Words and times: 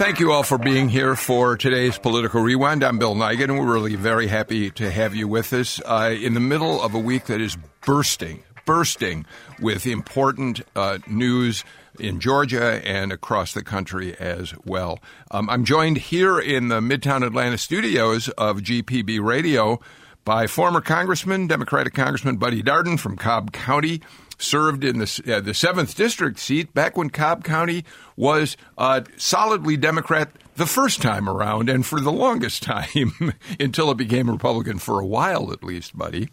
Thank 0.00 0.18
you 0.18 0.32
all 0.32 0.44
for 0.44 0.56
being 0.56 0.88
here 0.88 1.14
for 1.14 1.58
today's 1.58 1.98
Political 1.98 2.40
Rewind. 2.40 2.82
I'm 2.82 2.98
Bill 2.98 3.14
Nigut, 3.14 3.44
and 3.44 3.58
we're 3.58 3.70
really 3.70 3.96
very 3.96 4.28
happy 4.28 4.70
to 4.70 4.90
have 4.90 5.14
you 5.14 5.28
with 5.28 5.52
us 5.52 5.78
uh, 5.84 6.16
in 6.18 6.32
the 6.32 6.40
middle 6.40 6.80
of 6.80 6.94
a 6.94 6.98
week 6.98 7.26
that 7.26 7.38
is 7.38 7.58
bursting, 7.84 8.42
bursting 8.64 9.26
with 9.60 9.86
important 9.86 10.62
uh, 10.74 11.00
news 11.06 11.64
in 11.98 12.18
Georgia 12.18 12.80
and 12.82 13.12
across 13.12 13.52
the 13.52 13.62
country 13.62 14.16
as 14.18 14.54
well. 14.64 15.00
Um, 15.32 15.50
I'm 15.50 15.66
joined 15.66 15.98
here 15.98 16.38
in 16.38 16.68
the 16.68 16.80
Midtown 16.80 17.22
Atlanta 17.22 17.58
studios 17.58 18.30
of 18.30 18.60
GPB 18.60 19.22
Radio 19.22 19.80
by 20.24 20.46
former 20.46 20.80
Congressman, 20.80 21.46
Democratic 21.46 21.92
Congressman 21.92 22.38
Buddy 22.38 22.62
Darden 22.62 22.98
from 22.98 23.18
Cobb 23.18 23.52
County 23.52 24.00
served 24.40 24.84
in 24.84 24.98
the, 24.98 25.22
uh, 25.26 25.40
the 25.40 25.52
7th 25.52 25.94
District 25.94 26.38
seat 26.38 26.72
back 26.74 26.96
when 26.96 27.10
Cobb 27.10 27.44
County 27.44 27.84
was 28.16 28.56
uh, 28.78 29.02
solidly 29.16 29.76
Democrat 29.76 30.30
the 30.56 30.66
first 30.66 31.00
time 31.00 31.28
around 31.28 31.68
and 31.68 31.86
for 31.86 32.00
the 32.00 32.12
longest 32.12 32.62
time 32.64 33.34
until 33.58 33.90
it 33.90 33.96
became 33.96 34.30
Republican 34.30 34.78
for 34.78 35.00
a 35.00 35.06
while, 35.06 35.52
at 35.52 35.62
least, 35.62 35.96
buddy. 35.96 36.28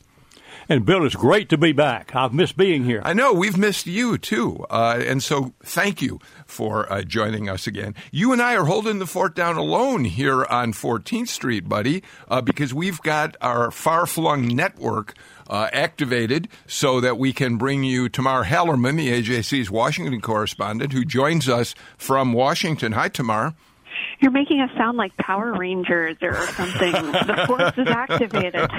And 0.70 0.86
Bill, 0.86 1.06
it's 1.06 1.16
great 1.16 1.48
to 1.50 1.58
be 1.58 1.72
back. 1.72 2.14
I've 2.14 2.34
missed 2.34 2.58
being 2.58 2.84
here. 2.84 3.02
I 3.06 3.14
know 3.14 3.32
we've 3.32 3.58
missed 3.58 3.88
you 3.88 4.18
too, 4.18 4.66
uh, 4.70 5.02
and 5.06 5.24
so 5.24 5.54
thank 5.64 6.02
you 6.02 6.20
for 6.46 6.92
uh, 6.92 7.04
joining 7.04 7.48
us 7.48 7.68
again. 7.68 7.96
You 8.12 8.34
and 8.34 8.42
I 8.42 8.58
are 8.58 8.66
holding 8.66 9.00
the 9.00 9.06
fort 9.08 9.34
down 9.34 9.56
alone 9.56 10.04
here 10.04 10.44
on 10.44 10.74
14th 10.74 11.30
Street, 11.30 11.70
buddy, 11.70 12.04
uh, 12.28 12.42
because 12.42 12.74
we've 12.74 13.02
got 13.02 13.38
our 13.40 13.72
far-flung 13.72 14.48
network 14.48 15.14
uh, 15.50 15.70
activated 15.74 16.48
so 16.66 17.00
that 17.02 17.18
we 17.18 17.34
can 17.34 17.58
bring 17.58 17.84
you 17.84 18.10
Tamar 18.10 18.46
Hallerman, 18.46 18.98
the 18.98 19.10
AJC's 19.10 19.72
Washington 19.72 20.22
correspondent, 20.22 20.94
who 20.94 21.06
joins 21.06 21.48
us 21.50 21.76
from 21.98 22.34
Washington. 22.34 22.94
Hi, 22.94 23.10
Tamar. 23.10 23.56
You're 24.20 24.32
making 24.32 24.62
us 24.62 24.70
sound 24.78 24.98
like 24.98 25.16
Power 25.18 25.54
Rangers 25.58 26.18
or 26.22 26.36
something. 26.48 26.92
the 26.92 27.44
force 27.48 27.74
is 27.78 27.88
activated. 27.88 28.70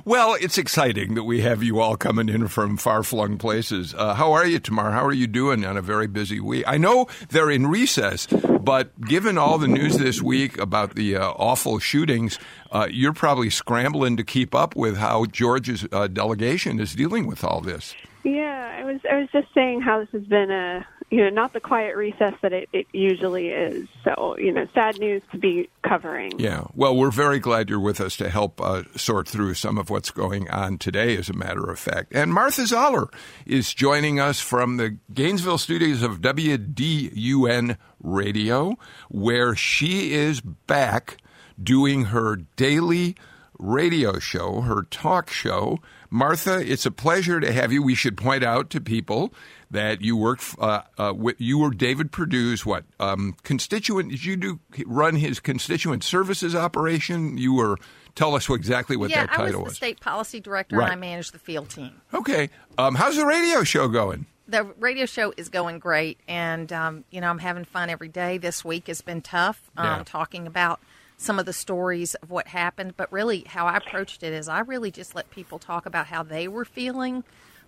well, 0.04 0.34
it's 0.34 0.58
exciting 0.58 1.14
that 1.14 1.24
we 1.24 1.42
have 1.42 1.62
you 1.62 1.80
all 1.80 1.96
coming 1.96 2.28
in 2.28 2.48
from 2.48 2.76
far 2.76 3.02
flung 3.02 3.38
places. 3.38 3.94
Uh, 3.94 4.14
how 4.14 4.32
are 4.32 4.46
you, 4.46 4.58
Tamar? 4.58 4.92
How 4.92 5.04
are 5.04 5.12
you 5.12 5.26
doing 5.26 5.64
on 5.64 5.76
a 5.76 5.82
very 5.82 6.06
busy 6.06 6.40
week? 6.40 6.64
I 6.66 6.78
know 6.78 7.06
they're 7.28 7.50
in 7.50 7.66
recess, 7.66 8.26
but 8.26 8.98
given 9.02 9.36
all 9.38 9.58
the 9.58 9.68
news 9.68 9.98
this 9.98 10.22
week 10.22 10.58
about 10.58 10.94
the 10.94 11.16
uh, 11.16 11.30
awful 11.32 11.78
shootings, 11.78 12.38
uh, 12.72 12.88
you're 12.90 13.12
probably 13.12 13.50
scrambling 13.50 14.16
to 14.16 14.24
keep 14.24 14.54
up 14.54 14.74
with 14.74 14.96
how 14.96 15.26
Georgia's 15.26 15.86
uh, 15.92 16.06
delegation 16.06 16.80
is 16.80 16.94
dealing 16.94 17.26
with 17.26 17.44
all 17.44 17.60
this. 17.60 17.94
Yeah, 18.24 18.76
I 18.76 18.84
was 18.84 19.00
I 19.10 19.20
was 19.20 19.28
just 19.32 19.46
saying 19.54 19.82
how 19.82 20.00
this 20.00 20.08
has 20.10 20.24
been 20.24 20.50
a 20.50 20.84
you 21.10 21.18
know, 21.18 21.30
not 21.30 21.52
the 21.52 21.60
quiet 21.60 21.96
recess 21.96 22.34
that 22.42 22.52
it, 22.52 22.68
it 22.72 22.86
usually 22.92 23.48
is. 23.48 23.86
So, 24.02 24.36
you 24.38 24.52
know, 24.52 24.66
sad 24.74 24.98
news 24.98 25.22
to 25.32 25.38
be 25.38 25.68
covering. 25.82 26.38
Yeah. 26.38 26.64
Well, 26.74 26.96
we're 26.96 27.12
very 27.12 27.38
glad 27.38 27.70
you're 27.70 27.78
with 27.78 28.00
us 28.00 28.16
to 28.16 28.28
help 28.28 28.60
uh, 28.60 28.82
sort 28.96 29.28
through 29.28 29.54
some 29.54 29.78
of 29.78 29.88
what's 29.88 30.10
going 30.10 30.50
on 30.50 30.78
today, 30.78 31.16
as 31.16 31.28
a 31.28 31.32
matter 31.32 31.70
of 31.70 31.78
fact. 31.78 32.12
And 32.12 32.34
Martha 32.34 32.66
Zoller 32.66 33.08
is 33.46 33.72
joining 33.72 34.18
us 34.18 34.40
from 34.40 34.78
the 34.78 34.98
Gainesville 35.14 35.58
studios 35.58 36.02
of 36.02 36.20
WDUN 36.20 37.76
Radio, 38.02 38.76
where 39.08 39.54
she 39.54 40.12
is 40.12 40.40
back 40.40 41.18
doing 41.62 42.06
her 42.06 42.36
daily 42.56 43.14
radio 43.58 44.18
show, 44.18 44.62
her 44.62 44.82
talk 44.82 45.30
show. 45.30 45.78
Martha, 46.10 46.60
it's 46.60 46.86
a 46.86 46.90
pleasure 46.90 47.40
to 47.40 47.52
have 47.52 47.72
you. 47.72 47.82
We 47.82 47.94
should 47.94 48.16
point 48.16 48.44
out 48.44 48.70
to 48.70 48.80
people 48.80 49.32
that 49.70 50.00
you 50.00 50.16
worked. 50.16 50.54
Uh, 50.58 50.82
uh, 50.98 51.14
you 51.38 51.58
were 51.58 51.70
David 51.70 52.12
Perdue's 52.12 52.64
what 52.64 52.84
um, 53.00 53.36
constituent? 53.42 54.10
Did 54.10 54.24
you 54.24 54.36
do 54.36 54.60
run 54.86 55.16
his 55.16 55.40
constituent 55.40 56.04
services 56.04 56.54
operation? 56.54 57.38
You 57.38 57.54
were. 57.54 57.78
Tell 58.14 58.34
us 58.34 58.48
exactly 58.48 58.96
what 58.96 59.10
yeah, 59.10 59.26
that 59.26 59.34
title 59.34 59.46
was. 59.46 59.54
I 59.54 59.58
was 59.64 59.72
the 59.72 59.76
state 59.76 60.00
policy 60.00 60.40
director, 60.40 60.76
right. 60.76 60.84
and 60.84 60.92
I 60.92 60.96
managed 60.96 61.34
the 61.34 61.38
field 61.38 61.68
team. 61.68 62.00
Okay, 62.14 62.48
um, 62.78 62.94
how's 62.94 63.16
the 63.16 63.26
radio 63.26 63.62
show 63.62 63.88
going? 63.88 64.24
The 64.48 64.64
radio 64.78 65.04
show 65.04 65.34
is 65.36 65.50
going 65.50 65.80
great, 65.80 66.18
and 66.26 66.72
um, 66.72 67.04
you 67.10 67.20
know 67.20 67.28
I'm 67.28 67.38
having 67.38 67.64
fun 67.64 67.90
every 67.90 68.08
day. 68.08 68.38
This 68.38 68.64
week 68.64 68.86
has 68.86 69.02
been 69.02 69.20
tough, 69.20 69.70
um, 69.76 69.84
yeah. 69.84 70.02
talking 70.06 70.46
about 70.46 70.80
some 71.18 71.38
of 71.38 71.46
the 71.46 71.52
stories 71.52 72.14
of 72.14 72.30
what 72.30 72.46
happened. 72.46 72.94
But 72.96 73.12
really, 73.12 73.44
how 73.46 73.66
I 73.66 73.76
approached 73.76 74.22
it 74.22 74.32
is 74.32 74.48
I 74.48 74.60
really 74.60 74.90
just 74.90 75.14
let 75.14 75.28
people 75.30 75.58
talk 75.58 75.84
about 75.84 76.06
how 76.06 76.22
they 76.22 76.48
were 76.48 76.64
feeling 76.64 77.22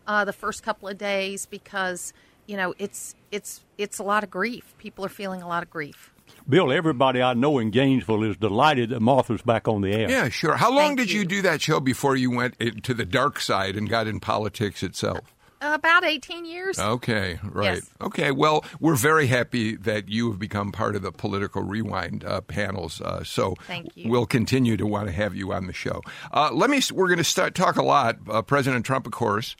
uh, 0.08 0.24
the 0.24 0.32
first 0.32 0.64
couple 0.64 0.88
of 0.88 0.98
days 0.98 1.46
because 1.46 2.12
you 2.46 2.56
know 2.56 2.74
it's 2.78 3.14
it's 3.30 3.60
it's 3.76 3.98
a 3.98 4.02
lot 4.02 4.24
of 4.24 4.30
grief. 4.30 4.74
People 4.78 5.04
are 5.04 5.10
feeling 5.10 5.42
a 5.42 5.46
lot 5.48 5.62
of 5.62 5.70
grief. 5.70 6.12
Bill, 6.48 6.72
everybody 6.72 7.22
I 7.22 7.34
know 7.34 7.58
in 7.58 7.70
Gainesville 7.70 8.22
is 8.24 8.36
delighted 8.36 8.91
that 8.91 9.00
Martha's 9.00 9.42
back 9.42 9.69
on 9.69 9.82
the 9.82 9.92
air. 9.92 10.10
Yeah, 10.10 10.28
sure. 10.28 10.56
How 10.56 10.70
long 10.70 10.96
Thank 10.96 11.00
did 11.00 11.12
you. 11.12 11.20
you 11.20 11.26
do 11.26 11.42
that 11.42 11.60
show 11.60 11.78
before 11.78 12.16
you 12.16 12.30
went 12.30 12.58
to 12.82 12.94
the 12.94 13.04
dark 13.04 13.41
side 13.41 13.76
and 13.76 13.88
got 13.88 14.06
in 14.06 14.19
politics 14.20 14.82
itself? 14.82 15.34
About 15.60 16.04
18 16.04 16.44
years. 16.44 16.78
Okay, 16.78 17.40
right. 17.42 17.76
Yes. 17.76 17.90
Okay, 18.00 18.30
well, 18.30 18.64
we're 18.78 18.94
very 18.94 19.26
happy 19.26 19.75
that 19.75 20.08
you 20.08 20.30
have 20.30 20.38
become 20.38 20.70
part 20.70 20.94
of 20.94 21.02
the 21.02 21.10
Political 21.10 21.62
Rewind 21.62 22.25
uh, 22.25 22.42
panels. 22.42 23.00
Uh, 23.00 23.25
so 23.25 23.56
Thank 23.66 23.96
you. 23.96 24.08
we'll 24.08 24.26
continue 24.26 24.76
to 24.76 24.86
want 24.86 25.08
to 25.08 25.12
have 25.12 25.34
you 25.34 25.52
on 25.52 25.66
the 25.66 25.72
show. 25.72 26.00
Uh, 26.32 26.50
let 26.52 26.70
me, 26.70 26.80
we're 26.92 27.08
going 27.08 27.19
to 27.19 27.25
start 27.25 27.56
talk 27.56 27.76
a 27.76 27.82
lot. 27.82 28.19
Uh, 28.30 28.40
President 28.42 28.86
Trump, 28.86 29.06
of 29.06 29.12
course, 29.12 29.56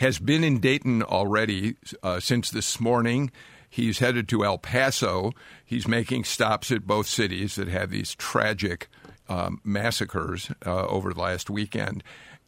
has 0.00 0.18
been 0.18 0.42
in 0.42 0.60
Dayton 0.60 1.02
already 1.02 1.76
uh, 2.02 2.20
since 2.20 2.50
this 2.50 2.80
morning. 2.80 3.30
He's 3.68 3.98
headed 3.98 4.30
to 4.30 4.46
El 4.46 4.56
Paso. 4.56 5.32
He's 5.62 5.86
making 5.86 6.24
stops 6.24 6.72
at 6.72 6.86
both 6.86 7.06
cities 7.06 7.56
that 7.56 7.68
had 7.68 7.90
these 7.90 8.14
tragic 8.14 8.88
um, 9.28 9.60
massacres 9.62 10.50
uh, 10.64 10.86
over 10.86 11.12
the 11.12 11.20
last 11.20 11.50
weekend. 11.50 12.02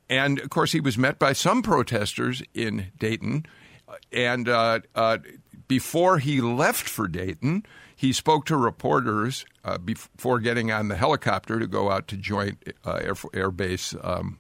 And 0.08 0.40
of 0.40 0.48
course, 0.48 0.72
he 0.72 0.80
was 0.80 0.96
met 0.96 1.18
by 1.18 1.34
some 1.34 1.60
protesters 1.60 2.42
in 2.54 2.86
Dayton. 2.98 3.44
And 4.10 4.48
uh, 4.48 4.80
uh, 4.94 5.18
before 5.68 6.20
he 6.20 6.40
left 6.40 6.88
for 6.88 7.06
Dayton, 7.06 7.66
he 7.94 8.14
spoke 8.14 8.46
to 8.46 8.56
reporters 8.56 9.44
uh, 9.62 9.76
before 9.76 10.40
getting 10.40 10.72
on 10.72 10.88
the 10.88 10.96
helicopter 10.96 11.58
to 11.58 11.66
go 11.66 11.90
out 11.90 12.08
to 12.08 12.16
Joint 12.16 12.66
uh, 12.86 12.94
Air, 12.94 13.14
Air 13.34 13.50
Base. 13.50 13.94
Um, 14.02 14.38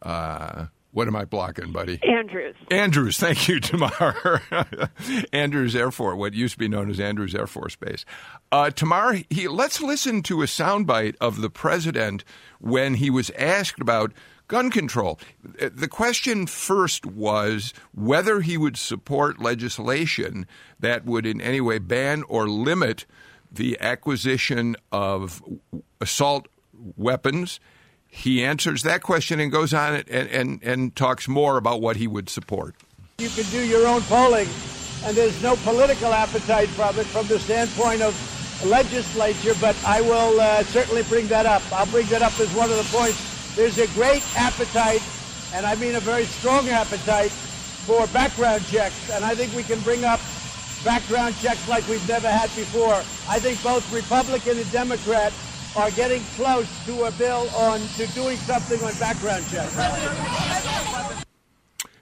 uh, 0.00 0.66
what 0.92 1.08
am 1.08 1.16
I 1.16 1.24
blocking, 1.24 1.72
buddy? 1.72 1.98
Andrews. 2.02 2.54
Andrews, 2.70 3.16
thank 3.16 3.48
you, 3.48 3.60
Tamar. 3.60 4.42
Andrews 5.32 5.74
Air 5.74 5.90
Force, 5.90 6.16
what 6.16 6.34
used 6.34 6.54
to 6.54 6.58
be 6.58 6.68
known 6.68 6.90
as 6.90 7.00
Andrews 7.00 7.34
Air 7.34 7.46
Force 7.46 7.76
Base. 7.76 8.04
Uh, 8.50 8.70
Tamar, 8.70 9.20
he, 9.30 9.48
let's 9.48 9.80
listen 9.80 10.22
to 10.24 10.42
a 10.42 10.46
soundbite 10.46 11.16
of 11.20 11.40
the 11.40 11.48
president 11.48 12.24
when 12.60 12.94
he 12.94 13.08
was 13.08 13.30
asked 13.38 13.80
about 13.80 14.12
gun 14.48 14.70
control. 14.70 15.18
Uh, 15.60 15.70
the 15.74 15.88
question 15.88 16.46
first 16.46 17.06
was 17.06 17.72
whether 17.94 18.42
he 18.42 18.58
would 18.58 18.76
support 18.76 19.40
legislation 19.40 20.46
that 20.78 21.06
would 21.06 21.24
in 21.24 21.40
any 21.40 21.60
way 21.60 21.78
ban 21.78 22.22
or 22.24 22.46
limit 22.48 23.06
the 23.50 23.80
acquisition 23.80 24.76
of 24.90 25.42
assault 26.02 26.48
weapons 26.96 27.60
he 28.14 28.44
answers 28.44 28.82
that 28.82 29.02
question 29.02 29.40
and 29.40 29.50
goes 29.50 29.72
on 29.72 29.94
and, 29.94 30.28
and, 30.28 30.62
and 30.62 30.94
talks 30.94 31.26
more 31.26 31.56
about 31.56 31.80
what 31.80 31.96
he 31.96 32.06
would 32.06 32.28
support. 32.28 32.74
You 33.18 33.30
can 33.30 33.44
do 33.50 33.66
your 33.66 33.86
own 33.86 34.02
polling, 34.02 34.48
and 35.04 35.16
there's 35.16 35.42
no 35.42 35.56
political 35.56 36.12
appetite 36.12 36.68
from 36.68 36.98
it 36.98 37.06
from 37.06 37.26
the 37.26 37.38
standpoint 37.38 38.02
of 38.02 38.14
legislature, 38.66 39.54
but 39.62 39.74
I 39.84 40.02
will 40.02 40.38
uh, 40.38 40.62
certainly 40.64 41.04
bring 41.04 41.26
that 41.28 41.46
up. 41.46 41.62
I'll 41.72 41.86
bring 41.86 42.06
that 42.08 42.20
up 42.20 42.38
as 42.38 42.54
one 42.54 42.70
of 42.70 42.76
the 42.76 42.96
points. 42.96 43.56
There's 43.56 43.78
a 43.78 43.86
great 43.88 44.22
appetite, 44.36 45.02
and 45.54 45.64
I 45.64 45.74
mean 45.76 45.94
a 45.94 46.00
very 46.00 46.26
strong 46.26 46.68
appetite, 46.68 47.32
for 47.32 48.06
background 48.08 48.64
checks, 48.66 49.10
and 49.10 49.24
I 49.24 49.34
think 49.34 49.56
we 49.56 49.62
can 49.62 49.80
bring 49.80 50.04
up 50.04 50.20
background 50.84 51.34
checks 51.40 51.66
like 51.66 51.88
we've 51.88 52.06
never 52.06 52.28
had 52.28 52.54
before. 52.54 52.94
I 53.26 53.40
think 53.40 53.60
both 53.62 53.90
Republican 53.92 54.58
and 54.58 54.70
Democrat 54.70 55.32
are 55.76 55.90
getting 55.92 56.22
close 56.36 56.68
to 56.86 57.04
a 57.04 57.10
bill 57.12 57.48
on 57.56 57.80
to 57.96 58.06
doing 58.08 58.36
something 58.36 58.82
on 58.82 58.94
background 58.98 59.44
checks. 59.50 61.24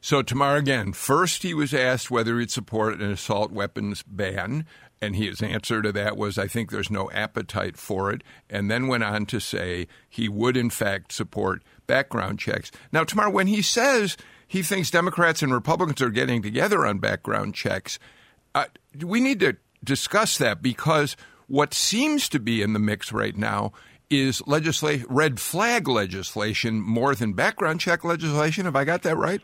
So 0.00 0.22
Tamar 0.22 0.56
again, 0.56 0.92
first 0.92 1.42
he 1.42 1.54
was 1.54 1.74
asked 1.74 2.10
whether 2.10 2.38
he'd 2.40 2.50
support 2.50 3.00
an 3.00 3.12
assault 3.12 3.52
weapons 3.52 4.02
ban, 4.02 4.64
and 5.00 5.14
his 5.14 5.42
answer 5.42 5.82
to 5.82 5.92
that 5.92 6.16
was, 6.16 6.36
I 6.38 6.46
think 6.46 6.70
there's 6.70 6.90
no 6.90 7.10
appetite 7.10 7.76
for 7.76 8.10
it, 8.10 8.22
and 8.48 8.70
then 8.70 8.88
went 8.88 9.04
on 9.04 9.26
to 9.26 9.40
say 9.40 9.86
he 10.08 10.28
would 10.28 10.56
in 10.56 10.70
fact 10.70 11.12
support 11.12 11.62
background 11.86 12.38
checks. 12.38 12.70
Now, 12.92 13.04
Tamar, 13.04 13.30
when 13.30 13.46
he 13.46 13.62
says 13.62 14.16
he 14.48 14.62
thinks 14.62 14.90
Democrats 14.90 15.42
and 15.42 15.52
Republicans 15.52 16.02
are 16.02 16.10
getting 16.10 16.42
together 16.42 16.84
on 16.84 16.98
background 16.98 17.54
checks, 17.54 17.98
uh, 18.54 18.64
we 19.04 19.20
need 19.20 19.40
to 19.40 19.56
discuss 19.84 20.38
that 20.38 20.60
because 20.60 21.16
what 21.50 21.74
seems 21.74 22.28
to 22.28 22.38
be 22.38 22.62
in 22.62 22.74
the 22.74 22.78
mix 22.78 23.12
right 23.12 23.36
now 23.36 23.72
is 24.08 24.40
red 25.08 25.40
flag 25.40 25.88
legislation 25.88 26.80
more 26.80 27.14
than 27.16 27.32
background 27.32 27.80
check 27.80 28.04
legislation. 28.04 28.66
Have 28.66 28.76
I 28.76 28.84
got 28.84 29.02
that 29.02 29.16
right? 29.16 29.40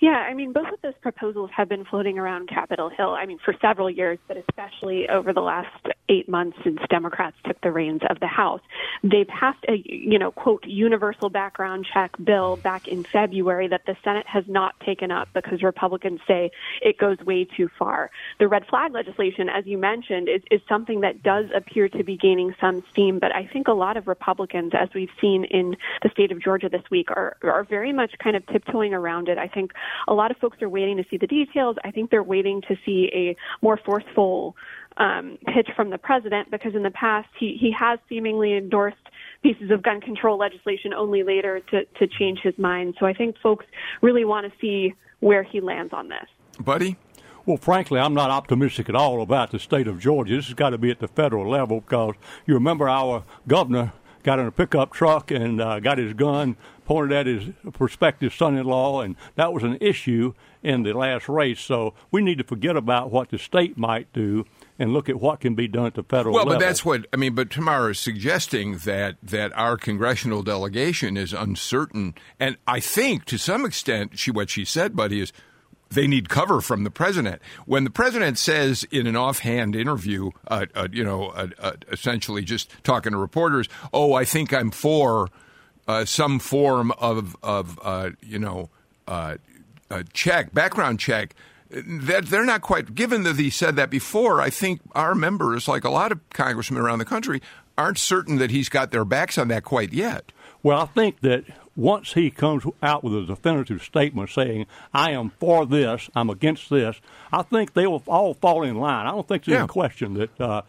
Yeah, 0.00 0.12
I 0.12 0.32
mean, 0.32 0.54
both 0.54 0.68
of 0.72 0.80
those 0.82 0.94
proposals 1.02 1.50
have 1.54 1.68
been 1.68 1.84
floating 1.84 2.18
around 2.18 2.48
Capitol 2.48 2.88
Hill, 2.88 3.10
I 3.10 3.26
mean, 3.26 3.38
for 3.44 3.54
several 3.60 3.90
years, 3.90 4.18
but 4.28 4.38
especially 4.38 5.10
over 5.10 5.34
the 5.34 5.42
last 5.42 5.68
eight 6.10 6.28
months 6.28 6.58
since 6.62 6.80
Democrats 6.90 7.36
took 7.46 7.58
the 7.62 7.70
reins 7.70 8.02
of 8.10 8.20
the 8.20 8.26
House. 8.26 8.60
They 9.02 9.24
passed 9.24 9.64
a, 9.68 9.82
you 9.84 10.18
know, 10.18 10.32
quote, 10.32 10.64
universal 10.66 11.30
background 11.30 11.86
check 11.92 12.10
bill 12.22 12.56
back 12.56 12.88
in 12.88 13.04
February 13.04 13.68
that 13.68 13.86
the 13.86 13.96
Senate 14.04 14.26
has 14.26 14.44
not 14.48 14.78
taken 14.80 15.10
up 15.10 15.28
because 15.32 15.62
Republicans 15.62 16.20
say 16.26 16.50
it 16.82 16.98
goes 16.98 17.18
way 17.20 17.44
too 17.44 17.68
far. 17.78 18.10
The 18.38 18.48
red 18.48 18.66
flag 18.66 18.92
legislation, 18.92 19.48
as 19.48 19.66
you 19.66 19.78
mentioned, 19.78 20.28
is, 20.28 20.42
is 20.50 20.60
something 20.68 21.00
that 21.00 21.22
does 21.22 21.46
appear 21.54 21.88
to 21.90 22.02
be 22.02 22.16
gaining 22.16 22.54
some 22.60 22.82
steam, 22.90 23.18
but 23.18 23.34
I 23.34 23.48
think 23.52 23.68
a 23.68 23.72
lot 23.72 23.96
of 23.96 24.08
Republicans, 24.08 24.72
as 24.74 24.88
we've 24.94 25.10
seen 25.20 25.44
in 25.44 25.76
the 26.02 26.10
state 26.10 26.32
of 26.32 26.42
Georgia 26.42 26.68
this 26.68 26.82
week, 26.90 27.10
are, 27.10 27.36
are 27.42 27.64
very 27.64 27.92
much 27.92 28.12
kind 28.22 28.36
of 28.36 28.44
tiptoeing 28.46 28.92
around 28.92 29.28
it. 29.28 29.38
I 29.38 29.46
think 29.46 29.72
a 30.08 30.14
lot 30.14 30.30
of 30.30 30.36
folks 30.38 30.60
are 30.62 30.68
waiting 30.68 30.96
to 30.96 31.04
see 31.08 31.16
the 31.16 31.26
details. 31.26 31.76
I 31.84 31.92
think 31.92 32.10
they're 32.10 32.22
waiting 32.22 32.62
to 32.62 32.76
see 32.84 33.10
a 33.14 33.36
more 33.62 33.76
forceful 33.76 34.56
um, 35.00 35.38
pitch 35.46 35.68
from 35.74 35.88
the 35.88 35.98
president 35.98 36.50
because 36.50 36.74
in 36.74 36.82
the 36.82 36.90
past 36.90 37.28
he, 37.38 37.56
he 37.58 37.72
has 37.72 37.98
seemingly 38.08 38.56
endorsed 38.56 38.98
pieces 39.42 39.70
of 39.70 39.82
gun 39.82 40.00
control 40.00 40.36
legislation 40.38 40.92
only 40.92 41.22
later 41.22 41.60
to, 41.70 41.84
to 41.98 42.06
change 42.06 42.38
his 42.42 42.56
mind. 42.58 42.94
So 43.00 43.06
I 43.06 43.14
think 43.14 43.36
folks 43.42 43.64
really 44.02 44.26
want 44.26 44.46
to 44.46 44.52
see 44.60 44.94
where 45.20 45.42
he 45.42 45.60
lands 45.60 45.94
on 45.94 46.08
this. 46.08 46.28
Buddy? 46.62 46.96
Well, 47.46 47.56
frankly, 47.56 47.98
I'm 47.98 48.12
not 48.12 48.30
optimistic 48.30 48.90
at 48.90 48.94
all 48.94 49.22
about 49.22 49.50
the 49.50 49.58
state 49.58 49.88
of 49.88 49.98
Georgia. 49.98 50.36
This 50.36 50.46
has 50.46 50.54
got 50.54 50.70
to 50.70 50.78
be 50.78 50.90
at 50.90 50.98
the 50.98 51.08
federal 51.08 51.48
level 51.48 51.80
because 51.80 52.14
you 52.46 52.52
remember 52.52 52.86
our 52.86 53.24
governor 53.48 53.94
got 54.22 54.38
in 54.38 54.46
a 54.46 54.52
pickup 54.52 54.92
truck 54.92 55.30
and 55.30 55.62
uh, 55.62 55.80
got 55.80 55.96
his 55.96 56.12
gun 56.12 56.56
pointed 56.84 57.12
at 57.12 57.26
his 57.26 57.54
prospective 57.72 58.34
son-in-law, 58.34 59.00
and 59.00 59.16
that 59.36 59.54
was 59.54 59.62
an 59.62 59.78
issue 59.80 60.34
in 60.62 60.82
the 60.82 60.92
last 60.92 61.28
race. 61.28 61.60
So 61.60 61.94
we 62.10 62.20
need 62.20 62.36
to 62.36 62.44
forget 62.44 62.76
about 62.76 63.10
what 63.10 63.30
the 63.30 63.38
state 63.38 63.78
might 63.78 64.12
do 64.12 64.44
and 64.80 64.92
look 64.92 65.08
at 65.08 65.20
what 65.20 65.38
can 65.38 65.54
be 65.54 65.68
done 65.68 65.86
at 65.86 65.94
the 65.94 66.02
federal 66.02 66.34
well, 66.34 66.44
level. 66.44 66.58
but 66.58 66.64
that's 66.66 66.84
what 66.84 67.06
I 67.12 67.16
mean. 67.16 67.34
But 67.34 67.50
Tamara 67.50 67.90
is 67.90 68.00
suggesting 68.00 68.78
that 68.78 69.16
that 69.22 69.56
our 69.56 69.76
congressional 69.76 70.42
delegation 70.42 71.16
is 71.16 71.32
uncertain, 71.32 72.14
and 72.40 72.56
I 72.66 72.80
think 72.80 73.24
to 73.26 73.38
some 73.38 73.64
extent, 73.64 74.18
she 74.18 74.32
what 74.32 74.50
she 74.50 74.64
said, 74.64 74.96
buddy, 74.96 75.20
is 75.20 75.32
they 75.90 76.08
need 76.08 76.28
cover 76.28 76.60
from 76.60 76.82
the 76.84 76.90
president. 76.90 77.40
When 77.66 77.84
the 77.84 77.90
president 77.90 78.38
says 78.38 78.84
in 78.90 79.06
an 79.06 79.16
offhand 79.16 79.76
interview, 79.76 80.30
uh, 80.48 80.66
uh, 80.74 80.88
you 80.90 81.04
know, 81.04 81.28
uh, 81.28 81.48
uh 81.58 81.72
essentially 81.92 82.42
just 82.42 82.72
talking 82.82 83.12
to 83.12 83.18
reporters, 83.18 83.68
"Oh, 83.92 84.14
I 84.14 84.24
think 84.24 84.52
I'm 84.52 84.72
for." 84.72 85.28
uh, 85.90 86.04
some 86.04 86.38
form 86.38 86.92
of 86.92 87.36
of 87.42 87.78
uh, 87.82 88.10
you 88.22 88.38
know 88.38 88.70
uh, 89.08 89.36
check, 90.12 90.54
background 90.54 91.00
check. 91.00 91.34
That 91.70 92.26
they're 92.26 92.44
not 92.44 92.62
quite. 92.62 92.94
Given 92.94 93.22
that 93.22 93.36
he 93.36 93.48
said 93.48 93.76
that 93.76 93.90
before, 93.90 94.40
I 94.40 94.50
think 94.50 94.80
our 94.92 95.14
members, 95.14 95.68
like 95.68 95.84
a 95.84 95.90
lot 95.90 96.10
of 96.10 96.18
congressmen 96.30 96.80
around 96.80 96.98
the 96.98 97.04
country, 97.04 97.40
aren't 97.78 97.98
certain 97.98 98.38
that 98.38 98.50
he's 98.50 98.68
got 98.68 98.90
their 98.90 99.04
backs 99.04 99.38
on 99.38 99.48
that 99.48 99.62
quite 99.64 99.92
yet. 99.92 100.32
Well, 100.62 100.80
I 100.80 100.86
think 100.86 101.20
that 101.20 101.44
once 101.76 102.12
he 102.12 102.30
comes 102.30 102.64
out 102.82 103.02
with 103.02 103.14
a 103.16 103.24
definitive 103.24 103.82
statement 103.82 104.30
saying, 104.30 104.66
I 104.92 105.12
am 105.12 105.30
for 105.30 105.64
this, 105.64 106.10
I'm 106.14 106.28
against 106.28 106.68
this, 106.68 107.00
I 107.32 107.42
think 107.42 107.72
they 107.72 107.86
will 107.86 108.02
all 108.06 108.34
fall 108.34 108.64
in 108.64 108.76
line. 108.76 109.06
I 109.06 109.12
don't 109.12 109.26
think 109.26 109.44
there's 109.44 109.54
yeah. 109.54 109.60
any 109.60 109.68
question 109.68 110.14
that 110.14 110.40
uh, 110.40 110.62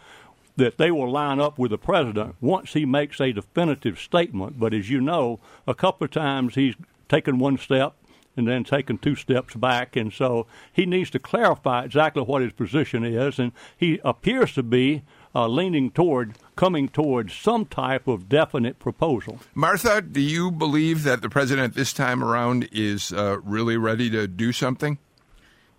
that 0.58 0.78
they 0.78 0.92
will 0.92 1.10
line 1.10 1.40
up 1.40 1.58
with 1.58 1.72
the 1.72 1.78
president 1.78 2.36
once 2.40 2.74
he 2.74 2.86
makes 2.86 3.20
a 3.20 3.32
definitive 3.32 4.00
statement. 4.00 4.60
But 4.60 4.74
as 4.74 4.90
you 4.90 5.02
know, 5.02 5.40
a 5.66 5.74
couple 5.74 6.06
of 6.06 6.12
times 6.12 6.56
he's 6.56 6.76
taken 7.10 7.40
one 7.40 7.58
step 7.58 7.96
and 8.36 8.48
then 8.48 8.64
taken 8.64 8.98
two 8.98 9.16
steps 9.16 9.56
back, 9.56 9.96
and 9.96 10.12
so 10.12 10.48
he 10.72 10.86
needs 10.86 11.10
to 11.12 11.20
clarify 11.20 11.84
exactly 11.84 12.24
what 12.24 12.42
his 12.42 12.54
position 12.54 13.04
is, 13.04 13.40
and 13.40 13.52
he 13.76 14.00
appears 14.04 14.54
to 14.54 14.64
be 14.64 15.04
uh, 15.34 15.48
leaning 15.48 15.92
toward 15.92 16.38
coming 16.56 16.88
toward 16.90 17.32
some 17.32 17.66
type 17.66 18.08
of 18.08 18.30
definite 18.30 18.80
proposal. 18.80 19.40
Martha, 19.56 20.02
do 20.02 20.20
you 20.22 20.52
believe 20.52 21.04
that 21.04 21.22
the 21.22 21.30
president 21.30 21.74
this 21.74 21.94
time 21.94 22.24
around 22.24 22.68
is 22.72 23.14
uh, 23.14 23.40
really 23.44 23.78
ready 23.78 24.10
to 24.10 24.28
do 24.28 24.52
something? 24.52 24.98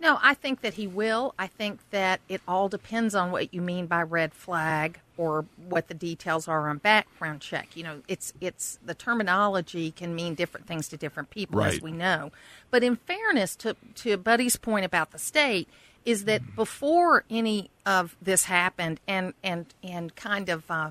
No, 0.00 0.18
I 0.20 0.34
think 0.34 0.62
that 0.62 0.74
he 0.74 0.88
will. 0.88 1.34
I 1.38 1.46
think 1.46 1.78
that 1.90 2.20
it 2.28 2.40
all 2.48 2.68
depends 2.68 3.14
on 3.14 3.30
what 3.30 3.54
you 3.54 3.60
mean 3.60 3.86
by 3.86 4.02
red 4.02 4.34
flag 4.34 4.98
or 5.16 5.44
what 5.68 5.88
the 5.88 5.94
details 5.94 6.48
are 6.48 6.68
on 6.68 6.78
background 6.78 7.40
check. 7.40 7.76
You 7.76 7.84
know, 7.84 8.02
it's 8.08 8.32
it's 8.40 8.78
the 8.84 8.94
terminology 8.94 9.90
can 9.90 10.14
mean 10.14 10.34
different 10.34 10.66
things 10.66 10.88
to 10.88 10.96
different 10.96 11.30
people, 11.30 11.60
right. 11.60 11.74
as 11.74 11.82
we 11.82 11.92
know. 11.92 12.32
But 12.70 12.82
in 12.82 12.96
fairness 12.96 13.56
to 13.56 13.76
to 13.96 14.16
Buddy's 14.16 14.56
point 14.56 14.84
about 14.84 15.10
the 15.12 15.18
state, 15.18 15.68
is 16.04 16.24
that 16.24 16.56
before 16.56 17.24
any 17.30 17.70
of 17.86 18.16
this 18.20 18.44
happened, 18.44 19.00
and 19.06 19.34
and 19.42 19.66
and 19.82 20.14
kind 20.16 20.48
of. 20.48 20.70
Uh, 20.70 20.90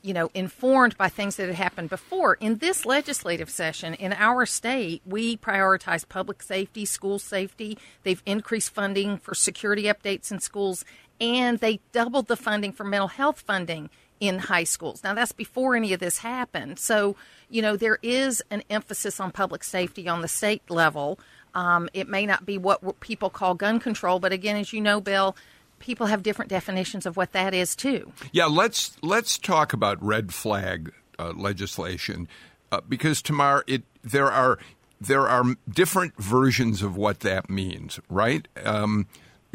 you 0.00 0.14
know, 0.14 0.30
informed 0.32 0.96
by 0.96 1.08
things 1.08 1.36
that 1.36 1.46
had 1.46 1.56
happened 1.56 1.90
before. 1.90 2.34
In 2.34 2.58
this 2.58 2.86
legislative 2.86 3.50
session 3.50 3.94
in 3.94 4.12
our 4.12 4.46
state, 4.46 5.02
we 5.04 5.36
prioritize 5.36 6.08
public 6.08 6.40
safety, 6.40 6.84
school 6.84 7.18
safety. 7.18 7.76
They've 8.04 8.22
increased 8.24 8.70
funding 8.70 9.18
for 9.18 9.34
security 9.34 9.82
updates 9.82 10.30
in 10.30 10.38
schools, 10.38 10.84
and 11.20 11.58
they 11.58 11.80
doubled 11.92 12.28
the 12.28 12.36
funding 12.36 12.72
for 12.72 12.84
mental 12.84 13.08
health 13.08 13.40
funding 13.40 13.90
in 14.20 14.38
high 14.38 14.64
schools. 14.64 15.02
Now, 15.04 15.14
that's 15.14 15.32
before 15.32 15.76
any 15.76 15.92
of 15.92 16.00
this 16.00 16.18
happened. 16.18 16.78
So, 16.78 17.16
you 17.48 17.62
know, 17.62 17.76
there 17.76 17.98
is 18.02 18.42
an 18.50 18.62
emphasis 18.68 19.20
on 19.20 19.30
public 19.30 19.62
safety 19.62 20.08
on 20.08 20.22
the 20.22 20.28
state 20.28 20.68
level. 20.68 21.18
Um, 21.54 21.88
it 21.92 22.08
may 22.08 22.26
not 22.26 22.44
be 22.44 22.58
what 22.58 23.00
people 23.00 23.30
call 23.30 23.54
gun 23.54 23.80
control, 23.80 24.18
but 24.18 24.32
again, 24.32 24.56
as 24.56 24.72
you 24.72 24.80
know, 24.80 25.00
Bill, 25.00 25.36
people 25.78 26.06
have 26.06 26.22
different 26.22 26.50
definitions 26.50 27.06
of 27.06 27.16
what 27.16 27.32
that 27.32 27.54
is 27.54 27.74
too. 27.76 28.12
Yeah, 28.32 28.46
let's 28.46 28.96
let's 29.02 29.38
talk 29.38 29.72
about 29.72 30.02
red 30.02 30.34
flag 30.34 30.92
uh, 31.18 31.32
legislation 31.34 32.28
uh, 32.70 32.80
because 32.88 33.22
Tamar, 33.22 33.64
it 33.66 33.82
there 34.02 34.30
are 34.30 34.58
there 35.00 35.28
are 35.28 35.44
different 35.68 36.16
versions 36.16 36.82
of 36.82 36.96
what 36.96 37.20
that 37.20 37.48
means, 37.48 38.00
right? 38.08 38.46
Um, 38.64 39.06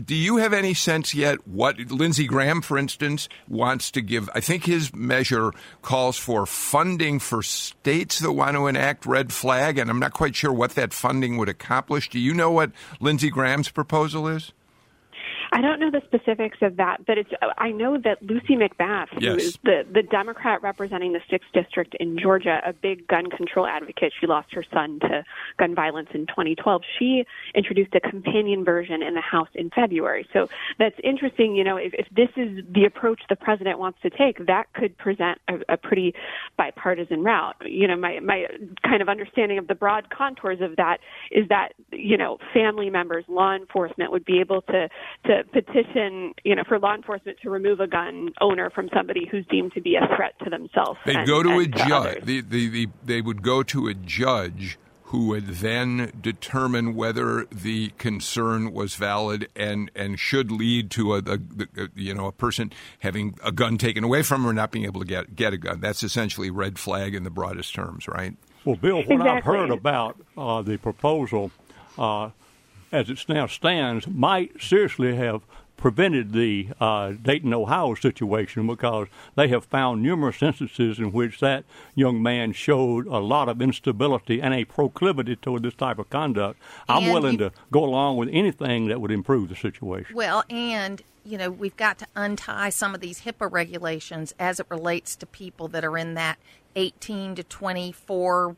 do 0.03 0.15
you 0.15 0.37
have 0.37 0.53
any 0.53 0.73
sense 0.73 1.13
yet 1.13 1.47
what 1.47 1.77
Lindsey 1.91 2.25
Graham, 2.25 2.61
for 2.61 2.77
instance, 2.77 3.29
wants 3.47 3.91
to 3.91 4.01
give? 4.01 4.29
I 4.33 4.39
think 4.39 4.65
his 4.65 4.93
measure 4.93 5.51
calls 5.81 6.17
for 6.17 6.45
funding 6.45 7.19
for 7.19 7.43
states 7.43 8.19
that 8.19 8.31
want 8.33 8.57
to 8.57 8.67
enact 8.67 9.05
red 9.05 9.31
flag, 9.31 9.77
and 9.77 9.89
I'm 9.89 9.99
not 9.99 10.13
quite 10.13 10.35
sure 10.35 10.51
what 10.51 10.71
that 10.71 10.93
funding 10.93 11.37
would 11.37 11.49
accomplish. 11.49 12.09
Do 12.09 12.19
you 12.19 12.33
know 12.33 12.51
what 12.51 12.71
Lindsey 12.99 13.29
Graham's 13.29 13.69
proposal 13.69 14.27
is? 14.27 14.51
I 15.53 15.61
don't 15.61 15.79
know 15.79 15.91
the 15.91 16.01
specifics 16.05 16.57
of 16.63 16.77
that, 16.77 17.05
but 17.05 17.19
it's 17.19 17.29
I 17.59 17.69
know 17.69 17.99
that 18.03 18.23
Lucy 18.23 18.55
McBath, 18.55 19.07
yes. 19.19 19.31
who 19.31 19.35
is 19.37 19.59
the 19.63 19.85
the 19.93 20.01
Democrat 20.01 20.63
representing 20.63 21.13
the 21.13 21.21
sixth 21.29 21.47
district 21.53 21.95
in 21.99 22.17
Georgia, 22.17 22.59
a 22.65 22.73
big 22.73 23.07
gun 23.07 23.29
control 23.29 23.67
advocate. 23.67 24.13
She 24.19 24.25
lost 24.25 24.51
her 24.53 24.63
son 24.73 24.99
to 25.01 25.23
gun 25.59 25.75
violence 25.75 26.09
in 26.15 26.25
2012. 26.25 26.81
She 26.97 27.25
introduced 27.53 27.93
a 27.93 27.99
companion 27.99 28.65
version 28.65 29.03
in 29.03 29.13
the 29.13 29.21
House 29.21 29.49
in 29.53 29.69
February. 29.69 30.27
So 30.33 30.47
that's 30.79 30.95
interesting. 31.03 31.55
You 31.55 31.63
know, 31.63 31.77
if, 31.77 31.93
if 31.93 32.07
this 32.09 32.29
is 32.35 32.65
the 32.73 32.85
approach 32.85 33.21
the 33.29 33.35
president 33.35 33.77
wants 33.77 33.99
to 34.01 34.09
take, 34.09 34.47
that 34.47 34.73
could 34.73 34.97
present 34.97 35.37
a, 35.47 35.73
a 35.73 35.77
pretty 35.77 36.15
bipartisan 36.57 37.23
route. 37.23 37.57
You 37.63 37.87
know, 37.87 37.95
my 37.95 38.19
my 38.21 38.47
kind 38.81 39.03
of 39.03 39.07
understanding 39.07 39.59
of 39.59 39.67
the 39.67 39.75
broad 39.75 40.09
contours 40.09 40.61
of 40.61 40.77
that 40.77 40.97
is 41.31 41.47
that 41.49 41.73
you 41.91 42.17
know 42.17 42.39
family 42.55 42.89
members, 42.89 43.23
law 43.27 43.55
enforcement 43.55 44.11
would 44.11 44.25
be 44.25 44.39
able 44.39 44.63
to 44.63 44.89
to 45.25 45.42
petition, 45.51 46.33
you 46.43 46.55
know, 46.55 46.63
for 46.67 46.79
law 46.79 46.95
enforcement 46.95 47.37
to 47.43 47.49
remove 47.49 47.79
a 47.79 47.87
gun 47.87 48.31
owner 48.41 48.69
from 48.69 48.89
somebody 48.93 49.27
who's 49.29 49.45
deemed 49.47 49.73
to 49.73 49.81
be 49.81 49.95
a 49.95 50.15
threat 50.15 50.33
to 50.43 50.49
themselves. 50.49 50.99
They'd 51.05 51.17
and, 51.17 51.27
go 51.27 51.43
to 51.43 51.59
a 51.59 51.65
to 51.65 51.69
judge. 51.69 52.23
The, 52.23 52.41
the, 52.41 52.69
the, 52.69 52.89
they 53.03 53.21
would 53.21 53.41
go 53.41 53.63
to 53.63 53.87
a 53.87 53.93
judge 53.93 54.77
who 55.13 55.27
would 55.27 55.47
then 55.47 56.11
determine 56.19 56.95
whether 56.95 57.45
the 57.51 57.89
concern 57.99 58.73
was 58.73 58.95
valid 58.95 59.47
and, 59.55 59.91
and 59.95 60.19
should 60.19 60.51
lead 60.51 60.89
to 60.89 61.13
a, 61.13 61.17
a, 61.19 61.39
a, 61.77 61.89
you 61.93 62.15
know 62.15 62.25
a 62.25 62.31
person 62.31 62.71
having 63.01 63.37
a 63.43 63.51
gun 63.51 63.77
taken 63.77 64.03
away 64.03 64.23
from 64.23 64.41
them 64.41 64.49
or 64.49 64.53
not 64.53 64.71
being 64.71 64.85
able 64.85 64.99
to 64.99 65.05
get 65.05 65.35
get 65.35 65.53
a 65.53 65.57
gun. 65.57 65.79
That's 65.79 66.01
essentially 66.01 66.49
red 66.49 66.79
flag 66.79 67.13
in 67.13 67.23
the 67.23 67.29
broadest 67.29 67.75
terms, 67.75 68.07
right? 68.07 68.35
Well, 68.65 68.75
Bill, 68.75 69.03
what 69.03 69.11
exactly. 69.11 69.29
I've 69.29 69.43
heard 69.43 69.69
about 69.69 70.19
uh, 70.35 70.63
the 70.63 70.77
proposal 70.77 71.51
uh, 71.97 72.31
as 72.93 73.09
it 73.09 73.25
now 73.27 73.47
stands 73.47 74.07
might 74.07 74.61
seriously 74.61 75.15
have 75.15 75.41
prevented 75.75 76.31
the 76.31 76.69
uh, 76.79 77.11
Dayton, 77.21 77.53
Ohio 77.53 77.95
situation 77.95 78.65
because 78.67 79.07
they 79.35 79.47
have 79.49 79.65
found 79.65 80.01
numerous 80.01 80.41
instances 80.41 80.99
in 80.99 81.11
which 81.11 81.39
that 81.39 81.65
young 81.95 82.21
man 82.21 82.53
showed 82.53 83.07
a 83.07 83.17
lot 83.17 83.49
of 83.49 83.61
instability 83.61 84.41
and 84.41 84.53
a 84.53 84.63
proclivity 84.63 85.35
toward 85.35 85.63
this 85.63 85.73
type 85.73 85.99
of 85.99 86.09
conduct. 86.09 86.59
I'm 86.87 87.03
And 87.03 87.13
willing 87.13 87.37
to 87.39 87.51
go 87.71 87.83
along 87.83 88.17
with 88.17 88.29
anything 88.31 88.87
that 88.87 89.01
would 89.01 89.11
improve 89.11 89.49
the 89.49 89.55
situation. 89.55 90.15
Well, 90.15 90.45
and 90.49 91.01
you 91.25 91.37
know, 91.37 91.49
we've 91.49 91.75
got 91.77 91.97
to 91.99 92.07
untie 92.15 92.69
some 92.69 92.93
of 92.93 93.01
these 93.01 93.21
HIPAA 93.21 93.51
regulations 93.51 94.33
as 94.39 94.59
it 94.59 94.67
relates 94.69 95.15
to 95.17 95.25
people 95.25 95.67
that 95.69 95.83
are 95.83 95.97
in 95.97 96.13
that 96.15 96.37
18 96.75 97.35
to 97.35 97.43
24 97.43 98.55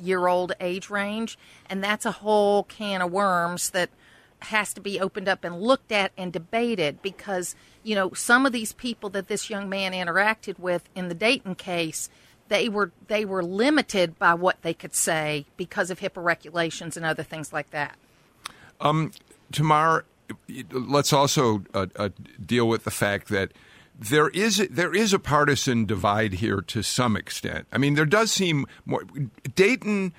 year 0.00 0.26
old 0.26 0.52
age 0.60 0.90
range, 0.90 1.38
and 1.68 1.82
that's 1.82 2.04
a 2.06 2.12
whole 2.12 2.64
can 2.64 3.02
of 3.02 3.10
worms 3.10 3.70
that 3.70 3.90
has 4.44 4.72
to 4.72 4.80
be 4.80 4.98
opened 4.98 5.28
up 5.28 5.44
and 5.44 5.60
looked 5.60 5.92
at 5.92 6.12
and 6.16 6.32
debated 6.32 7.02
because 7.02 7.54
you 7.82 7.94
know 7.94 8.12
some 8.14 8.46
of 8.46 8.52
these 8.52 8.72
people 8.72 9.10
that 9.10 9.28
this 9.28 9.50
young 9.50 9.68
man 9.68 9.92
interacted 9.92 10.58
with 10.58 10.88
in 10.94 11.08
the 11.08 11.14
Dayton 11.14 11.54
case 11.54 12.08
they 12.50 12.68
were 12.68 12.92
they 13.06 13.24
were 13.24 13.42
limited 13.42 14.18
by 14.18 14.34
what 14.34 14.60
they 14.62 14.74
could 14.74 14.94
say 14.94 15.46
because 15.56 15.90
of 15.90 16.00
HIPAA 16.00 16.22
regulations 16.22 16.96
and 16.96 17.06
other 17.06 17.22
things 17.22 17.52
like 17.52 17.70
that. 17.70 17.96
Tamar, 19.52 20.04
let's 20.70 21.12
also 21.12 21.62
uh, 21.72 21.86
uh, 21.96 22.10
deal 22.44 22.68
with 22.68 22.84
the 22.84 22.90
fact 22.90 23.28
that 23.28 23.52
there 24.00 24.28
is 24.28 24.66
there 24.70 24.94
is 24.94 25.12
a 25.12 25.18
partisan 25.18 25.84
divide 25.84 26.34
here 26.34 26.62
to 26.62 26.82
some 26.82 27.16
extent. 27.16 27.66
I 27.70 27.78
mean, 27.78 27.94
there 27.94 28.06
does 28.06 28.32
seem 28.32 28.66
more 28.86 29.04
Dayton 29.54 30.14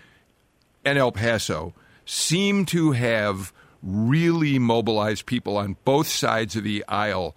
and 0.85 0.97
El 0.97 1.11
Paso 1.11 1.73
seem 2.05 2.65
to 2.67 2.91
have 2.91 3.51
really 3.81 4.59
mobilized 4.59 5.25
people 5.25 5.57
on 5.57 5.77
both 5.83 6.07
sides 6.07 6.55
of 6.55 6.63
the 6.63 6.85
aisle 6.87 7.35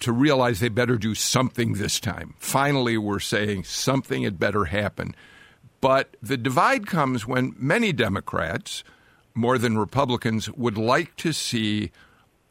to 0.00 0.12
realize 0.12 0.60
they 0.60 0.68
better 0.68 0.98
do 0.98 1.14
something 1.14 1.74
this 1.74 2.00
time. 2.00 2.34
Finally, 2.38 2.98
we're 2.98 3.20
saying 3.20 3.64
something 3.64 4.24
had 4.24 4.38
better 4.38 4.66
happen. 4.66 5.14
But 5.80 6.16
the 6.20 6.36
divide 6.36 6.86
comes 6.86 7.26
when 7.26 7.54
many 7.56 7.92
Democrats, 7.92 8.82
more 9.34 9.56
than 9.56 9.78
Republicans, 9.78 10.50
would 10.50 10.76
like 10.76 11.16
to 11.16 11.32
see 11.32 11.92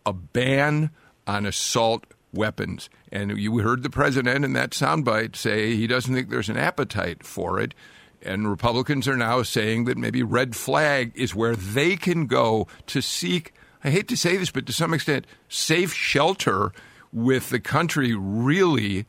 a 0.05 0.13
ban 0.13 0.89
on 1.27 1.45
assault 1.45 2.05
weapons. 2.33 2.89
And 3.11 3.37
you 3.37 3.57
heard 3.59 3.83
the 3.83 3.89
president 3.89 4.43
in 4.43 4.53
that 4.53 4.71
soundbite 4.71 5.35
say 5.35 5.75
he 5.75 5.87
doesn't 5.87 6.13
think 6.13 6.29
there's 6.29 6.49
an 6.49 6.57
appetite 6.57 7.23
for 7.23 7.59
it. 7.59 7.73
And 8.21 8.49
Republicans 8.49 9.07
are 9.07 9.15
now 9.15 9.43
saying 9.43 9.85
that 9.85 9.97
maybe 9.97 10.23
red 10.23 10.55
flag 10.55 11.11
is 11.15 11.35
where 11.35 11.55
they 11.55 11.95
can 11.95 12.25
go 12.25 12.67
to 12.87 13.01
seek, 13.01 13.53
I 13.83 13.91
hate 13.91 14.07
to 14.09 14.17
say 14.17 14.37
this, 14.37 14.51
but 14.51 14.65
to 14.65 14.73
some 14.73 14.93
extent, 14.93 15.25
safe 15.47 15.93
shelter 15.93 16.73
with 17.13 17.49
the 17.49 17.59
country 17.59 18.13
really 18.15 19.05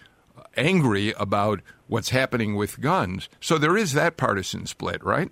angry 0.57 1.13
about 1.13 1.61
what's 1.87 2.11
happening 2.11 2.55
with 2.55 2.81
guns. 2.81 3.29
So 3.41 3.59
there 3.59 3.77
is 3.77 3.95
that 3.95 4.17
partisan 4.17 4.67
split, 4.67 5.03
right? 5.03 5.31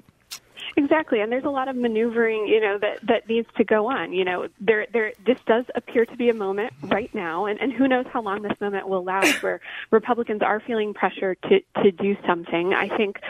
Exactly, 0.78 1.20
and 1.20 1.32
there's 1.32 1.44
a 1.44 1.50
lot 1.50 1.68
of 1.68 1.76
maneuvering, 1.76 2.46
you 2.46 2.60
know, 2.60 2.76
that 2.78 2.98
that 3.06 3.26
needs 3.30 3.48
to 3.56 3.64
go 3.64 3.86
on. 3.90 4.12
You 4.12 4.26
know, 4.26 4.48
there 4.60 4.86
there 4.92 5.12
this 5.24 5.38
does 5.46 5.64
appear 5.74 6.04
to 6.04 6.16
be 6.18 6.28
a 6.28 6.34
moment 6.34 6.74
right 6.82 7.12
now, 7.14 7.46
and 7.46 7.58
and 7.58 7.72
who 7.72 7.88
knows 7.88 8.04
how 8.12 8.20
long 8.20 8.42
this 8.42 8.60
moment 8.60 8.86
will 8.86 9.02
last, 9.02 9.42
where 9.42 9.60
Republicans 9.90 10.42
are 10.42 10.60
feeling 10.60 10.92
pressure 10.92 11.34
to 11.34 11.60
to 11.82 11.90
do 11.92 12.14
something. 12.26 12.74
I 12.74 12.94
think, 12.94 13.20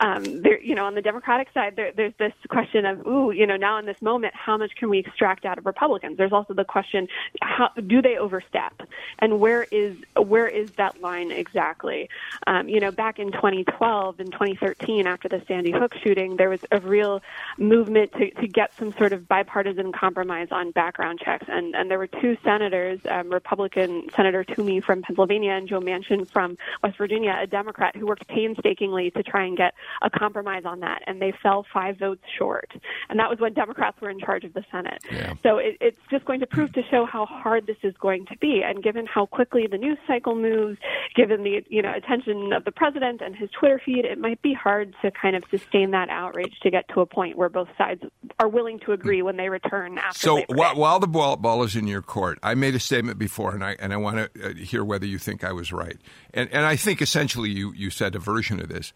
um, 0.00 0.24
there, 0.40 0.58
you 0.62 0.74
know, 0.74 0.86
on 0.86 0.94
the 0.94 1.02
Democratic 1.02 1.48
side, 1.52 1.76
there, 1.76 1.92
there's 1.94 2.14
this 2.18 2.32
question 2.48 2.86
of, 2.86 3.06
ooh, 3.06 3.32
you 3.32 3.46
know, 3.46 3.56
now 3.56 3.76
in 3.78 3.84
this 3.84 4.00
moment, 4.00 4.32
how 4.34 4.56
much 4.56 4.74
can 4.74 4.88
we 4.88 5.00
extract 5.00 5.44
out 5.44 5.58
of 5.58 5.66
Republicans? 5.66 6.16
There's 6.16 6.32
also 6.32 6.54
the 6.54 6.64
question, 6.64 7.06
how 7.42 7.68
do 7.86 8.00
they 8.00 8.16
overstep, 8.16 8.80
and 9.18 9.40
where 9.40 9.64
is 9.70 9.98
where 10.16 10.48
is 10.48 10.70
that 10.72 11.02
line 11.02 11.30
exactly? 11.32 12.08
Um, 12.46 12.66
you 12.66 12.80
know, 12.80 12.90
back 12.90 13.18
in 13.18 13.30
2012 13.30 14.20
and 14.20 14.32
2013, 14.32 15.06
after 15.06 15.28
the 15.28 15.42
Sandy 15.46 15.70
Hook 15.70 15.94
shooting, 16.02 16.36
there 16.36 16.48
was 16.48 16.60
a 16.72 16.80
real 16.94 17.20
movement 17.58 18.12
to, 18.12 18.30
to 18.40 18.46
get 18.46 18.72
some 18.78 18.92
sort 18.92 19.12
of 19.12 19.26
bipartisan 19.26 19.90
compromise 19.92 20.48
on 20.50 20.70
background 20.70 21.18
checks. 21.24 21.46
And, 21.48 21.74
and 21.74 21.90
there 21.90 21.98
were 21.98 22.06
two 22.22 22.36
senators, 22.44 23.00
um, 23.10 23.26
Republican 23.30 24.08
Senator 24.16 24.44
Toomey 24.44 24.80
from 24.80 25.02
Pennsylvania 25.02 25.52
and 25.52 25.68
Joe 25.68 25.80
Manchin 25.80 26.30
from 26.30 26.56
West 26.82 26.96
Virginia, 26.98 27.34
a 27.42 27.46
Democrat, 27.46 27.96
who 27.96 28.06
worked 28.06 28.26
painstakingly 28.28 29.10
to 29.10 29.22
try 29.22 29.44
and 29.44 29.56
get 29.56 29.74
a 30.02 30.10
compromise 30.10 30.64
on 30.64 30.80
that. 30.80 31.00
And 31.06 31.20
they 31.20 31.32
fell 31.42 31.66
five 31.72 31.98
votes 31.98 32.24
short. 32.38 32.70
And 33.08 33.18
that 33.18 33.28
was 33.28 33.38
when 33.40 33.54
Democrats 33.54 34.00
were 34.00 34.10
in 34.10 34.20
charge 34.20 34.44
of 34.44 34.52
the 34.54 34.64
Senate. 34.70 35.02
Yeah. 35.10 35.34
So 35.42 35.58
it, 35.58 35.76
it's 35.80 35.98
just 36.10 36.24
going 36.24 36.40
to 36.40 36.46
prove 36.46 36.72
to 36.74 36.82
show 36.90 37.04
how 37.06 37.26
hard 37.26 37.66
this 37.66 37.76
is 37.82 37.94
going 38.00 38.26
to 38.26 38.36
be. 38.38 38.62
And 38.64 38.82
given 38.82 39.06
how 39.06 39.26
quickly 39.26 39.66
the 39.66 39.78
news 39.78 39.98
cycle 40.06 40.34
moves, 40.34 40.78
given 41.14 41.42
the 41.42 41.64
you 41.68 41.82
know 41.82 41.92
attention 41.94 42.52
of 42.52 42.64
the 42.64 42.72
president 42.72 43.20
and 43.20 43.34
his 43.34 43.50
Twitter 43.50 43.80
feed, 43.84 44.04
it 44.04 44.18
might 44.18 44.40
be 44.42 44.52
hard 44.52 44.94
to 45.02 45.10
kind 45.10 45.36
of 45.36 45.44
sustain 45.50 45.90
that 45.92 46.08
outrage 46.08 46.58
to 46.62 46.70
get 46.70 46.83
to 46.92 47.00
a 47.00 47.06
point 47.06 47.36
where 47.36 47.48
both 47.48 47.68
sides 47.76 48.02
are 48.38 48.48
willing 48.48 48.78
to 48.80 48.92
agree 48.92 49.22
when 49.22 49.36
they 49.36 49.48
return 49.48 49.98
after. 49.98 50.18
So 50.18 50.44
while, 50.48 50.76
while 50.76 51.00
the 51.00 51.06
ball, 51.06 51.36
ball 51.36 51.62
is 51.62 51.76
in 51.76 51.86
your 51.86 52.02
court, 52.02 52.38
I 52.42 52.54
made 52.54 52.74
a 52.74 52.80
statement 52.80 53.18
before, 53.18 53.54
and 53.54 53.64
I 53.64 53.76
and 53.78 53.92
I 53.92 53.96
want 53.96 54.34
to 54.34 54.50
uh, 54.50 54.54
hear 54.54 54.84
whether 54.84 55.06
you 55.06 55.18
think 55.18 55.44
I 55.44 55.52
was 55.52 55.72
right. 55.72 55.96
And 56.32 56.48
and 56.52 56.64
I 56.64 56.76
think 56.76 57.00
essentially 57.00 57.50
you 57.50 57.72
you 57.72 57.90
said 57.90 58.14
a 58.14 58.18
version 58.18 58.60
of 58.60 58.68
this. 58.68 58.92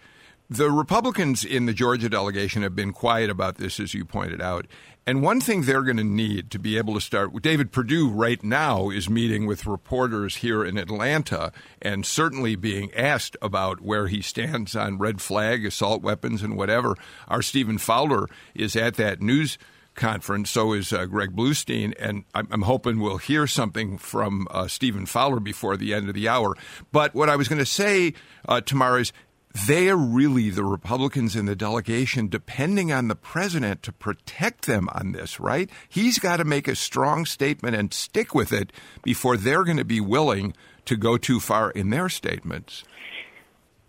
The 0.51 0.71
Republicans 0.71 1.45
in 1.45 1.67
the 1.67 1.75
Georgia 1.75 2.09
delegation 2.09 2.63
have 2.63 2.75
been 2.75 2.95
quiet 2.95 3.29
about 3.29 3.57
this, 3.57 3.79
as 3.79 3.93
you 3.93 4.07
pointed 4.07 4.41
out. 4.41 4.67
And 5.07 5.23
one 5.23 5.43
thing 5.43 5.63
they're 5.63 5.83
going 5.83 5.99
to 5.99 6.05
need 6.05 6.51
to 6.53 6.59
be 6.59 6.79
able 6.79 6.95
to 6.95 7.03
start, 7.03 7.43
David 7.43 7.71
Perdue 7.71 8.09
right 8.09 8.43
now 8.43 8.89
is 8.89 9.11
meeting 9.11 9.45
with 9.45 9.67
reporters 9.67 10.37
here 10.37 10.65
in 10.65 10.79
Atlanta 10.79 11.53
and 11.83 12.07
certainly 12.07 12.57
being 12.57 12.91
asked 12.95 13.37
about 13.43 13.83
where 13.83 14.07
he 14.07 14.23
stands 14.23 14.75
on 14.75 14.97
red 14.97 15.21
flag, 15.21 15.67
assault 15.67 16.01
weapons, 16.01 16.43
and 16.43 16.57
whatever. 16.57 16.95
Our 17.29 17.43
Stephen 17.43 17.77
Fowler 17.77 18.27
is 18.55 18.75
at 18.75 18.95
that 18.95 19.21
news 19.21 19.59
conference. 19.99 20.49
So 20.49 20.73
is 20.73 20.93
uh, 20.93 21.05
Greg 21.05 21.37
Bluestein, 21.37 21.93
and 21.99 22.25
I'm, 22.35 22.49
I'm 22.51 22.63
hoping 22.63 23.01
we'll 23.01 23.19
hear 23.19 23.47
something 23.47 23.99
from 23.99 24.47
uh, 24.51 24.67
Stephen 24.69 25.05
Fowler 25.05 25.41
before 25.41 25.77
the 25.77 25.93
end 25.93 26.09
of 26.09 26.15
the 26.15 26.29
hour. 26.29 26.57
But 26.91 27.15
what 27.15 27.29
I 27.29 27.37
was 27.37 27.49
going 27.49 27.59
to 27.59 27.67
say, 27.67 28.15
uh, 28.49 28.63
Tamara, 28.63 29.03
is 29.03 29.13
they 29.67 29.89
are 29.89 29.97
really 29.97 30.51
the 30.51 30.65
Republicans 30.65 31.35
in 31.35 31.47
the 31.47 31.57
delegation 31.57 32.29
depending 32.29 32.93
on 32.93 33.09
the 33.09 33.15
president 33.15 33.83
to 33.83 33.93
protect 33.93 34.67
them 34.67 34.89
on 34.93 35.13
this, 35.13 35.41
right? 35.41 35.71
He's 35.89 36.19
got 36.19 36.37
to 36.37 36.45
make 36.45 36.69
a 36.69 36.77
strong 36.77 37.25
statement 37.25 37.75
and 37.75 37.93
stick 37.93 38.35
with 38.35 38.53
it 38.53 38.73
before 39.03 39.37
they're 39.37 39.65
going 39.65 39.79
to 39.79 39.85
be 39.85 40.01
willing 40.01 40.55
to 40.85 40.97
go 40.97 41.17
too 41.17 41.41
far 41.41 41.71
in 41.71 41.91
their 41.91 42.09
statements. 42.09 42.85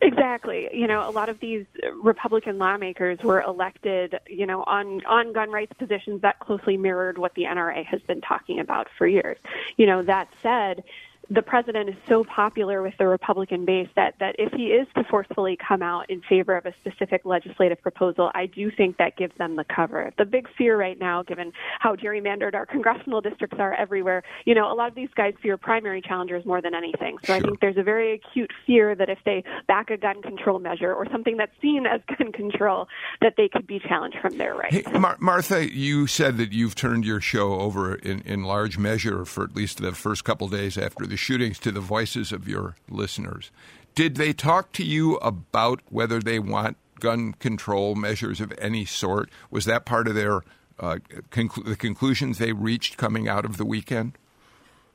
Exactly. 0.02 0.70
You 0.72 0.88
know, 0.88 1.08
a 1.08 1.12
lot 1.12 1.28
of 1.28 1.42
these 1.42 1.66
Republican 2.02 2.58
lawmakers 2.58 3.20
were 3.22 3.42
elected, 3.42 4.18
you 4.28 4.46
know, 4.46 4.64
on 4.64 5.06
on 5.06 5.34
gun 5.34 5.52
rights 5.52 5.74
positions 5.78 6.22
that 6.22 6.40
closely 6.40 6.78
mirrored 6.78 7.18
what 7.18 7.34
the 7.34 7.44
NRA 7.44 7.86
has 7.86 8.02
been 8.04 8.22
talking 8.22 8.60
about 8.60 8.88
for 8.98 9.06
years. 9.06 9.38
You 9.76 9.88
know, 9.88 10.02
that 10.04 10.30
said, 10.42 10.84
the 11.30 11.42
president 11.44 11.90
is 11.90 11.96
so 12.08 12.24
popular 12.24 12.82
with 12.82 12.96
the 12.98 13.08
Republican 13.08 13.64
base 13.64 13.88
that, 13.96 14.16
that 14.20 14.36
if 14.40 14.52
he 14.54 14.68
is 14.68 14.88
to 14.96 15.04
forcefully 15.04 15.56
come 15.56 15.84
out 15.84 16.10
in 16.10 16.22
favor 16.22 16.58
of 16.58 16.66
a 16.66 16.74
specific 16.82 17.22
legislative 17.24 17.80
proposal, 17.82 18.32
I 18.34 18.48
do 18.48 18.72
think 18.72 18.98
that 18.98 19.16
gives 19.16 19.38
them 19.38 19.56
the 19.56 19.64
cover. 19.64 20.12
The 20.18 20.26
big 20.26 20.48
fear 20.58 20.76
right 20.76 21.00
now, 21.00 21.22
given 21.22 21.52
how 21.80 21.96
gerrymandered 21.96 22.56
our 22.56 22.66
congressional 22.66 23.22
districts 23.22 23.58
are 23.60 23.76
everywhere, 23.76 24.24
you 24.46 24.56
know, 24.56 24.72
a 24.72 24.74
lot 24.74 24.90
of 24.90 24.96
these 24.96 25.10
guys 25.16 25.34
fear 25.42 25.56
primary 25.56 26.02
challengers 26.02 26.46
more 26.46 26.62
than 26.62 26.74
anything. 26.74 27.18
So 27.24 27.36
I 27.36 27.42
think 27.42 27.60
there's 27.60 27.78
a 27.78 27.84
very 27.84 28.14
acute 28.14 28.52
fear 28.66 28.96
that 28.96 29.10
if 29.10 29.20
they 29.24 29.44
back 29.68 29.92
a 29.92 29.98
gun 29.98 30.24
control 30.24 30.58
measure 30.58 30.94
or 30.94 31.06
something 31.12 31.38
that's 31.38 31.54
seen 31.62 31.86
as 31.86 32.02
gun 32.18 32.32
control, 32.32 32.88
that 33.22 33.36
they 33.38 33.48
could 33.48 33.68
be 33.68 33.80
challenged 33.80 34.18
from 34.20 34.38
their 34.40 34.56
rights. 34.56 34.76
Hey, 34.76 34.98
Mar- 34.98 35.18
Martha, 35.20 35.72
you 35.72 36.08
said 36.08 36.38
that 36.38 36.54
you've 36.54 36.74
turned 36.74 37.06
your 37.06 37.22
show 37.22 37.60
over 37.60 37.96
in, 37.96 38.22
in 38.22 38.44
large 38.44 38.80
measure 38.80 39.26
for 39.26 39.44
at 39.44 39.56
least 39.56 39.80
the 39.80 39.92
first 39.92 40.24
couple 40.24 40.48
days 40.48 40.76
after 40.76 41.06
the 41.06 41.19
shootings 41.20 41.60
to 41.60 41.72
the 41.72 41.80
voices 41.80 42.32
of 42.32 42.48
your 42.48 42.76
listeners. 42.90 43.52
Did 43.96 44.16
they 44.16 44.34
talk 44.34 44.72
to 44.74 44.84
you 44.84 45.18
about 45.18 45.82
whether 45.90 46.20
they 46.20 46.40
want 46.40 46.78
gun 47.00 47.34
control 47.34 47.96
measures 47.96 48.40
of 48.40 48.54
any 48.58 48.86
sort? 48.86 49.30
Was 49.52 49.66
that 49.66 49.86
part 49.86 50.08
of 50.08 50.16
their 50.16 50.42
uh, 50.80 50.98
conclu- 51.32 51.66
the 51.66 51.76
conclusions 51.76 52.38
they 52.38 52.54
reached 52.54 52.98
coming 52.98 53.28
out 53.28 53.46
of 53.46 53.58
the 53.58 53.66
weekend? 53.66 54.18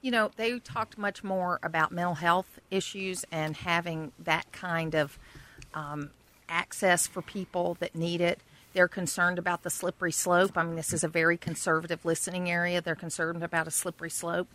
You 0.00 0.10
know, 0.10 0.30
they 0.36 0.58
talked 0.58 0.98
much 0.98 1.24
more 1.24 1.58
about 1.62 1.92
mental 1.92 2.14
health 2.14 2.58
issues 2.70 3.24
and 3.32 3.56
having 3.56 4.12
that 4.18 4.52
kind 4.52 4.94
of 4.94 5.18
um, 5.72 6.10
access 6.48 7.06
for 7.06 7.22
people 7.22 7.76
that 7.80 7.94
need 7.94 8.20
it. 8.20 8.40
They're 8.74 8.88
concerned 8.88 9.38
about 9.38 9.62
the 9.62 9.70
slippery 9.70 10.12
slope. 10.12 10.58
I 10.58 10.64
mean, 10.64 10.76
this 10.76 10.92
is 10.92 11.04
a 11.04 11.08
very 11.08 11.36
conservative 11.36 12.04
listening 12.04 12.50
area. 12.50 12.80
They're 12.80 12.94
concerned 12.94 13.42
about 13.42 13.66
a 13.66 13.70
slippery 13.70 14.10
slope. 14.10 14.48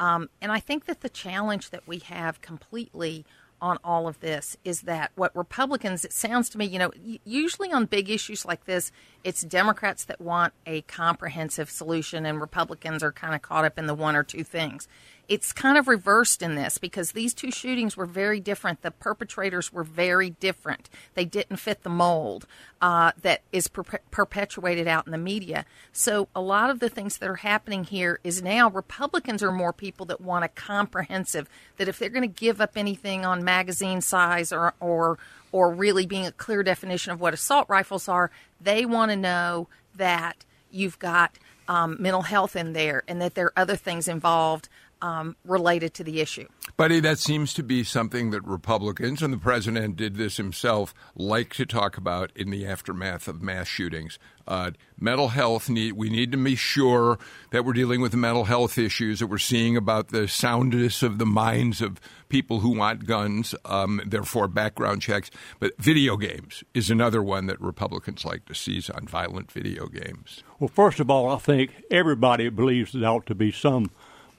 Um, 0.00 0.28
and 0.40 0.50
I 0.50 0.60
think 0.60 0.86
that 0.86 1.00
the 1.00 1.08
challenge 1.08 1.70
that 1.70 1.86
we 1.86 1.98
have 1.98 2.40
completely 2.40 3.24
on 3.60 3.78
all 3.82 4.06
of 4.06 4.20
this 4.20 4.56
is 4.64 4.82
that 4.82 5.10
what 5.14 5.34
Republicans, 5.34 6.04
it 6.04 6.12
sounds 6.12 6.50
to 6.50 6.58
me, 6.58 6.66
you 6.66 6.78
know, 6.78 6.90
usually 7.24 7.72
on 7.72 7.86
big 7.86 8.10
issues 8.10 8.44
like 8.44 8.66
this, 8.66 8.92
it's 9.22 9.40
Democrats 9.42 10.04
that 10.04 10.20
want 10.20 10.52
a 10.66 10.82
comprehensive 10.82 11.70
solution, 11.70 12.26
and 12.26 12.40
Republicans 12.40 13.02
are 13.02 13.12
kind 13.12 13.34
of 13.34 13.40
caught 13.40 13.64
up 13.64 13.78
in 13.78 13.86
the 13.86 13.94
one 13.94 14.16
or 14.16 14.22
two 14.22 14.44
things 14.44 14.86
it's 15.28 15.52
kind 15.52 15.78
of 15.78 15.88
reversed 15.88 16.42
in 16.42 16.54
this 16.54 16.78
because 16.78 17.12
these 17.12 17.34
two 17.34 17.50
shootings 17.50 17.96
were 17.96 18.06
very 18.06 18.40
different. 18.40 18.82
The 18.82 18.90
perpetrators 18.90 19.72
were 19.72 19.84
very 19.84 20.30
different. 20.30 20.90
They 21.14 21.24
didn't 21.24 21.56
fit 21.56 21.82
the 21.82 21.90
mold 21.90 22.46
uh, 22.80 23.12
that 23.22 23.42
is 23.52 23.68
per- 23.68 24.00
perpetuated 24.10 24.86
out 24.86 25.06
in 25.06 25.12
the 25.12 25.18
media. 25.18 25.64
So 25.92 26.28
a 26.34 26.40
lot 26.40 26.70
of 26.70 26.80
the 26.80 26.88
things 26.88 27.18
that 27.18 27.28
are 27.28 27.36
happening 27.36 27.84
here 27.84 28.20
is 28.22 28.42
now 28.42 28.70
Republicans 28.70 29.42
are 29.42 29.52
more 29.52 29.72
people 29.72 30.06
that 30.06 30.20
want 30.20 30.44
a 30.44 30.48
comprehensive. 30.48 31.48
That 31.78 31.88
if 31.88 31.98
they're 31.98 32.08
going 32.08 32.22
to 32.22 32.40
give 32.40 32.60
up 32.60 32.72
anything 32.76 33.24
on 33.24 33.44
magazine 33.44 34.00
size 34.00 34.52
or 34.52 34.74
or 34.80 35.18
or 35.52 35.72
really 35.72 36.04
being 36.04 36.26
a 36.26 36.32
clear 36.32 36.62
definition 36.62 37.12
of 37.12 37.20
what 37.20 37.32
assault 37.32 37.68
rifles 37.68 38.08
are, 38.08 38.30
they 38.60 38.84
want 38.84 39.10
to 39.12 39.16
know 39.16 39.68
that 39.94 40.44
you've 40.70 40.98
got 40.98 41.38
um, 41.68 41.96
mental 41.98 42.22
health 42.22 42.56
in 42.56 42.72
there 42.72 43.02
and 43.08 43.20
that 43.20 43.34
there 43.34 43.46
are 43.46 43.52
other 43.56 43.76
things 43.76 44.08
involved 44.08 44.68
um, 45.02 45.36
related 45.44 45.94
to 45.94 46.04
the 46.04 46.20
issue. 46.20 46.46
Buddy, 46.76 47.00
that 47.00 47.18
seems 47.18 47.54
to 47.54 47.62
be 47.62 47.84
something 47.84 48.30
that 48.30 48.44
Republicans, 48.44 49.22
and 49.22 49.32
the 49.32 49.38
president 49.38 49.96
did 49.96 50.16
this 50.16 50.36
himself, 50.36 50.94
like 51.14 51.54
to 51.54 51.66
talk 51.66 51.96
about 51.96 52.32
in 52.34 52.50
the 52.50 52.66
aftermath 52.66 53.28
of 53.28 53.42
mass 53.42 53.68
shootings. 53.68 54.18
Uh, 54.46 54.72
mental 54.98 55.28
health 55.28 55.70
need 55.70 55.92
we 55.92 56.10
need 56.10 56.30
to 56.30 56.36
be 56.36 56.54
sure 56.54 57.18
that 57.50 57.64
we're 57.64 57.72
dealing 57.72 58.02
with 58.02 58.10
the 58.10 58.18
mental 58.18 58.44
health 58.44 58.76
issues 58.76 59.20
that 59.20 59.28
we're 59.28 59.38
seeing 59.38 59.74
about 59.74 60.08
the 60.08 60.28
soundness 60.28 61.02
of 61.02 61.18
the 61.18 61.24
minds 61.24 61.80
of 61.80 61.98
people 62.28 62.60
who 62.60 62.76
want 62.76 63.06
guns. 63.06 63.54
Um, 63.64 64.02
therefore, 64.04 64.48
background 64.48 65.00
checks. 65.00 65.30
But 65.60 65.72
video 65.78 66.16
games 66.16 66.64
is 66.74 66.90
another 66.90 67.22
one 67.22 67.46
that 67.46 67.60
Republicans 67.60 68.24
like 68.24 68.44
to 68.46 68.54
seize 68.54 68.90
on 68.90 69.06
violent 69.06 69.50
video 69.50 69.86
games. 69.86 70.42
Well, 70.58 70.68
first 70.68 71.00
of 71.00 71.08
all, 71.08 71.30
I 71.30 71.38
think 71.38 71.84
everybody 71.90 72.48
believes 72.48 72.92
there 72.92 73.08
ought 73.08 73.26
to 73.26 73.34
be 73.34 73.52
some 73.52 73.90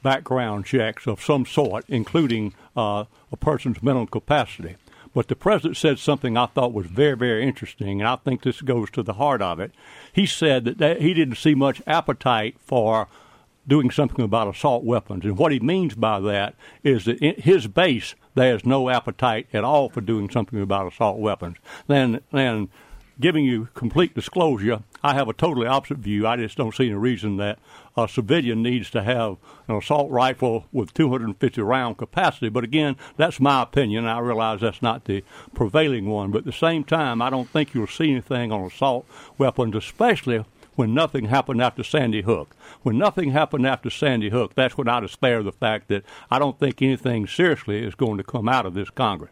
background 0.06 0.68
checks 0.68 1.08
of 1.08 1.20
some 1.20 1.48
sort, 1.48 1.84
including 1.88 2.54
uh, 2.78 3.06
a 3.32 3.38
person's 3.38 3.82
mental 3.82 4.06
capacity. 4.06 4.76
But 5.16 5.30
the 5.30 5.36
president 5.36 5.78
said 5.78 5.98
something 5.98 6.38
I 6.38 6.46
thought 6.46 6.74
was 6.74 6.86
very, 6.86 7.18
very 7.18 7.44
interesting, 7.44 8.02
and 8.02 8.08
I 8.08 8.18
think 8.18 8.44
this 8.44 8.62
goes 8.62 8.92
to 8.92 9.02
the 9.02 9.14
heart 9.14 9.42
of 9.42 9.60
it. 9.60 9.72
He 10.14 10.28
said 10.28 10.66
that, 10.66 10.78
that 10.78 11.02
he 11.02 11.16
didn't 11.16 11.38
see 11.38 11.56
much 11.56 11.82
appetite 11.88 12.58
for 12.60 13.08
doing 13.68 13.90
something 13.90 14.24
about 14.24 14.54
assault 14.54 14.84
weapons. 14.84 15.26
And 15.26 15.40
what 15.40 15.52
he 15.52 15.60
means 15.60 15.96
by 15.96 16.20
that 16.20 16.54
is 16.84 17.06
that 17.06 17.18
in 17.18 17.42
his 17.42 17.66
base, 17.66 18.14
there's 18.36 18.64
no 18.64 18.90
appetite 18.90 19.48
at 19.54 19.64
all 19.64 19.90
for 19.90 20.02
doing 20.02 20.30
something 20.30 20.62
about 20.62 20.94
assault 20.94 21.18
weapons. 21.18 21.58
Then, 21.88 22.20
then 22.32 22.70
giving 23.20 23.46
you 23.46 23.70
complete 23.74 24.14
disclosure, 24.14 24.84
I 25.04 25.14
have 25.14 25.28
a 25.28 25.34
totally 25.34 25.68
opposite 25.68 25.98
view. 25.98 26.28
I 26.28 26.38
just 26.38 26.58
don't 26.58 26.76
see 26.76 26.86
any 26.86 26.96
reason 26.96 27.38
that 27.38 27.60
a 27.96 28.08
civilian 28.08 28.62
needs 28.62 28.90
to 28.92 29.04
have 29.04 29.38
an 29.68 29.76
assault 29.76 30.12
rifle 30.12 30.66
with 30.72 30.94
250 30.94 31.62
round 31.62 31.98
capacity. 31.98 32.50
But 32.50 32.64
again, 32.64 32.98
that's 33.16 33.40
my 33.40 33.62
opinion. 33.62 34.06
I 34.06 34.20
realize 34.20 34.62
that's 34.62 34.82
not 34.82 35.06
the 35.06 35.24
prevailing 35.54 36.10
one. 36.10 36.32
But 36.32 36.40
at 36.40 36.46
the 36.46 36.52
same 36.52 36.84
time, 36.84 37.22
I 37.22 37.30
don't 37.30 37.50
think 37.50 37.74
you'll 37.74 37.88
see 37.88 38.12
anything 38.12 38.52
on 38.52 38.66
assault 38.66 39.06
weapons, 39.38 39.76
especially 39.76 40.44
when 40.76 40.94
nothing 40.94 41.26
happened 41.26 41.62
after 41.62 41.84
Sandy 41.84 42.22
Hook. 42.22 42.56
When 42.84 42.98
nothing 42.98 43.32
happened 43.32 43.66
after 43.66 43.90
Sandy 43.90 44.30
Hook, 44.30 44.56
that's 44.56 44.78
when 44.78 44.90
I 44.90 45.00
despair 45.00 45.42
the 45.42 45.54
fact 45.54 45.88
that 45.88 46.04
I 46.30 46.38
don't 46.38 46.60
think 46.60 46.82
anything 46.82 47.28
seriously 47.28 47.84
is 47.84 47.96
going 47.96 48.18
to 48.18 48.24
come 48.24 48.50
out 48.50 48.66
of 48.66 48.74
this 48.74 48.90
Congress. 48.90 49.32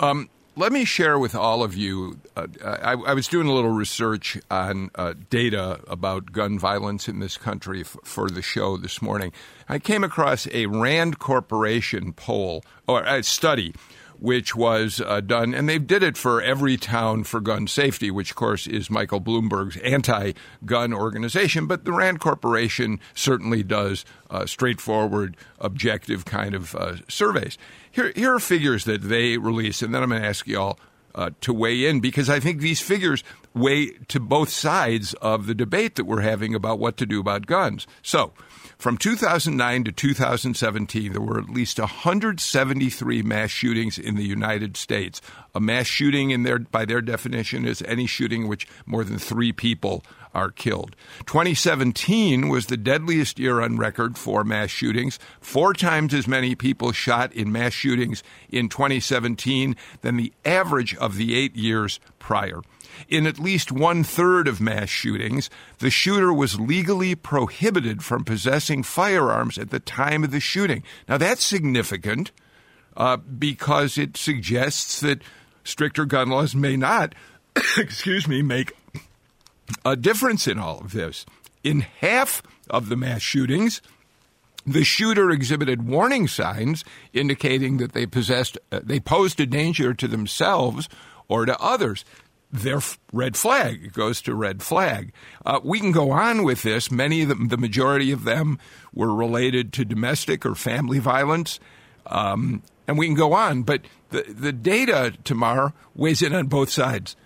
Um, 0.00 0.30
let 0.58 0.72
me 0.72 0.84
share 0.84 1.20
with 1.20 1.36
all 1.36 1.62
of 1.62 1.76
you. 1.76 2.18
Uh, 2.36 2.48
I, 2.64 2.92
I, 2.92 3.14
was 3.14 3.28
doing 3.28 3.46
a 3.46 3.52
little 3.52 3.70
research 3.70 4.36
on 4.50 4.90
uh, 4.96 5.14
data 5.30 5.80
about 5.86 6.32
gun 6.32 6.58
violence 6.58 7.08
in 7.08 7.20
this 7.20 7.36
country 7.36 7.82
f- 7.82 7.96
for 8.02 8.28
the 8.28 8.42
show 8.42 8.76
this 8.76 9.00
morning. 9.00 9.32
I 9.68 9.78
came 9.78 10.02
across 10.02 10.48
a 10.48 10.66
Rand 10.66 11.20
Corporation 11.20 12.12
poll 12.12 12.64
or 12.88 13.04
a 13.04 13.22
study 13.22 13.72
which 14.18 14.54
was 14.54 15.00
uh, 15.00 15.20
done, 15.20 15.54
and 15.54 15.68
they 15.68 15.78
did 15.78 16.02
it 16.02 16.16
for 16.16 16.42
every 16.42 16.76
town 16.76 17.24
for 17.24 17.40
gun 17.40 17.66
safety, 17.66 18.10
which 18.10 18.30
of 18.30 18.36
course 18.36 18.66
is 18.66 18.90
Michael 18.90 19.20
Bloomberg's 19.20 19.76
anti-gun 19.78 20.92
organization. 20.92 21.66
But 21.66 21.84
the 21.84 21.92
Rand 21.92 22.20
Corporation 22.20 23.00
certainly 23.14 23.62
does 23.62 24.04
uh, 24.30 24.46
straightforward, 24.46 25.36
objective 25.58 26.24
kind 26.24 26.54
of 26.54 26.74
uh, 26.74 26.96
surveys. 27.08 27.58
Here, 27.90 28.12
here 28.14 28.34
are 28.34 28.40
figures 28.40 28.84
that 28.84 29.02
they 29.02 29.38
release, 29.38 29.82
and 29.82 29.94
then 29.94 30.02
I'm 30.02 30.10
going 30.10 30.22
to 30.22 30.28
ask 30.28 30.46
you 30.46 30.58
all 30.58 30.78
uh, 31.14 31.30
to 31.40 31.52
weigh 31.52 31.86
in 31.86 32.00
because 32.00 32.28
I 32.28 32.40
think 32.40 32.60
these 32.60 32.80
figures 32.80 33.24
weigh 33.54 33.90
to 34.08 34.20
both 34.20 34.50
sides 34.50 35.14
of 35.14 35.46
the 35.46 35.54
debate 35.54 35.96
that 35.96 36.04
we're 36.04 36.20
having 36.20 36.54
about 36.54 36.78
what 36.78 36.96
to 36.98 37.06
do 37.06 37.20
about 37.20 37.46
guns. 37.46 37.86
So, 38.02 38.32
from 38.78 38.96
2009 38.96 39.84
to 39.84 39.92
2017, 39.92 41.12
there 41.12 41.20
were 41.20 41.40
at 41.40 41.50
least 41.50 41.80
173 41.80 43.22
mass 43.22 43.50
shootings 43.50 43.98
in 43.98 44.14
the 44.14 44.24
United 44.24 44.76
States. 44.76 45.20
A 45.52 45.58
mass 45.58 45.86
shooting, 45.86 46.30
in 46.30 46.44
their, 46.44 46.60
by 46.60 46.84
their 46.84 47.00
definition, 47.00 47.64
is 47.66 47.82
any 47.82 48.06
shooting 48.06 48.42
in 48.42 48.48
which 48.48 48.68
more 48.86 49.02
than 49.02 49.18
three 49.18 49.52
people 49.52 50.04
are 50.32 50.52
killed. 50.52 50.94
2017 51.26 52.48
was 52.48 52.66
the 52.66 52.76
deadliest 52.76 53.40
year 53.40 53.60
on 53.60 53.78
record 53.78 54.16
for 54.16 54.44
mass 54.44 54.70
shootings. 54.70 55.18
Four 55.40 55.72
times 55.72 56.14
as 56.14 56.28
many 56.28 56.54
people 56.54 56.92
shot 56.92 57.32
in 57.32 57.50
mass 57.50 57.72
shootings 57.72 58.22
in 58.48 58.68
2017 58.68 59.74
than 60.02 60.16
the 60.16 60.32
average 60.44 60.94
of 60.96 61.16
the 61.16 61.36
eight 61.36 61.56
years 61.56 61.98
prior. 62.20 62.60
In 63.08 63.26
at 63.26 63.38
least 63.38 63.70
one 63.70 64.04
third 64.04 64.48
of 64.48 64.60
mass 64.60 64.88
shootings, 64.88 65.50
the 65.78 65.90
shooter 65.90 66.32
was 66.32 66.58
legally 66.58 67.14
prohibited 67.14 68.02
from 68.02 68.24
possessing 68.24 68.82
firearms 68.82 69.58
at 69.58 69.70
the 69.70 69.80
time 69.80 70.24
of 70.24 70.30
the 70.30 70.40
shooting. 70.40 70.82
Now, 71.08 71.18
that's 71.18 71.44
significant 71.44 72.32
uh, 72.96 73.16
because 73.16 73.96
it 73.96 74.16
suggests 74.16 75.00
that 75.00 75.22
stricter 75.64 76.04
gun 76.04 76.30
laws 76.30 76.54
may 76.54 76.76
not, 76.76 77.14
excuse 77.76 78.26
me, 78.26 78.42
make 78.42 78.72
a 79.84 79.96
difference 79.96 80.46
in 80.46 80.58
all 80.58 80.78
of 80.78 80.92
this. 80.92 81.24
In 81.62 81.80
half 81.80 82.42
of 82.70 82.88
the 82.88 82.96
mass 82.96 83.22
shootings, 83.22 83.82
the 84.66 84.84
shooter 84.84 85.30
exhibited 85.30 85.86
warning 85.86 86.28
signs 86.28 86.84
indicating 87.12 87.78
that 87.78 87.92
they 87.92 88.06
possessed, 88.06 88.58
uh, 88.70 88.80
they 88.82 89.00
posed 89.00 89.40
a 89.40 89.46
danger 89.46 89.94
to 89.94 90.08
themselves 90.08 90.88
or 91.28 91.46
to 91.46 91.58
others 91.58 92.04
their 92.50 92.80
red 93.12 93.36
flag. 93.36 93.84
It 93.84 93.92
goes 93.92 94.22
to 94.22 94.34
red 94.34 94.62
flag. 94.62 95.12
Uh, 95.44 95.60
we 95.62 95.80
can 95.80 95.92
go 95.92 96.10
on 96.10 96.44
with 96.44 96.62
this. 96.62 96.90
Many 96.90 97.22
of 97.22 97.28
them, 97.28 97.48
the 97.48 97.56
majority 97.56 98.10
of 98.10 98.24
them, 98.24 98.58
were 98.94 99.14
related 99.14 99.72
to 99.74 99.84
domestic 99.84 100.46
or 100.46 100.54
family 100.54 100.98
violence, 100.98 101.60
um, 102.06 102.62
and 102.86 102.96
we 102.96 103.06
can 103.06 103.14
go 103.14 103.32
on. 103.34 103.62
But 103.62 103.82
the 104.10 104.22
the 104.22 104.52
data, 104.52 105.14
Tamar, 105.24 105.74
weighs 105.94 106.22
in 106.22 106.34
on 106.34 106.46
both 106.46 106.70
sides. 106.70 107.16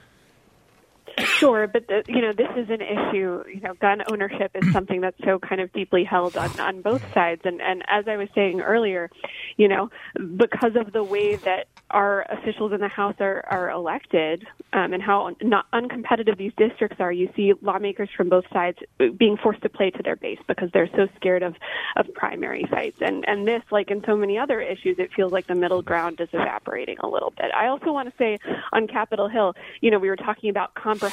Sure, 1.25 1.67
but 1.67 1.87
the, 1.87 2.03
you 2.09 2.21
know 2.21 2.33
this 2.33 2.51
is 2.57 2.69
an 2.71 2.81
issue. 2.81 3.43
You 3.49 3.61
know, 3.61 3.75
gun 3.75 4.03
ownership 4.11 4.51
is 4.55 4.73
something 4.73 5.01
that's 5.01 5.19
so 5.25 5.39
kind 5.39 5.61
of 5.61 5.73
deeply 5.73 6.05
held 6.05 6.37
on 6.37 6.59
on 6.61 6.83
both 6.83 7.03
sides. 7.15 7.43
And 7.45 7.61
and 7.61 7.85
as 7.89 8.09
I 8.09 8.17
was 8.17 8.29
saying 8.35 8.61
earlier, 8.61 9.11
you 9.57 9.69
know, 9.69 9.91
because 10.37 10.77
of 10.77 10.93
the 10.93 11.05
way 11.05 11.37
that 11.37 11.69
our 11.91 12.23
officials 12.31 12.73
in 12.73 12.81
the 12.81 12.89
House 12.89 13.15
are 13.21 13.45
are 13.49 13.71
elected 13.71 14.47
um, 14.73 14.93
and 14.93 15.03
how 15.03 15.35
not 15.43 15.71
uncompetitive 15.73 16.39
these 16.39 16.53
districts 16.57 16.97
are, 17.01 17.13
you 17.13 17.31
see 17.37 17.53
lawmakers 17.63 18.09
from 18.17 18.29
both 18.29 18.45
sides 18.53 18.79
being 19.17 19.37
forced 19.37 19.63
to 19.63 19.69
play 19.69 19.91
to 19.91 20.03
their 20.03 20.17
base 20.17 20.41
because 20.49 20.71
they're 20.73 20.91
so 20.97 21.07
scared 21.17 21.43
of 21.43 21.55
of 21.97 22.13
primary 22.15 22.67
fights. 22.71 22.99
And 23.01 23.25
and 23.29 23.47
this, 23.47 23.63
like 23.71 23.91
in 23.91 24.03
so 24.07 24.17
many 24.17 24.39
other 24.39 24.61
issues, 24.61 24.99
it 24.99 25.13
feels 25.15 25.33
like 25.33 25.47
the 25.47 25.55
middle 25.55 25.83
ground 25.83 26.21
is 26.21 26.29
evaporating 26.33 26.99
a 27.01 27.07
little 27.07 27.33
bit. 27.37 27.47
I 27.55 27.69
also 27.69 27.93
want 27.93 28.09
to 28.09 28.15
say 28.17 28.39
on 28.73 28.89
Capitol 28.89 29.29
Hill, 29.29 29.55
you 29.81 29.91
know, 29.91 29.99
we 29.99 30.09
were 30.09 30.17
talking 30.17 30.51
about 30.51 30.75
comprehensive 30.75 31.12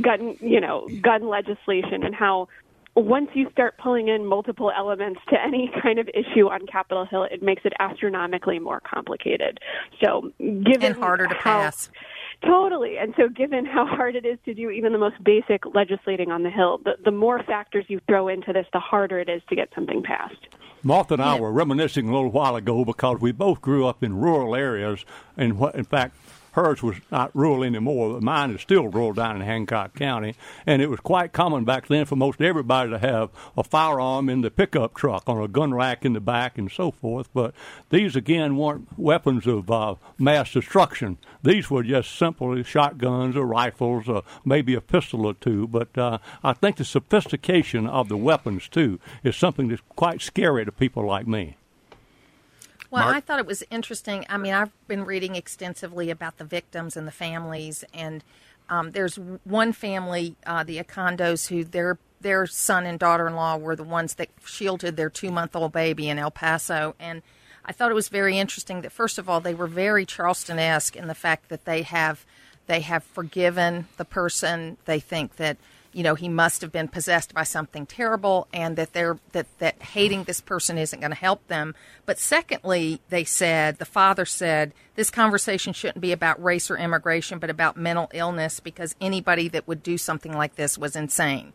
gun, 0.00 0.36
you 0.40 0.60
know, 0.60 0.88
gun 1.02 1.28
legislation 1.28 2.02
and 2.02 2.14
how 2.14 2.48
once 2.98 3.30
you 3.34 3.48
start 3.50 3.78
pulling 3.78 4.08
in 4.08 4.26
multiple 4.26 4.72
elements 4.76 5.20
to 5.28 5.36
any 5.40 5.70
kind 5.82 5.98
of 5.98 6.08
issue 6.08 6.48
on 6.48 6.66
Capitol 6.66 7.06
Hill, 7.06 7.24
it 7.30 7.42
makes 7.42 7.62
it 7.64 7.72
astronomically 7.78 8.58
more 8.58 8.80
complicated. 8.80 9.60
So, 10.02 10.32
given 10.38 10.92
and 10.92 10.96
harder 10.96 11.26
to 11.26 11.34
how, 11.34 11.62
pass. 11.62 11.90
Totally. 12.44 12.98
And 12.98 13.14
so, 13.16 13.28
given 13.28 13.66
how 13.66 13.86
hard 13.86 14.16
it 14.16 14.24
is 14.24 14.38
to 14.44 14.54
do 14.54 14.70
even 14.70 14.92
the 14.92 14.98
most 14.98 15.22
basic 15.22 15.64
legislating 15.74 16.30
on 16.30 16.42
the 16.42 16.50
Hill, 16.50 16.78
the, 16.84 16.92
the 17.04 17.10
more 17.10 17.42
factors 17.42 17.84
you 17.88 18.00
throw 18.08 18.28
into 18.28 18.52
this, 18.52 18.66
the 18.72 18.80
harder 18.80 19.18
it 19.20 19.28
is 19.28 19.42
to 19.48 19.56
get 19.56 19.68
something 19.74 20.02
passed. 20.02 20.48
Martha 20.82 21.14
and 21.14 21.22
I 21.22 21.38
were 21.38 21.52
reminiscing 21.52 22.08
a 22.08 22.12
little 22.12 22.30
while 22.30 22.54
ago 22.54 22.84
because 22.84 23.20
we 23.20 23.32
both 23.32 23.60
grew 23.60 23.86
up 23.86 24.02
in 24.02 24.16
rural 24.16 24.54
areas, 24.54 25.04
and 25.36 25.58
what, 25.58 25.74
in 25.74 25.84
fact, 25.84 26.16
hers 26.58 26.82
was 26.82 26.96
not 27.10 27.34
rural 27.34 27.62
anymore. 27.62 28.14
But 28.14 28.22
mine 28.22 28.50
is 28.50 28.60
still 28.60 28.88
rural 28.88 29.12
down 29.12 29.36
in 29.36 29.42
Hancock 29.42 29.94
County, 29.94 30.34
and 30.66 30.82
it 30.82 30.90
was 30.90 31.00
quite 31.00 31.32
common 31.32 31.64
back 31.64 31.86
then 31.86 32.04
for 32.04 32.16
most 32.16 32.40
everybody 32.40 32.90
to 32.90 32.98
have 32.98 33.30
a 33.56 33.62
firearm 33.62 34.28
in 34.28 34.40
the 34.40 34.50
pickup 34.50 34.94
truck 34.94 35.24
on 35.26 35.42
a 35.42 35.48
gun 35.48 35.74
rack 35.74 36.04
in 36.04 36.14
the 36.14 36.20
back 36.20 36.58
and 36.58 36.70
so 36.70 36.90
forth. 36.90 37.28
But 37.32 37.54
these 37.90 38.16
again 38.16 38.56
weren't 38.56 38.88
weapons 38.98 39.46
of 39.46 39.70
uh, 39.70 39.94
mass 40.18 40.52
destruction. 40.52 41.18
These 41.42 41.70
were 41.70 41.82
just 41.82 42.16
simply 42.16 42.64
shotguns 42.64 43.36
or 43.36 43.46
rifles, 43.46 44.08
or 44.08 44.24
maybe 44.44 44.74
a 44.74 44.80
pistol 44.80 45.26
or 45.26 45.34
two. 45.34 45.68
But 45.68 45.96
uh, 45.96 46.18
I 46.42 46.54
think 46.54 46.76
the 46.76 46.84
sophistication 46.84 47.86
of 47.86 48.08
the 48.08 48.16
weapons 48.16 48.68
too 48.68 48.98
is 49.22 49.36
something 49.36 49.68
that's 49.68 49.82
quite 49.90 50.20
scary 50.22 50.64
to 50.64 50.72
people 50.72 51.06
like 51.06 51.26
me. 51.26 51.57
Well, 52.90 53.04
Mark? 53.04 53.16
I 53.16 53.20
thought 53.20 53.38
it 53.38 53.46
was 53.46 53.62
interesting. 53.70 54.24
I 54.28 54.36
mean, 54.38 54.54
I've 54.54 54.72
been 54.88 55.04
reading 55.04 55.36
extensively 55.36 56.10
about 56.10 56.38
the 56.38 56.44
victims 56.44 56.96
and 56.96 57.06
the 57.06 57.12
families, 57.12 57.84
and 57.92 58.24
um, 58.68 58.92
there's 58.92 59.16
one 59.44 59.72
family, 59.72 60.36
uh, 60.46 60.64
the 60.64 60.78
Anchondos, 60.78 61.48
who 61.48 61.64
their 61.64 61.98
their 62.20 62.46
son 62.46 62.84
and 62.84 62.98
daughter-in-law 62.98 63.58
were 63.58 63.76
the 63.76 63.84
ones 63.84 64.14
that 64.14 64.28
shielded 64.44 64.96
their 64.96 65.08
two-month-old 65.08 65.72
baby 65.72 66.08
in 66.08 66.18
El 66.18 66.32
Paso, 66.32 66.94
and 66.98 67.22
I 67.64 67.72
thought 67.72 67.90
it 67.90 67.94
was 67.94 68.08
very 68.08 68.38
interesting 68.38 68.80
that 68.80 68.92
first 68.92 69.18
of 69.18 69.28
all 69.28 69.40
they 69.40 69.54
were 69.54 69.66
very 69.66 70.04
Charleston-esque 70.06 70.96
in 70.96 71.06
the 71.06 71.14
fact 71.14 71.48
that 71.48 71.64
they 71.64 71.82
have 71.82 72.24
they 72.66 72.80
have 72.80 73.04
forgiven 73.04 73.86
the 73.96 74.04
person. 74.04 74.78
They 74.84 75.00
think 75.00 75.36
that 75.36 75.56
you 75.92 76.02
know 76.02 76.14
he 76.14 76.28
must 76.28 76.60
have 76.60 76.72
been 76.72 76.88
possessed 76.88 77.34
by 77.34 77.42
something 77.42 77.86
terrible 77.86 78.46
and 78.52 78.76
that 78.76 78.92
they're 78.92 79.18
that 79.32 79.46
that 79.58 79.80
hating 79.82 80.24
this 80.24 80.40
person 80.40 80.78
isn't 80.78 81.00
going 81.00 81.10
to 81.10 81.16
help 81.16 81.46
them. 81.48 81.74
But 82.06 82.18
secondly 82.18 83.00
they 83.08 83.24
said 83.24 83.78
the 83.78 83.84
father 83.84 84.24
said 84.24 84.72
this 84.94 85.10
conversation 85.10 85.72
shouldn't 85.72 86.00
be 86.00 86.12
about 86.12 86.42
race 86.42 86.70
or 86.70 86.76
immigration 86.76 87.38
but 87.38 87.50
about 87.50 87.76
mental 87.76 88.10
illness 88.12 88.60
because 88.60 88.94
anybody 89.00 89.48
that 89.48 89.66
would 89.66 89.82
do 89.82 89.98
something 89.98 90.32
like 90.32 90.56
this 90.56 90.76
was 90.76 90.94
insane. 90.96 91.52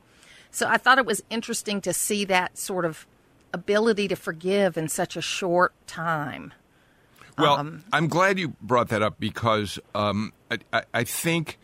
So 0.52 0.68
i 0.68 0.78
thought 0.78 0.98
it 0.98 1.06
was 1.06 1.24
interesting 1.30 1.82
to 1.82 1.94
see 1.94 2.26
that 2.26 2.58
sort 2.58 2.86
of 2.86 3.06
ability 3.54 4.08
to 4.08 4.16
forgive 4.16 4.78
in 4.78 4.90
such 4.90 5.16
a 5.16 5.22
short 5.22 5.74
time. 5.86 6.54
Well 7.38 7.56
um, 7.56 7.84
i'm 7.94 8.08
glad 8.08 8.40
you 8.40 8.50
brought 8.62 8.90
that 8.90 9.02
up 9.02 9.20
because 9.20 9.80
um, 9.96 10.34
I, 10.50 10.58
I, 10.72 10.84
I 10.94 11.04
think 11.04 11.60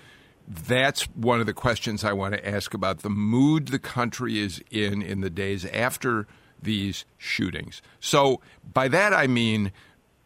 that's 0.50 1.04
one 1.10 1.40
of 1.40 1.46
the 1.46 1.54
questions 1.54 2.04
I 2.04 2.14
want 2.14 2.34
to 2.34 2.48
ask 2.48 2.74
about 2.74 3.00
the 3.00 3.10
mood 3.10 3.68
the 3.68 3.80
country 3.80 4.40
is 4.40 4.62
in 4.72 5.02
in 5.02 5.22
the 5.22 5.30
days 5.30 5.66
after 5.66 6.28
these 6.62 7.06
shootings. 7.18 7.82
So, 8.00 8.42
by 8.74 8.88
that 8.90 9.14
I 9.14 9.28
mean, 9.28 9.72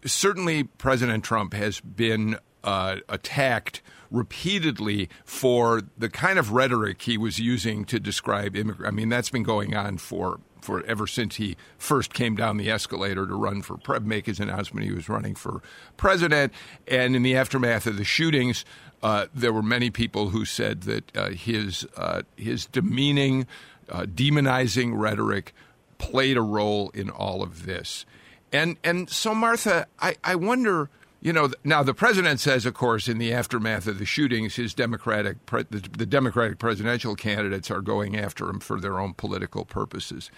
certainly 0.05 0.63
President 0.63 1.23
Trump 1.23 1.53
has 1.53 1.79
been 1.81 2.37
uh, 2.63 2.97
attacked 3.09 3.81
repeatedly 4.09 5.09
for 5.25 5.81
the 5.97 6.09
kind 6.09 6.39
of 6.39 6.51
rhetoric 6.51 7.01
he 7.01 7.17
was 7.17 7.39
using 7.39 7.83
to 7.85 7.99
describe 7.99 8.55
immigrants. 8.55 8.87
I 8.87 8.95
mean, 8.95 9.09
that's 9.09 9.29
been 9.29 9.43
going 9.43 9.75
on 9.75 9.97
for 9.97 10.39
for 10.61 10.81
ever 10.85 11.05
since 11.05 11.35
he 11.35 11.57
first 11.77 12.13
came 12.13 12.35
down 12.35 12.57
the 12.57 12.71
escalator 12.71 13.27
to 13.27 13.35
run 13.35 13.61
for 13.61 13.77
pre- 13.77 13.99
make 13.99 14.25
his 14.25 14.39
announcement 14.39 14.85
he 14.85 14.93
was 14.93 15.09
running 15.09 15.35
for 15.35 15.61
president, 15.97 16.53
and 16.87 17.15
in 17.15 17.21
the 17.23 17.35
aftermath 17.35 17.85
of 17.85 17.97
the 17.97 18.03
shootings, 18.03 18.63
uh, 19.03 19.27
there 19.35 19.51
were 19.51 19.61
many 19.61 19.89
people 19.89 20.29
who 20.29 20.45
said 20.45 20.83
that 20.83 21.15
uh, 21.15 21.29
his 21.29 21.85
uh, 21.97 22.21
his 22.37 22.65
demeaning, 22.65 23.45
uh, 23.89 24.03
demonizing 24.03 24.93
rhetoric 24.97 25.53
played 25.97 26.37
a 26.37 26.41
role 26.41 26.89
in 26.91 27.09
all 27.09 27.43
of 27.43 27.65
this, 27.65 28.05
and 28.53 28.77
and 28.83 29.09
so 29.09 29.35
Martha, 29.35 29.85
I, 29.99 30.15
I 30.23 30.35
wonder. 30.35 30.89
You 31.19 31.31
know, 31.31 31.49
now 31.63 31.83
the 31.83 31.93
president 31.93 32.41
says, 32.41 32.65
of 32.65 32.73
course, 32.73 33.07
in 33.07 33.17
the 33.17 33.31
aftermath 33.31 33.87
of 33.87 33.97
the 33.97 34.05
shootings, 34.05 34.57
his 34.57 34.73
Democratic 34.73 35.45
pre- 35.45 35.63
the, 35.69 35.79
the 35.79 36.05
Democratic 36.05 36.59
presidential 36.59 37.15
candidates 37.15 37.71
are 37.71 37.79
going 37.79 38.17
after 38.17 38.49
him 38.49 38.59
for 38.59 38.77
their 38.77 38.99
own 38.99 39.13
political 39.13 39.63
purposes. 39.63 40.29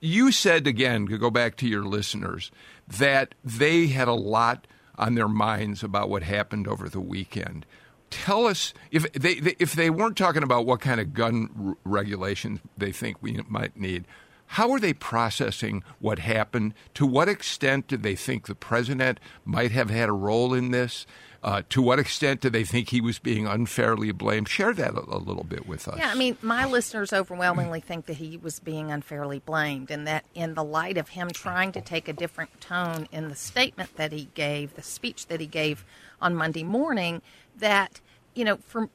You 0.00 0.32
said 0.32 0.66
again, 0.66 1.06
to 1.06 1.16
go 1.16 1.30
back 1.30 1.54
to 1.58 1.68
your 1.68 1.84
listeners, 1.84 2.50
that 2.88 3.36
they 3.44 3.86
had 3.86 4.08
a 4.08 4.14
lot 4.14 4.66
on 4.98 5.14
their 5.14 5.28
minds 5.28 5.84
about 5.84 6.10
what 6.10 6.24
happened 6.24 6.66
over 6.66 6.88
the 6.88 7.00
weekend 7.00 7.64
tell 8.12 8.46
us 8.46 8.72
if 8.90 9.10
they, 9.12 9.40
they, 9.40 9.56
if 9.58 9.72
they 9.72 9.90
weren't 9.90 10.16
talking 10.16 10.42
about 10.42 10.66
what 10.66 10.80
kind 10.80 11.00
of 11.00 11.14
gun 11.14 11.48
r- 11.66 11.76
regulations 11.84 12.60
they 12.76 12.92
think 12.92 13.16
we 13.20 13.40
might 13.48 13.76
need. 13.76 14.04
How 14.46 14.70
are 14.72 14.78
they 14.78 14.92
processing 14.92 15.82
what 15.98 16.18
happened? 16.18 16.74
To 16.94 17.06
what 17.06 17.26
extent 17.26 17.88
do 17.88 17.96
they 17.96 18.14
think 18.14 18.46
the 18.46 18.54
president 18.54 19.18
might 19.46 19.70
have 19.70 19.88
had 19.88 20.10
a 20.10 20.12
role 20.12 20.52
in 20.52 20.72
this? 20.72 21.06
Uh, 21.42 21.62
to 21.70 21.82
what 21.82 21.98
extent 21.98 22.40
do 22.40 22.50
they 22.50 22.62
think 22.62 22.90
he 22.90 23.00
was 23.00 23.18
being 23.18 23.46
unfairly 23.46 24.12
blamed? 24.12 24.48
Share 24.48 24.72
that 24.74 24.94
a, 24.94 25.16
a, 25.16 25.18
little 25.18 25.42
bit 25.42 25.66
with 25.66 25.88
us. 25.88 25.96
Yeah, 25.98 26.10
I 26.10 26.14
mean, 26.14 26.36
my 26.40 26.66
listeners 26.66 27.12
overwhelmingly 27.12 27.80
think 27.80 28.06
that 28.06 28.18
he 28.18 28.36
was 28.36 28.60
being 28.60 28.92
unfairly 28.92 29.40
blamed, 29.40 29.90
and 29.90 30.06
that 30.06 30.24
in 30.34 30.54
the 30.54 30.62
light 30.62 30.98
of 30.98 31.08
him 31.08 31.30
trying 31.30 31.72
to 31.72 31.80
take 31.80 32.06
a 32.06 32.12
different 32.12 32.60
tone 32.60 33.08
in 33.10 33.28
the 33.28 33.34
statement 33.34 33.96
that 33.96 34.12
he 34.12 34.28
gave, 34.34 34.74
the 34.74 34.82
speech 34.82 35.26
that 35.26 35.40
he 35.40 35.46
gave 35.46 35.84
on 36.22 36.34
Monday 36.34 36.62
morning, 36.62 37.20
that 37.58 38.00
you 38.34 38.44
know, 38.44 38.56
from 38.66 38.90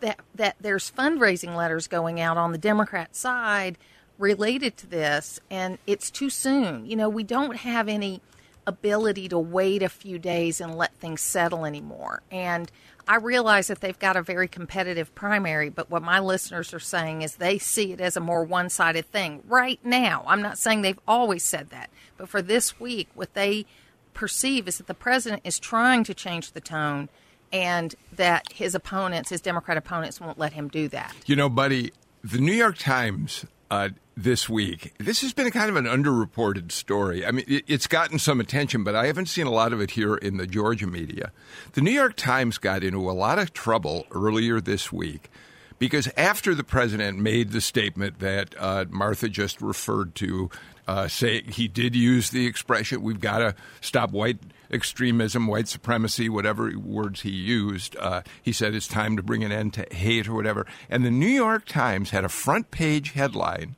that 0.00 0.20
that 0.34 0.56
there's 0.60 0.90
fundraising 0.90 1.56
letters 1.56 1.86
going 1.86 2.20
out 2.20 2.36
on 2.36 2.52
the 2.52 2.58
Democrat 2.58 3.16
side 3.16 3.78
related 4.18 4.76
to 4.78 4.86
this, 4.86 5.40
and 5.50 5.78
it's 5.86 6.10
too 6.10 6.30
soon. 6.30 6.86
You 6.86 6.96
know, 6.96 7.08
we 7.08 7.22
don't 7.22 7.56
have 7.56 7.88
any 7.88 8.20
ability 8.66 9.28
to 9.28 9.38
wait 9.38 9.82
a 9.82 9.88
few 9.88 10.18
days 10.18 10.60
and 10.60 10.76
let 10.76 10.94
things 10.96 11.20
settle 11.20 11.64
anymore. 11.64 12.22
And 12.30 12.70
I 13.08 13.16
realize 13.16 13.66
that 13.66 13.80
they've 13.80 13.98
got 13.98 14.16
a 14.16 14.22
very 14.22 14.46
competitive 14.46 15.12
primary, 15.14 15.68
but 15.68 15.90
what 15.90 16.02
my 16.02 16.20
listeners 16.20 16.72
are 16.72 16.78
saying 16.78 17.22
is 17.22 17.36
they 17.36 17.58
see 17.58 17.92
it 17.92 18.00
as 18.00 18.16
a 18.16 18.20
more 18.20 18.44
one 18.44 18.70
sided 18.70 19.10
thing 19.10 19.42
right 19.48 19.80
now. 19.84 20.22
I'm 20.26 20.42
not 20.42 20.58
saying 20.58 20.82
they've 20.82 21.00
always 21.08 21.42
said 21.42 21.70
that, 21.70 21.90
but 22.16 22.28
for 22.28 22.40
this 22.40 22.78
week, 22.78 23.08
what 23.14 23.34
they 23.34 23.66
perceive 24.14 24.68
is 24.68 24.78
that 24.78 24.86
the 24.86 24.94
president 24.94 25.42
is 25.44 25.58
trying 25.58 26.04
to 26.04 26.14
change 26.14 26.52
the 26.52 26.60
tone 26.60 27.08
and 27.52 27.94
that 28.12 28.52
his 28.52 28.74
opponents, 28.74 29.30
his 29.30 29.40
Democrat 29.40 29.76
opponents, 29.76 30.20
won't 30.20 30.38
let 30.38 30.54
him 30.54 30.68
do 30.68 30.88
that. 30.88 31.14
You 31.26 31.36
know, 31.36 31.48
buddy, 31.48 31.92
the 32.24 32.38
New 32.38 32.52
York 32.52 32.78
Times 32.78 33.44
uh, 33.70 33.90
this 34.16 34.48
week, 34.48 34.94
this 34.98 35.20
has 35.22 35.32
been 35.32 35.46
a 35.46 35.50
kind 35.50 35.68
of 35.68 35.76
an 35.76 35.84
underreported 35.84 36.72
story. 36.72 37.26
I 37.26 37.30
mean, 37.30 37.44
it, 37.48 37.64
it's 37.66 37.86
gotten 37.86 38.18
some 38.18 38.40
attention, 38.40 38.84
but 38.84 38.94
I 38.94 39.06
haven't 39.06 39.26
seen 39.26 39.46
a 39.46 39.50
lot 39.50 39.72
of 39.72 39.80
it 39.80 39.92
here 39.92 40.14
in 40.14 40.36
the 40.36 40.46
Georgia 40.46 40.86
media. 40.86 41.32
The 41.72 41.80
New 41.80 41.90
York 41.90 42.16
Times 42.16 42.58
got 42.58 42.82
into 42.82 43.10
a 43.10 43.12
lot 43.12 43.38
of 43.38 43.52
trouble 43.52 44.06
earlier 44.10 44.60
this 44.60 44.92
week 44.92 45.30
because 45.78 46.08
after 46.16 46.54
the 46.54 46.64
president 46.64 47.18
made 47.18 47.50
the 47.50 47.60
statement 47.60 48.20
that 48.20 48.54
uh, 48.58 48.84
Martha 48.88 49.28
just 49.28 49.60
referred 49.60 50.14
to, 50.16 50.48
uh, 50.86 51.08
say 51.08 51.42
he 51.42 51.68
did 51.68 51.94
use 51.94 52.30
the 52.30 52.46
expression, 52.46 53.02
"We've 53.02 53.20
got 53.20 53.38
to 53.38 53.54
stop 53.80 54.10
white." 54.10 54.38
extremism, 54.72 55.46
white 55.46 55.68
supremacy, 55.68 56.28
whatever 56.28 56.72
words 56.78 57.20
he 57.20 57.30
used. 57.30 57.94
Uh, 57.96 58.22
he 58.42 58.52
said 58.52 58.74
it's 58.74 58.88
time 58.88 59.16
to 59.16 59.22
bring 59.22 59.44
an 59.44 59.52
end 59.52 59.74
to 59.74 59.86
hate 59.94 60.26
or 60.26 60.32
whatever. 60.32 60.66
And 60.88 61.04
the 61.04 61.10
New 61.10 61.26
York 61.26 61.66
Times 61.66 62.10
had 62.10 62.24
a 62.24 62.28
front 62.28 62.70
page 62.70 63.12
headline 63.12 63.76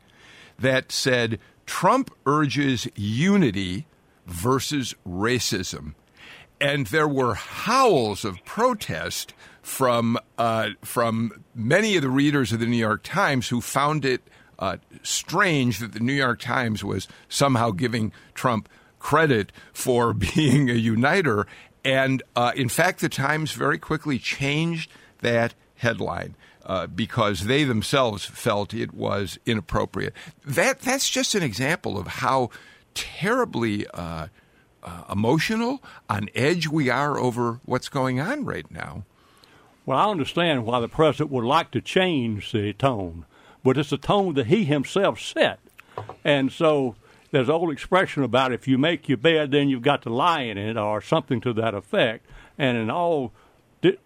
that 0.59 0.93
said 0.93 1.41
Trump 1.67 2.15
urges 2.27 2.87
unity 2.95 3.87
versus 4.27 4.95
racism. 5.07 5.95
And 6.61 6.87
there 6.87 7.09
were 7.09 7.35
howls 7.35 8.25
of 8.25 8.45
protest 8.45 9.35
from 9.61 10.19
uh, 10.39 10.71
from 10.83 11.45
many 11.55 11.97
of 11.97 12.03
the 12.03 12.11
readers 12.11 12.53
of 12.53 12.61
the 12.61 12.67
New 12.67 12.77
York 12.77 13.03
Times 13.03 13.49
who 13.49 13.61
found 13.61 14.05
it 14.05 14.23
uh, 14.59 14.77
strange 15.03 15.79
that 15.79 15.93
the 15.93 16.01
New 16.01 16.13
York 16.13 16.41
Times 16.41 16.85
was 16.85 17.09
somehow 17.29 17.71
giving 17.71 18.13
Trump 18.35 18.69
credit 18.99 19.53
for 19.73 20.13
being 20.35 20.71
a 20.71 20.75
uniter. 20.75 21.47
And 21.85 22.23
uh, 22.35 22.53
in 22.57 22.69
fact, 22.69 23.01
the 23.01 23.09
Times 23.09 23.53
very 23.53 23.79
quickly 23.79 24.19
changed 24.19 24.91
that 25.21 25.55
headline. 25.77 26.37
Uh, 26.67 26.87
because 26.87 27.45
they 27.45 27.63
themselves 27.63 28.25
felt 28.25 28.73
it 28.73 28.95
was 28.95 29.39
inappropriate. 29.45 30.15
That 30.47 30.81
that's 30.81 31.11
just 31.11 31.35
an 31.35 31.43
example 31.43 31.99
of 31.99 32.07
how 32.07 32.49
terribly 32.95 33.87
uh, 33.89 34.29
uh, 34.85 35.03
emotional, 35.11 35.83
on 36.09 36.29
edge 36.35 36.69
we 36.69 36.91
are 36.91 37.19
over 37.19 37.61
what's 37.65 37.89
going 37.89 38.21
on 38.21 38.45
right 38.45 38.71
now. 38.71 39.05
Well, 39.87 39.99
I 39.99 40.11
understand 40.11 40.65
why 40.65 40.81
the 40.81 40.89
president 40.89 41.31
would 41.31 41.45
like 41.45 41.71
to 41.73 41.81
change 41.81 42.53
the 42.53 42.73
tone, 42.73 43.27
but 43.65 43.77
it's 43.77 43.91
a 43.91 43.99
tone 43.99 44.35
that 44.35 44.47
he 44.47 44.65
himself 44.65 45.21
set, 45.21 45.59
and 46.23 46.53
so 46.53 46.95
there's 47.35 47.49
an 47.49 47.55
old 47.55 47.73
expression 47.73 48.23
about 48.23 48.53
if 48.53 48.69
you 48.69 48.79
make 48.79 49.09
your 49.09 49.19
bed, 49.19 49.51
then 49.51 49.69
you've 49.69 49.83
got 49.83 50.03
to 50.03 50.09
lie 50.09 50.43
in 50.43 50.57
it, 50.57 50.77
or 50.77 51.01
something 51.01 51.41
to 51.41 51.53
that 51.55 51.75
effect. 51.75 52.25
And 52.57 52.79
in 52.79 52.91
all 52.91 53.33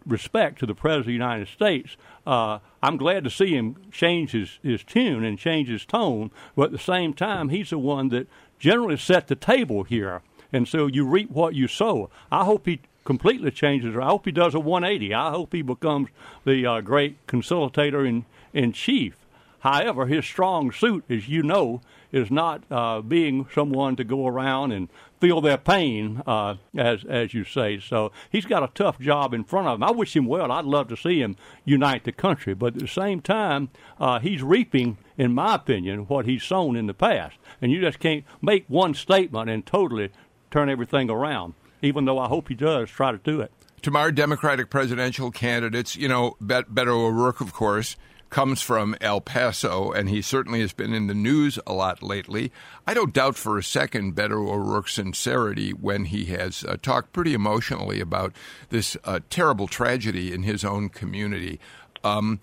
respect 0.06 0.58
to 0.60 0.66
the 0.66 0.74
President 0.74 1.00
of 1.00 1.06
the 1.08 1.12
United 1.12 1.48
States, 1.48 1.98
uh, 2.26 2.58
I'm 2.82 2.96
glad 2.96 3.24
to 3.24 3.30
see 3.30 3.54
him 3.54 3.76
change 3.92 4.30
his, 4.30 4.58
his 4.62 4.82
tune 4.82 5.24
and 5.24 5.38
change 5.38 5.68
his 5.68 5.84
tone, 5.84 6.30
but 6.56 6.64
at 6.64 6.72
the 6.72 6.78
same 6.78 7.12
time, 7.12 7.50
he's 7.50 7.68
the 7.68 7.78
one 7.78 8.08
that 8.08 8.28
generally 8.58 8.96
set 8.96 9.28
the 9.28 9.36
table 9.36 9.82
here. 9.82 10.22
And 10.50 10.66
so 10.66 10.86
you 10.86 11.06
reap 11.06 11.30
what 11.30 11.54
you 11.54 11.68
sow. 11.68 12.08
I 12.32 12.44
hope 12.44 12.64
he 12.64 12.80
completely 13.04 13.50
changes. 13.50 13.94
I 13.94 14.06
hope 14.06 14.24
he 14.24 14.32
does 14.32 14.54
a 14.54 14.60
180. 14.60 15.12
I 15.12 15.30
hope 15.30 15.52
he 15.52 15.60
becomes 15.60 16.08
the 16.46 16.66
uh, 16.66 16.80
great 16.80 17.26
conciliator 17.26 18.06
in 18.06 18.24
in 18.54 18.72
chief. 18.72 19.14
However, 19.60 20.06
his 20.06 20.24
strong 20.24 20.70
suit, 20.72 21.04
as 21.08 21.28
you 21.28 21.42
know, 21.42 21.80
is 22.12 22.30
not 22.30 22.62
uh, 22.70 23.00
being 23.00 23.46
someone 23.52 23.96
to 23.96 24.04
go 24.04 24.26
around 24.26 24.72
and 24.72 24.88
feel 25.20 25.40
their 25.40 25.58
pain, 25.58 26.22
uh, 26.26 26.54
as 26.76 27.04
as 27.04 27.34
you 27.34 27.44
say. 27.44 27.80
So 27.80 28.12
he's 28.30 28.44
got 28.44 28.62
a 28.62 28.70
tough 28.74 28.98
job 29.00 29.34
in 29.34 29.44
front 29.44 29.66
of 29.66 29.74
him. 29.74 29.82
I 29.82 29.90
wish 29.90 30.14
him 30.14 30.26
well. 30.26 30.50
I'd 30.52 30.64
love 30.64 30.88
to 30.88 30.96
see 30.96 31.20
him 31.20 31.36
unite 31.64 32.04
the 32.04 32.12
country, 32.12 32.54
but 32.54 32.74
at 32.74 32.80
the 32.80 32.88
same 32.88 33.20
time, 33.20 33.70
uh, 34.00 34.20
he's 34.20 34.42
reaping, 34.42 34.96
in 35.16 35.34
my 35.34 35.56
opinion, 35.56 36.00
what 36.06 36.24
he's 36.26 36.44
sown 36.44 36.76
in 36.76 36.86
the 36.86 36.94
past. 36.94 37.36
And 37.60 37.72
you 37.72 37.80
just 37.80 37.98
can't 37.98 38.24
make 38.40 38.64
one 38.68 38.94
statement 38.94 39.50
and 39.50 39.66
totally 39.66 40.10
turn 40.50 40.70
everything 40.70 41.10
around. 41.10 41.54
Even 41.82 42.06
though 42.06 42.18
I 42.18 42.26
hope 42.28 42.48
he 42.48 42.54
does 42.54 42.90
try 42.90 43.12
to 43.12 43.18
do 43.18 43.40
it. 43.40 43.52
Tomorrow, 43.82 44.10
Democratic 44.10 44.70
presidential 44.70 45.30
candidates, 45.30 45.94
you 45.94 46.08
know, 46.08 46.36
Beto 46.42 46.88
O'Rourke, 46.88 47.40
of 47.40 47.52
course, 47.52 47.96
comes 48.30 48.60
from 48.60 48.94
El 49.00 49.20
Paso, 49.20 49.90
and 49.90 50.08
he 50.08 50.20
certainly 50.20 50.60
has 50.60 50.72
been 50.72 50.92
in 50.92 51.06
the 51.06 51.14
news 51.14 51.58
a 51.66 51.72
lot 51.72 52.02
lately. 52.02 52.52
I 52.86 52.94
don't 52.94 53.12
doubt 53.12 53.36
for 53.36 53.58
a 53.58 53.62
second 53.62 54.14
Beto 54.14 54.48
O'Rourke's 54.50 54.94
sincerity 54.94 55.70
when 55.72 56.06
he 56.06 56.26
has 56.26 56.64
uh, 56.64 56.76
talked 56.80 57.12
pretty 57.12 57.34
emotionally 57.34 58.00
about 58.00 58.32
this 58.68 58.96
uh, 59.04 59.20
terrible 59.30 59.66
tragedy 59.66 60.32
in 60.32 60.42
his 60.42 60.64
own 60.64 60.88
community. 60.88 61.58
Um, 62.04 62.40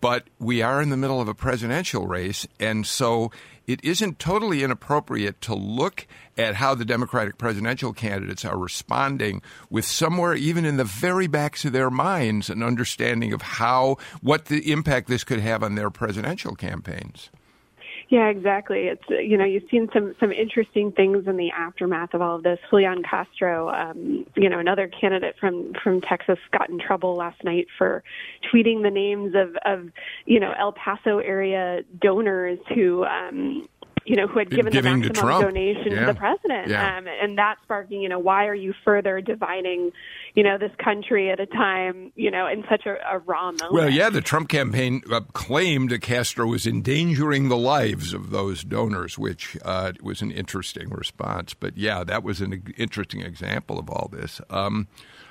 but 0.00 0.28
we 0.38 0.62
are 0.62 0.80
in 0.80 0.90
the 0.90 0.96
middle 0.96 1.20
of 1.20 1.28
a 1.28 1.34
presidential 1.34 2.06
race, 2.06 2.46
and 2.58 2.86
so 2.86 3.30
it 3.66 3.84
isn't 3.84 4.18
totally 4.18 4.62
inappropriate 4.62 5.40
to 5.42 5.54
look 5.54 6.06
at 6.36 6.56
how 6.56 6.74
the 6.74 6.84
Democratic 6.84 7.38
presidential 7.38 7.92
candidates 7.92 8.44
are 8.44 8.58
responding 8.58 9.42
with 9.68 9.84
somewhere 9.84 10.34
even 10.34 10.64
in 10.64 10.76
the 10.76 10.84
very 10.84 11.26
backs 11.26 11.64
of 11.64 11.72
their 11.72 11.90
minds 11.90 12.50
an 12.50 12.62
understanding 12.62 13.32
of 13.32 13.42
how 13.42 13.96
what 14.22 14.46
the 14.46 14.72
impact 14.72 15.08
this 15.08 15.24
could 15.24 15.40
have 15.40 15.62
on 15.62 15.74
their 15.74 15.90
presidential 15.90 16.54
campaigns. 16.54 17.30
Yeah, 18.10 18.26
exactly. 18.26 18.88
It's 18.88 19.04
you 19.08 19.38
know 19.38 19.44
you've 19.44 19.70
seen 19.70 19.88
some 19.94 20.16
some 20.18 20.32
interesting 20.32 20.90
things 20.90 21.28
in 21.28 21.36
the 21.36 21.52
aftermath 21.52 22.12
of 22.12 22.20
all 22.20 22.34
of 22.36 22.42
this. 22.42 22.58
Julian 22.68 23.04
Castro, 23.04 23.70
um, 23.70 24.26
you 24.36 24.48
know, 24.48 24.58
another 24.58 24.88
candidate 24.88 25.36
from 25.38 25.72
from 25.84 26.00
Texas, 26.00 26.38
got 26.50 26.68
in 26.68 26.80
trouble 26.80 27.14
last 27.14 27.42
night 27.44 27.68
for 27.78 28.02
tweeting 28.52 28.82
the 28.82 28.90
names 28.90 29.34
of 29.36 29.56
of 29.64 29.90
you 30.26 30.40
know 30.40 30.52
El 30.58 30.72
Paso 30.72 31.18
area 31.18 31.82
donors 32.00 32.58
who 32.74 33.04
um, 33.04 33.68
you 34.04 34.16
know, 34.16 34.26
who 34.26 34.38
had 34.38 34.50
given 34.50 34.72
the 34.72 34.82
maximum 34.82 35.40
donation 35.42 35.92
yeah. 35.92 36.00
to 36.00 36.06
the 36.06 36.14
president. 36.14 36.68
Yeah. 36.68 36.96
Um, 36.96 37.06
and 37.06 37.38
that 37.38 37.56
sparking, 37.62 38.00
you 38.00 38.08
know, 38.08 38.18
why 38.18 38.46
are 38.46 38.54
you 38.54 38.74
further 38.84 39.20
dividing, 39.20 39.92
you 40.34 40.42
know, 40.42 40.58
this 40.58 40.72
country 40.82 41.30
at 41.30 41.38
a 41.38 41.46
time, 41.46 42.12
you 42.16 42.30
know, 42.30 42.46
in 42.46 42.64
such 42.68 42.86
a, 42.86 42.96
a 43.12 43.18
raw 43.18 43.52
moment? 43.52 43.72
Well, 43.72 43.90
yeah, 43.90 44.10
the 44.10 44.20
Trump 44.20 44.48
campaign 44.48 45.02
uh, 45.10 45.20
claimed 45.32 45.90
that 45.90 46.00
Castro 46.00 46.46
was 46.46 46.66
endangering 46.66 47.48
the 47.48 47.56
lives 47.56 48.14
of 48.14 48.30
those 48.30 48.64
donors, 48.64 49.18
which 49.18 49.56
uh, 49.64 49.92
was 50.02 50.22
an 50.22 50.30
interesting 50.30 50.90
response. 50.90 51.54
But 51.54 51.76
yeah, 51.76 52.04
that 52.04 52.22
was 52.22 52.40
an 52.40 52.74
interesting 52.76 53.20
example 53.20 53.78
of 53.78 53.90
all 53.90 54.08
this. 54.12 54.40
Um, 54.50 54.88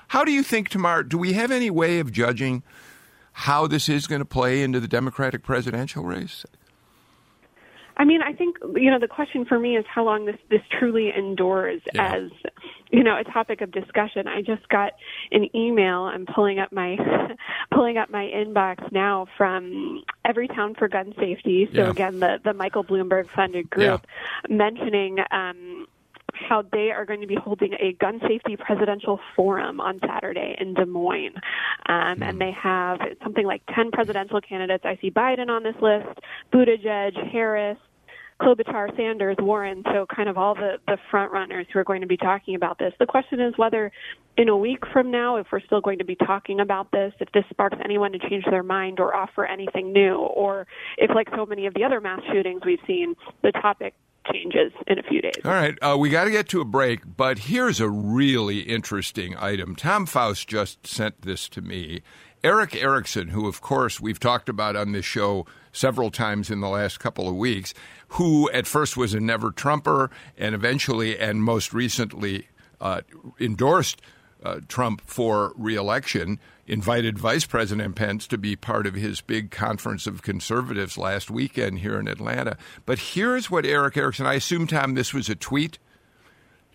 how 0.09 0.23
do 0.23 0.31
you 0.31 0.43
think 0.43 0.69
tomorrow? 0.69 1.03
Do 1.03 1.17
we 1.17 1.33
have 1.33 1.51
any 1.51 1.69
way 1.69 1.99
of 1.99 2.11
judging 2.11 2.63
how 3.31 3.67
this 3.67 3.87
is 3.87 4.07
going 4.07 4.19
to 4.19 4.25
play 4.25 4.61
into 4.61 4.79
the 4.79 4.87
Democratic 4.87 5.43
presidential 5.43 6.03
race? 6.03 6.45
I 7.99 8.05
mean, 8.05 8.21
I 8.21 8.31
think 8.31 8.55
you 8.75 8.89
know 8.89 8.97
the 8.97 9.09
question 9.09 9.45
for 9.45 9.59
me 9.59 9.75
is 9.75 9.85
how 9.93 10.05
long 10.05 10.25
this 10.25 10.37
this 10.49 10.61
truly 10.79 11.11
endures 11.15 11.81
yeah. 11.93 12.15
as 12.15 12.31
you 12.91 13.03
know 13.03 13.17
a 13.17 13.25
topic 13.25 13.59
of 13.59 13.71
discussion. 13.71 14.25
I 14.25 14.41
just 14.41 14.67
got 14.69 14.93
an 15.33 15.53
email. 15.53 16.03
I'm 16.03 16.25
pulling 16.25 16.59
up 16.59 16.71
my 16.71 16.95
pulling 17.73 17.97
up 17.97 18.09
my 18.09 18.23
inbox 18.23 18.89
now 18.93 19.27
from 19.37 20.01
Everytown 20.25 20.77
for 20.77 20.87
Gun 20.87 21.13
Safety. 21.19 21.69
So 21.75 21.81
yeah. 21.81 21.89
again, 21.89 22.19
the 22.21 22.39
the 22.41 22.53
Michael 22.53 22.85
Bloomberg 22.85 23.29
funded 23.29 23.69
group 23.69 24.07
yeah. 24.49 24.55
mentioning. 24.55 25.17
Um, 25.29 25.85
how 26.47 26.63
they 26.71 26.91
are 26.91 27.05
going 27.05 27.21
to 27.21 27.27
be 27.27 27.35
holding 27.35 27.73
a 27.79 27.91
gun 27.93 28.21
safety 28.27 28.55
presidential 28.55 29.19
forum 29.35 29.81
on 29.81 29.99
Saturday 29.99 30.55
in 30.59 30.75
Des 30.75 30.85
Moines. 30.85 31.35
Um, 31.87 32.21
And 32.21 32.33
hmm. 32.33 32.37
they 32.37 32.51
have 32.51 32.99
something 33.23 33.45
like 33.45 33.63
10 33.73 33.91
presidential 33.91 34.39
candidates. 34.39 34.85
I 34.85 34.97
see 35.01 35.09
Biden 35.11 35.49
on 35.49 35.63
this 35.63 35.75
list, 35.81 36.07
Buttigieg, 36.53 37.31
Harris, 37.31 37.77
Klobuchar, 38.41 38.95
Sanders, 38.95 39.35
Warren, 39.39 39.83
so 39.85 40.05
kind 40.13 40.29
of 40.29 40.37
all 40.37 40.55
the, 40.55 40.77
the 40.87 40.97
front 41.11 41.31
runners 41.31 41.67
who 41.71 41.79
are 41.79 41.83
going 41.83 42.01
to 42.01 42.07
be 42.07 42.17
talking 42.17 42.55
about 42.55 42.79
this. 42.79 42.93
The 42.99 43.05
question 43.05 43.39
is 43.41 43.53
whether 43.57 43.91
in 44.37 44.47
a 44.47 44.55
week 44.55 44.79
from 44.93 45.11
now, 45.11 45.35
if 45.35 45.47
we're 45.51 45.59
still 45.61 45.81
going 45.81 45.99
to 45.99 46.05
be 46.05 46.15
talking 46.15 46.59
about 46.59 46.91
this, 46.91 47.13
if 47.19 47.29
this 47.33 47.43
sparks 47.49 47.77
anyone 47.83 48.13
to 48.13 48.19
change 48.19 48.45
their 48.49 48.63
mind 48.63 48.99
or 48.99 49.13
offer 49.13 49.45
anything 49.45 49.91
new, 49.91 50.15
or 50.15 50.67
if, 50.97 51.11
like 51.13 51.27
so 51.35 51.45
many 51.45 51.65
of 51.65 51.73
the 51.73 51.83
other 51.83 51.99
mass 51.99 52.21
shootings 52.31 52.61
we've 52.65 52.79
seen, 52.87 53.15
the 53.43 53.51
topic 53.51 53.93
changes 54.31 54.71
in 54.87 54.99
a 54.99 55.03
few 55.03 55.21
days. 55.21 55.39
All 55.43 55.51
right, 55.51 55.77
uh, 55.81 55.97
we 55.97 56.09
got 56.09 56.25
to 56.25 56.31
get 56.31 56.47
to 56.49 56.61
a 56.61 56.65
break, 56.65 57.01
but 57.17 57.39
here's 57.39 57.79
a 57.79 57.89
really 57.89 58.59
interesting 58.59 59.35
item. 59.37 59.75
Tom 59.75 60.05
Faust 60.05 60.47
just 60.47 60.85
sent 60.87 61.23
this 61.23 61.49
to 61.49 61.61
me. 61.61 62.01
Erick 62.43 62.75
Erickson, 62.75 63.29
who, 63.29 63.47
of 63.47 63.59
course, 63.59 63.99
we've 63.99 64.19
talked 64.19 64.47
about 64.47 64.75
on 64.75 64.93
this 64.93 65.05
show 65.05 65.45
several 65.73 66.09
times 66.09 66.49
in 66.49 66.61
the 66.61 66.69
last 66.69 66.99
couple 66.99 67.27
of 67.27 67.35
weeks, 67.35 67.73
who 68.09 68.49
at 68.51 68.65
first 68.65 68.95
was 68.95 69.13
a 69.13 69.19
never 69.19 69.51
Trumper 69.51 70.09
and 70.37 70.55
eventually 70.55 71.19
and 71.19 71.43
most 71.43 71.73
recently 71.73 72.47
uh, 72.79 73.01
endorsed 73.39 74.01
uh, 74.41 74.61
Trump 74.69 75.01
for 75.01 75.53
reelection, 75.57 76.39
invited 76.65 77.19
Vice 77.19 77.45
President 77.45 77.95
Pence 77.95 78.25
to 78.27 78.37
be 78.37 78.55
part 78.55 78.87
of 78.87 78.93
his 78.93 79.19
big 79.19 79.51
conference 79.51 80.07
of 80.07 80.21
conservatives 80.21 80.97
last 80.97 81.29
weekend 81.29 81.79
here 81.79 81.99
in 81.99 82.07
Atlanta. 82.07 82.57
But 82.85 82.99
here's 82.99 83.51
what 83.51 83.65
Erick 83.65 83.97
Erickson, 83.97 84.25
I 84.25 84.35
assume, 84.35 84.65
Tom, 84.65 84.93
this 84.93 85.13
was 85.13 85.27
a 85.27 85.35
tweet. 85.35 85.77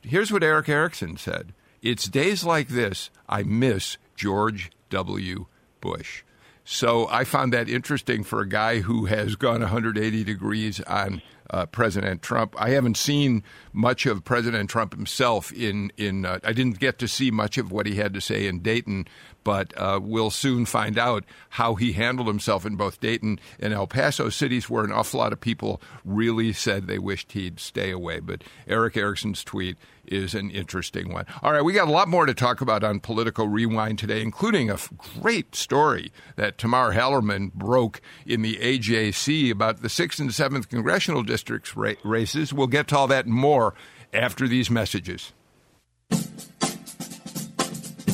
Here's 0.02 0.30
what 0.30 0.42
Erick 0.42 0.68
Erickson 0.68 1.16
said 1.16 1.54
It's 1.80 2.04
days 2.06 2.44
like 2.44 2.68
this 2.68 3.08
I 3.30 3.44
miss 3.44 3.96
George 4.14 4.70
W. 4.90 5.46
Bush. 5.84 6.24
So 6.64 7.06
I 7.10 7.24
found 7.24 7.52
that 7.52 7.68
interesting 7.68 8.24
for 8.24 8.40
a 8.40 8.48
guy 8.48 8.80
who 8.80 9.04
has 9.04 9.36
gone 9.36 9.60
180 9.60 10.24
degrees 10.24 10.80
on 10.80 11.20
uh, 11.50 11.66
President 11.66 12.22
Trump. 12.22 12.54
I 12.58 12.70
haven't 12.70 12.96
seen 12.96 13.42
much 13.74 14.06
of 14.06 14.24
President 14.24 14.70
Trump 14.70 14.94
himself 14.94 15.52
in 15.52 15.92
in. 15.98 16.24
Uh, 16.24 16.38
I 16.42 16.54
didn't 16.54 16.80
get 16.80 16.98
to 17.00 17.06
see 17.06 17.30
much 17.30 17.58
of 17.58 17.70
what 17.70 17.84
he 17.84 17.96
had 17.96 18.14
to 18.14 18.20
say 18.22 18.46
in 18.46 18.60
Dayton, 18.60 19.06
but 19.44 19.76
uh, 19.76 20.00
we'll 20.02 20.30
soon 20.30 20.64
find 20.64 20.98
out 20.98 21.24
how 21.50 21.74
he 21.74 21.92
handled 21.92 22.28
himself 22.28 22.64
in 22.64 22.76
both 22.76 22.98
Dayton 22.98 23.38
and 23.60 23.74
El 23.74 23.86
Paso, 23.86 24.30
cities 24.30 24.70
where 24.70 24.84
an 24.84 24.92
awful 24.92 25.20
lot 25.20 25.34
of 25.34 25.40
people 25.40 25.82
really 26.02 26.54
said 26.54 26.86
they 26.86 26.98
wished 26.98 27.32
he'd 27.32 27.60
stay 27.60 27.90
away. 27.90 28.20
But 28.20 28.42
Erick 28.66 28.96
Erickson's 28.96 29.44
tweet 29.44 29.76
is 30.06 30.34
an 30.34 30.50
interesting 30.50 31.12
one. 31.12 31.26
All 31.42 31.52
right, 31.52 31.62
we 31.62 31.72
got 31.72 31.88
a 31.88 31.92
lot 31.92 32.08
more 32.08 32.26
to 32.26 32.34
talk 32.34 32.60
about 32.60 32.84
on 32.84 33.00
Political 33.00 33.48
Rewind 33.48 33.98
today, 33.98 34.22
including 34.22 34.70
a 34.70 34.78
great 35.20 35.54
story 35.54 36.12
that 36.36 36.58
Tamar 36.58 36.92
Hallerman 36.92 37.52
broke 37.52 38.00
in 38.26 38.42
the 38.42 38.56
AJC 38.56 39.50
about 39.50 39.82
the 39.82 39.88
6th 39.88 40.20
and 40.20 40.30
7th 40.30 40.68
congressional 40.68 41.22
districts 41.22 41.76
ra- 41.76 41.94
races. 42.04 42.52
We'll 42.52 42.66
get 42.66 42.88
to 42.88 42.98
all 42.98 43.08
that 43.08 43.26
and 43.26 43.34
more 43.34 43.74
after 44.12 44.46
these 44.46 44.70
messages. 44.70 45.32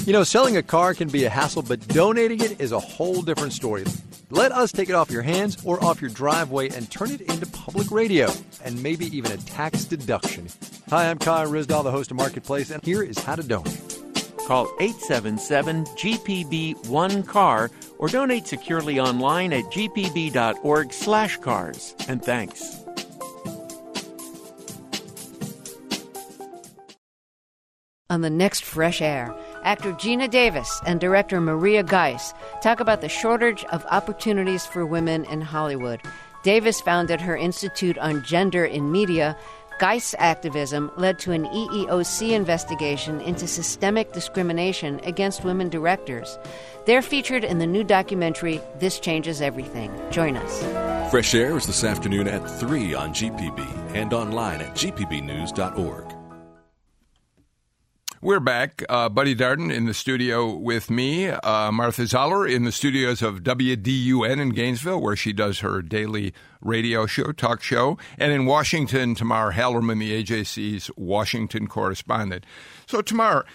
You 0.07 0.14
know, 0.14 0.24
selling 0.24 0.57
a 0.57 0.62
car 0.62 0.94
can 0.94 1.09
be 1.09 1.24
a 1.24 1.31
hassle, 1.31 1.62
but 1.62 1.87
donating 1.88 2.40
it 2.40 2.61
is 2.61 2.72
a 2.72 2.81
whole 2.81 3.22
different 3.22 3.53
story. 3.53 3.85
Let 4.31 4.50
us 4.53 4.72
take 4.72 4.88
it 4.88 4.94
off 4.94 5.11
your 5.11 5.22
hands 5.22 5.59
or 5.64 5.83
off 5.85 6.00
your 6.00 6.11
driveway 6.11 6.68
and 6.70 6.90
turn 6.90 7.11
it 7.11 7.20
into 7.20 7.46
public 7.46 7.90
radio 7.90 8.31
and 8.64 8.81
maybe 8.83 9.07
even 9.16 9.33
a 9.33 9.37
tax 9.37 9.85
deduction. 9.85 10.48
Hi, 10.90 11.09
I'm 11.09 11.18
Kai 11.18 11.44
Ryssdal, 11.44 11.85
the 11.85 11.92
host 11.92 12.11
of 12.11 12.16
Marketplace, 12.16 12.72
and 12.72 12.85
here 12.85 13.05
is 13.05 13.16
how 13.16 13.37
to 13.37 13.44
donate. 13.44 14.03
Call 14.48 14.66
877 14.81 15.85
GPB 15.85 16.85
1 16.88 17.22
car 17.22 17.70
or 17.98 18.09
donate 18.09 18.48
securely 18.48 18.98
online 18.98 19.53
at 19.53 19.62
gpb.org/slash 19.66 21.37
cars. 21.37 21.94
And 22.09 22.24
thanks. 22.24 22.83
On 28.11 28.22
the 28.22 28.31
next 28.31 28.64
Fresh 28.64 29.00
Air, 29.00 29.33
actor 29.62 29.92
Geena 29.92 30.29
Davis 30.29 30.81
and 30.87 30.98
director 30.98 31.40
Maria 31.40 31.85
Giese 31.85 32.35
talk 32.62 32.81
about 32.81 33.00
the 33.00 33.09
shortage 33.09 33.62
of 33.66 33.87
opportunities 33.92 34.66
for 34.66 34.85
women 34.85 35.24
in 35.26 35.40
Hollywood. 35.40 36.00
Davis 36.42 36.81
founded 36.81 37.20
her 37.20 37.37
Institute 37.37 37.98
on 37.98 38.24
Gender 38.24 38.64
in 38.64 38.90
Media. 38.90 39.37
Giese 39.81 40.14
activism 40.19 40.90
led 40.97 41.19
to 41.21 41.33
an 41.33 41.47
EEOC 41.47 42.33
investigation 42.33 43.21
into 43.23 43.47
systemic 43.47 44.12
discrimination 44.12 45.01
against 45.05 45.43
women 45.43 45.71
directors. 45.71 46.38
They're 46.85 47.03
featured 47.03 47.45
in 47.45 47.59
the 47.59 47.66
new 47.66 47.83
documentary, 47.83 48.61
This 48.79 49.01
Changes 49.01 49.40
Everything. 49.40 49.90
Join 50.11 50.37
us. 50.37 51.11
Fresh 51.11 51.35
Air 51.35 51.57
is 51.57 51.66
this 51.66 51.83
afternoon 51.83 52.29
at 52.29 52.49
3 52.61 52.95
on 52.95 53.14
GPB 53.14 53.95
and 53.95 54.12
online 54.12 54.61
at 54.61 54.75
gpbnews.org. 54.75 56.19
We're 58.22 58.38
back. 58.38 58.85
Uh, 58.87 59.09
Buddy 59.09 59.35
Darden 59.35 59.72
in 59.72 59.87
the 59.87 59.94
studio 59.94 60.54
with 60.54 60.90
me, 60.90 61.28
uh, 61.28 61.72
Martha 61.72 62.06
Zoller 62.06 62.46
in 62.46 62.64
the 62.64 62.70
studios 62.70 63.22
of 63.22 63.42
WDUN 63.42 64.38
in 64.38 64.50
Gainesville, 64.50 65.00
where 65.00 65.16
she 65.16 65.33
does 65.33 65.61
her 65.61 65.80
daily 65.80 66.35
radio 66.61 67.06
show, 67.06 67.33
talk 67.33 67.62
show, 67.62 67.96
and 68.18 68.30
in 68.30 68.44
Washington, 68.44 69.14
Tamar 69.14 69.54
Hallerman, 69.54 70.00
the 70.00 70.22
AJC's 70.22 70.90
Washington 70.98 71.66
correspondent. 71.66 72.44
So, 72.87 73.00
Tamar, 73.00 73.46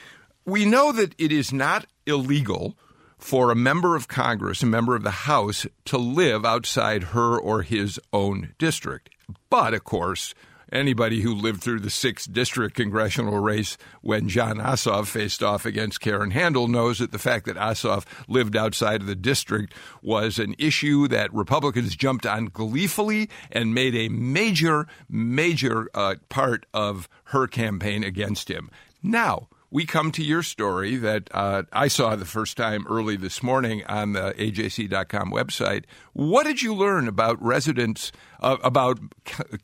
we 0.46 0.66
know 0.66 0.92
that 0.92 1.14
it 1.20 1.32
is 1.32 1.54
not 1.54 1.86
illegal 2.08 2.76
for 3.20 3.52
a 3.52 3.56
member 3.56 3.96
of 3.96 4.08
Congress, 4.08 4.64
a 4.64 4.66
member 4.66 4.96
of 4.96 5.04
the 5.04 5.12
House, 5.12 5.68
to 5.86 6.00
live 6.00 6.44
outside 6.44 7.04
her 7.04 7.38
or 7.38 7.62
his 7.62 8.00
own 8.12 8.56
district. 8.58 9.12
But, 9.52 9.76
of 9.76 9.84
course, 9.84 10.34
anybody 10.76 11.22
who 11.22 11.34
lived 11.34 11.62
through 11.62 11.80
the 11.80 11.90
6th 11.90 12.32
District 12.32 12.76
congressional 12.76 13.40
race 13.40 13.78
when 14.02 14.30
Jon 14.30 14.58
Ossoff 14.58 15.08
faced 15.08 15.42
off 15.42 15.66
against 15.66 16.02
Karen 16.02 16.32
Handel 16.32 16.68
knows 16.68 17.00
that 17.00 17.12
the 17.12 17.20
fact 17.20 17.46
that 17.46 17.56
Ossoff 17.56 18.06
lived 18.28 18.56
outside 18.56 19.02
of 19.02 19.08
the 19.08 19.16
district 19.16 19.74
was 20.02 20.38
an 20.38 20.56
issue 20.60 21.08
that 21.08 21.34
Republicans 21.34 21.96
jumped 21.96 22.26
on 22.26 22.46
gleefully 22.48 23.30
and 23.52 23.74
made 23.74 23.96
a 23.96 24.10
major, 24.10 24.88
major 25.10 25.90
uh, 25.94 26.16
part 26.30 26.66
of 26.74 27.08
her 27.26 27.48
campaign 27.48 28.04
against 28.04 28.50
him. 28.52 28.70
Now, 29.02 29.48
we 29.76 29.86
come 29.86 30.10
to 30.10 30.24
your 30.24 30.42
story 30.42 30.96
that 30.96 31.28
uh, 31.34 31.64
I 31.74 31.90
saw 31.90 32.16
the 32.16 32.24
first 32.24 32.56
time 32.56 32.88
early 32.88 33.18
this 33.18 33.44
morning 33.44 33.84
on 33.88 34.14
the 34.14 34.34
AJC.com 34.38 35.32
website. 35.32 35.84
What 36.14 36.46
did 36.46 36.62
you 36.62 36.74
learn 36.74 37.10
about 37.10 37.44
residents, 37.44 38.14
uh, 38.40 38.56
about 38.64 39.00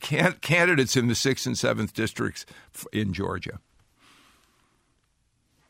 can- 0.00 0.34
candidates 0.42 0.98
in 0.98 1.08
the 1.08 1.14
6th 1.14 1.46
and 1.46 1.56
7th 1.56 1.94
districts 1.94 2.44
in 2.92 3.14
Georgia? 3.14 3.58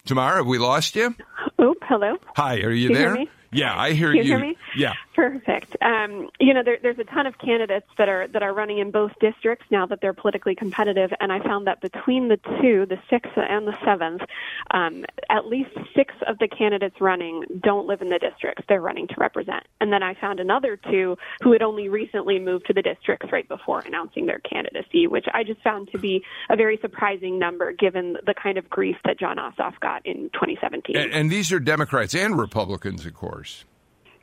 Tamara, 0.06 0.38
have 0.38 0.46
we 0.46 0.58
lost 0.58 0.96
you? 0.96 1.14
Oh, 1.60 1.76
hello. 1.82 2.16
Hi, 2.34 2.62
are 2.62 2.72
you 2.72 2.88
Can 2.88 2.98
there? 2.98 3.24
Yeah, 3.52 3.78
I 3.78 3.92
hear 3.92 4.12
you. 4.12 4.22
you. 4.22 4.28
Hear 4.28 4.38
me? 4.38 4.56
Yeah. 4.76 4.94
Perfect. 5.14 5.76
Um, 5.82 6.30
you 6.40 6.54
know, 6.54 6.62
there, 6.64 6.78
there's 6.82 6.98
a 6.98 7.04
ton 7.04 7.26
of 7.26 7.36
candidates 7.38 7.86
that 7.98 8.08
are 8.08 8.26
that 8.28 8.42
are 8.42 8.54
running 8.54 8.78
in 8.78 8.90
both 8.90 9.12
districts 9.20 9.66
now 9.70 9.84
that 9.86 10.00
they're 10.00 10.14
politically 10.14 10.54
competitive, 10.54 11.10
and 11.20 11.30
I 11.30 11.38
found 11.40 11.66
that 11.66 11.82
between 11.82 12.28
the 12.28 12.38
two, 12.62 12.86
the 12.86 12.96
sixth 13.10 13.32
and 13.36 13.66
the 13.66 13.76
seventh, 13.84 14.22
um, 14.70 15.04
at 15.28 15.46
least 15.46 15.70
six 15.94 16.14
of 16.26 16.38
the 16.38 16.48
candidates 16.48 16.96
running 17.00 17.44
don't 17.62 17.86
live 17.86 18.00
in 18.00 18.08
the 18.08 18.18
districts 18.18 18.64
they're 18.68 18.80
running 18.80 19.06
to 19.08 19.14
represent. 19.18 19.64
And 19.80 19.92
then 19.92 20.02
I 20.02 20.14
found 20.14 20.40
another 20.40 20.78
two 20.90 21.18
who 21.42 21.52
had 21.52 21.62
only 21.62 21.90
recently 21.90 22.38
moved 22.38 22.66
to 22.66 22.72
the 22.72 22.82
districts 22.82 23.28
right 23.32 23.46
before 23.46 23.80
announcing 23.80 24.24
their 24.24 24.40
candidacy, 24.40 25.06
which 25.06 25.26
I 25.34 25.44
just 25.44 25.60
found 25.62 25.90
to 25.92 25.98
be 25.98 26.24
a 26.48 26.56
very 26.56 26.78
surprising 26.80 27.38
number 27.38 27.72
given 27.72 28.16
the 28.24 28.34
kind 28.34 28.56
of 28.56 28.70
grief 28.70 28.96
that 29.04 29.18
Jon 29.18 29.36
Ossoff 29.36 29.78
got 29.80 30.06
in 30.06 30.30
2017. 30.32 30.96
And, 30.96 31.12
and 31.12 31.30
these 31.30 31.52
are 31.52 31.60
Democrats 31.60 32.14
and 32.14 32.38
Republicans, 32.38 33.04
of 33.04 33.14
course. 33.14 33.41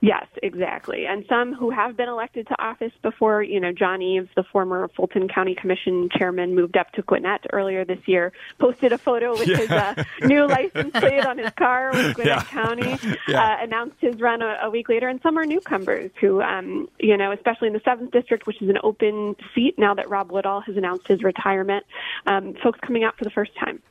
Yes, 0.01 0.27
exactly. 0.41 1.05
And 1.05 1.25
some 1.27 1.53
who 1.53 1.71
have 1.71 1.97
been 1.97 2.08
elected 2.08 2.47
to 2.47 2.62
office 2.62 2.93
before, 3.01 3.43
you 3.43 3.60
know, 3.60 3.73
John 3.73 4.01
Eaves, 4.01 4.29
the 4.36 4.43
former 4.43 4.88
Fulton 4.95 5.27
County 5.27 5.55
Commission 5.55 6.08
chairman, 6.17 6.55
moved 6.55 6.77
up 6.77 6.91
to 6.93 7.01
Gwinnett 7.01 7.45
earlier 7.51 7.84
this 7.84 7.99
year, 8.05 8.32
posted 8.60 8.93
a 8.93 8.97
photo 8.97 9.32
with 9.32 9.47
yeah. 9.47 9.58
his 9.58 9.69
uh, 9.69 10.03
new 10.21 10.47
license 10.47 10.91
plate 10.91 11.25
on 11.25 11.38
his 11.38 11.51
car 11.51 11.91
with 11.91 12.15
Gwinnett 12.15 12.38
yeah. 12.38 12.43
County, 12.43 12.97
yeah. 13.27 13.43
Uh, 13.43 13.63
announced 13.63 13.97
his 13.99 14.21
run 14.21 14.41
a, 14.41 14.60
a, 14.63 14.69
week 14.69 14.88
later. 14.88 15.10
And 15.10 15.21
some 15.21 15.38
are 15.38 15.45
newcomers 15.45 16.12
who, 16.21 16.41
um, 16.41 16.88
you 16.99 17.17
know, 17.17 17.34
especially 17.34 17.67
in 17.67 17.73
the 17.73 17.82
7th 17.82 18.12
District, 18.12 18.47
which 18.47 18.62
is 18.62 18.69
an 18.69 18.77
open 18.84 19.36
seat 19.53 19.77
now 19.77 19.93
that 19.95 20.10
Rob 20.10 20.32
Woodall 20.32 20.62
has 20.62 20.77
announced 20.77 21.08
his 21.08 21.23
retirement, 21.23 21.86
um, 22.25 22.53
folks 22.63 22.79
coming 22.79 23.03
out 23.03 23.17
for 23.17 23.25
the 23.25 23.32
first 23.32 23.51
time. 23.60 23.82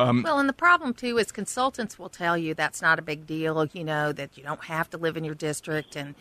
Um, 0.00 0.22
well, 0.22 0.38
and 0.38 0.48
the 0.48 0.54
problem 0.54 0.94
too 0.94 1.18
is 1.18 1.30
consultants 1.30 1.98
will 1.98 2.08
tell 2.08 2.36
you 2.36 2.54
that's 2.54 2.80
not 2.80 2.98
a 2.98 3.02
big 3.02 3.26
deal. 3.26 3.66
You 3.72 3.84
know 3.84 4.12
that 4.12 4.36
you 4.36 4.42
don't 4.42 4.64
have 4.64 4.88
to 4.90 4.96
live 4.96 5.16
in 5.16 5.24
your 5.24 5.34
district 5.34 5.96
and 5.96 6.14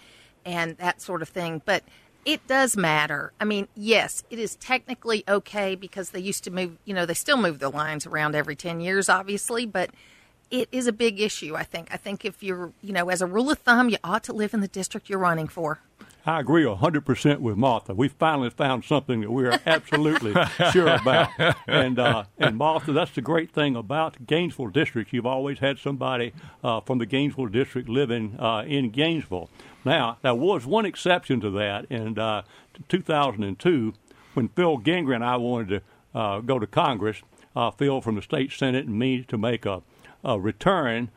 and 0.46 0.78
that 0.78 1.02
sort 1.02 1.22
of 1.22 1.30
thing. 1.30 1.62
But 1.64 1.84
it 2.26 2.46
does 2.48 2.76
matter. 2.76 3.32
I 3.40 3.46
mean, 3.46 3.68
yes, 3.76 4.24
it 4.30 4.40
is 4.40 4.56
technically 4.58 5.24
okay 5.28 5.76
because 5.76 6.10
they 6.10 6.20
used 6.20 6.44
to 6.44 6.52
move. 6.52 6.78
You 6.84 6.94
know, 6.94 7.06
they 7.06 7.14
still 7.14 7.38
move 7.38 7.60
the 7.60 7.70
lines 7.70 8.06
around 8.06 8.36
every 8.36 8.56
ten 8.56 8.82
years, 8.82 9.08
obviously, 9.08 9.66
but 9.66 9.92
it 10.52 10.68
is 10.72 10.88
a 10.88 10.94
big 10.94 11.22
issue. 11.22 11.56
I 11.56 11.64
think. 11.64 11.88
I 11.92 11.98
think 11.98 12.26
if 12.26 12.44
you're, 12.44 12.74
you 12.82 12.92
know, 12.92 13.10
as 13.10 13.22
a 13.22 13.28
rule 13.28 13.50
of 13.50 13.60
thumb, 13.60 13.90
you 13.90 13.98
ought 14.04 14.24
to 14.26 14.34
live 14.34 14.54
in 14.54 14.60
the 14.60 14.68
district 14.68 15.10
you're 15.10 15.20
running 15.20 15.48
for. 15.48 15.80
I 16.30 16.42
agree 16.42 16.64
100% 16.64 17.40
with 17.40 17.58
Martha. 17.58 17.96
We 17.96 18.08
finally 18.08 18.52
found 18.52 18.86
something 18.86 19.22
that 19.22 19.32
we're 19.32 19.60
absolutely 19.66 20.36
sure 20.72 20.88
about. 20.88 21.30
And, 21.68 21.98
uh, 21.98 22.26
and 22.38 22.56
Martha, 22.56 22.92
that's 22.92 23.16
the 23.16 23.22
great 23.22 23.52
thing 23.52 23.76
about 23.76 24.28
Gainesville 24.28 24.68
District. 24.68 25.12
You've 25.12 25.26
always 25.26 25.58
had 25.58 25.80
somebody 25.80 26.34
uh, 26.64 26.82
from 26.82 27.00
the 27.00 27.08
Gainesville 27.08 27.48
District 27.48 27.90
living 27.90 28.40
uh, 28.40 28.64
in 28.68 28.92
Gainesville. 28.92 29.50
Now, 29.84 30.20
there 30.22 30.36
was 30.36 30.68
one 30.68 30.86
exception 30.86 31.42
to 31.42 31.50
that 31.50 31.86
in 31.90 32.20
uh, 32.20 32.44
2002 32.88 33.96
when 34.36 34.50
Phil 34.50 34.78
Gingrey 34.78 35.16
and 35.16 35.26
I 35.26 35.36
wanted 35.38 35.82
to 36.14 36.20
uh, 36.20 36.40
go 36.42 36.60
to 36.60 36.68
Congress. 36.68 37.24
Uh, 37.56 37.72
Phil 37.72 38.02
from 38.02 38.14
the 38.14 38.22
state 38.22 38.52
senate 38.52 38.86
and 38.86 39.00
me 39.00 39.24
to 39.24 39.36
make 39.36 39.66
a, 39.66 39.82
a 40.24 40.40
return. 40.40 41.10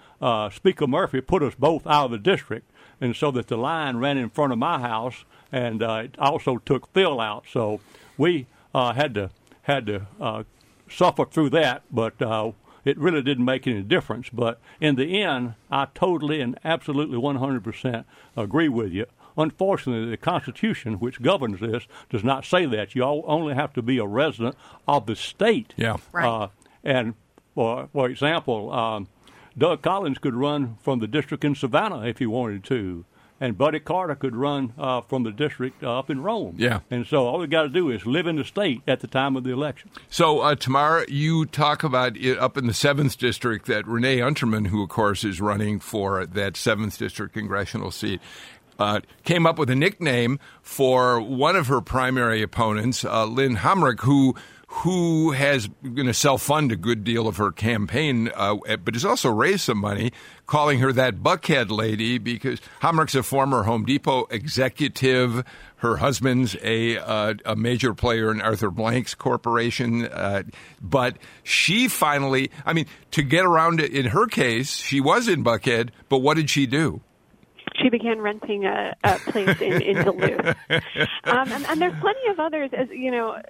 Speaker 0.52 0.86
Murphy 0.86 1.20
put 1.20 1.42
us 1.42 1.54
both 1.54 1.86
out 1.86 2.06
of 2.06 2.12
the 2.12 2.18
district 2.18 2.71
and 3.02 3.16
so 3.16 3.32
that 3.32 3.48
the 3.48 3.56
line 3.56 3.96
ran 3.96 4.16
in 4.16 4.30
front 4.30 4.52
of 4.52 4.58
my 4.60 4.78
house, 4.78 5.24
and 5.50 5.82
uh, 5.82 6.02
it 6.04 6.14
also 6.20 6.58
took 6.58 6.86
Phil 6.94 7.20
out. 7.20 7.44
So 7.50 7.80
we 8.16 8.46
uh, 8.72 8.92
had 8.92 9.12
to 9.14 9.30
had 9.62 9.86
to 9.86 10.06
uh, 10.20 10.44
suffer 10.88 11.26
through 11.26 11.50
that, 11.50 11.82
but 11.90 12.22
uh, 12.22 12.52
it 12.84 12.96
really 12.96 13.20
didn't 13.20 13.44
make 13.44 13.66
any 13.66 13.82
difference. 13.82 14.28
But 14.32 14.60
in 14.80 14.94
the 14.94 15.20
end, 15.20 15.54
I 15.68 15.88
totally 15.94 16.40
and 16.40 16.58
absolutely 16.64 17.18
100% 17.18 18.04
agree 18.36 18.68
with 18.68 18.92
you. 18.92 19.06
Unfortunately, 19.36 20.10
the 20.10 20.16
Constitution, 20.16 20.94
which 20.94 21.22
governs 21.22 21.58
this, 21.58 21.88
does 22.08 22.22
not 22.22 22.44
say 22.44 22.66
that. 22.66 22.94
You 22.94 23.02
only 23.02 23.54
have 23.54 23.72
to 23.74 23.82
be 23.82 23.98
a 23.98 24.06
resident 24.06 24.56
of 24.86 25.06
the 25.06 25.16
state. 25.16 25.74
Yeah. 25.76 25.96
Right. 26.12 26.26
Uh, 26.26 26.48
and 26.84 27.14
for 27.54 27.88
for 27.92 28.08
example, 28.08 28.72
um, 28.72 29.08
Doug 29.56 29.82
Collins 29.82 30.18
could 30.18 30.34
run 30.34 30.76
from 30.80 30.98
the 30.98 31.06
district 31.06 31.44
in 31.44 31.54
Savannah 31.54 32.06
if 32.06 32.18
he 32.18 32.26
wanted 32.26 32.64
to. 32.64 33.04
And 33.40 33.58
Buddy 33.58 33.80
Carter 33.80 34.14
could 34.14 34.36
run 34.36 34.72
uh, 34.78 35.00
from 35.00 35.24
the 35.24 35.32
district 35.32 35.82
uh, 35.82 35.98
up 35.98 36.10
in 36.10 36.22
Rome. 36.22 36.54
Yeah. 36.58 36.80
And 36.92 37.04
so 37.04 37.26
all 37.26 37.40
we 37.40 37.48
got 37.48 37.62
to 37.62 37.68
do 37.68 37.90
is 37.90 38.06
live 38.06 38.28
in 38.28 38.36
the 38.36 38.44
state 38.44 38.82
at 38.86 39.00
the 39.00 39.08
time 39.08 39.34
of 39.34 39.42
the 39.42 39.50
election. 39.50 39.90
So, 40.08 40.40
uh, 40.40 40.54
Tamara, 40.54 41.06
you 41.08 41.46
talk 41.46 41.82
about 41.82 42.16
it 42.16 42.38
up 42.38 42.56
in 42.56 42.68
the 42.68 42.72
7th 42.72 43.18
District 43.18 43.66
that 43.66 43.84
Renee 43.88 44.18
Unterman, 44.18 44.68
who, 44.68 44.84
of 44.84 44.90
course, 44.90 45.24
is 45.24 45.40
running 45.40 45.80
for 45.80 46.24
that 46.24 46.52
7th 46.52 46.96
District 46.96 47.34
congressional 47.34 47.90
seat, 47.90 48.20
uh, 48.78 49.00
came 49.24 49.44
up 49.44 49.58
with 49.58 49.70
a 49.70 49.76
nickname 49.76 50.38
for 50.60 51.20
one 51.20 51.56
of 51.56 51.66
her 51.66 51.80
primary 51.80 52.42
opponents, 52.42 53.04
uh, 53.04 53.24
Lynn 53.24 53.56
Homrich, 53.56 54.00
who 54.02 54.36
who 54.76 55.32
has 55.32 55.68
going 55.82 56.06
to 56.06 56.14
self 56.14 56.42
fund 56.42 56.72
a 56.72 56.76
good 56.76 57.04
deal 57.04 57.28
of 57.28 57.36
her 57.36 57.52
campaign, 57.52 58.30
uh, 58.34 58.56
but 58.82 58.94
has 58.94 59.04
also 59.04 59.30
raised 59.30 59.60
some 59.60 59.76
money, 59.76 60.12
calling 60.46 60.78
her 60.78 60.92
that 60.94 61.22
Buckhead 61.22 61.70
lady 61.70 62.16
because 62.16 62.58
Homrich's 62.80 63.14
a 63.14 63.22
former 63.22 63.64
Home 63.64 63.84
Depot 63.84 64.24
executive. 64.30 65.44
Her 65.76 65.98
husband's 65.98 66.56
a 66.62 66.96
uh, 66.96 67.34
a 67.44 67.54
major 67.54 67.92
player 67.92 68.30
in 68.30 68.40
Arthur 68.40 68.70
Blank's 68.70 69.14
corporation, 69.14 70.06
uh, 70.06 70.44
but 70.80 71.18
she 71.42 71.86
finally, 71.86 72.50
I 72.64 72.72
mean, 72.72 72.86
to 73.10 73.22
get 73.22 73.44
around 73.44 73.78
it 73.78 73.92
in 73.92 74.06
her 74.06 74.26
case, 74.26 74.76
she 74.76 75.02
was 75.02 75.28
in 75.28 75.44
Buckhead, 75.44 75.90
but 76.08 76.18
what 76.18 76.36
did 76.36 76.48
she 76.48 76.66
do? 76.66 77.02
She 77.82 77.88
began 77.88 78.20
renting 78.20 78.64
a, 78.64 78.94
a 79.04 79.18
place 79.18 79.60
in, 79.60 79.82
in 79.82 80.04
Duluth. 80.04 80.56
Um, 81.24 81.50
and, 81.52 81.64
and 81.66 81.80
there's 81.80 81.98
plenty 82.00 82.26
of 82.30 82.40
others, 82.40 82.70
as 82.76 82.88
you 82.90 83.10
know, 83.10 83.30
uh, 83.30 83.42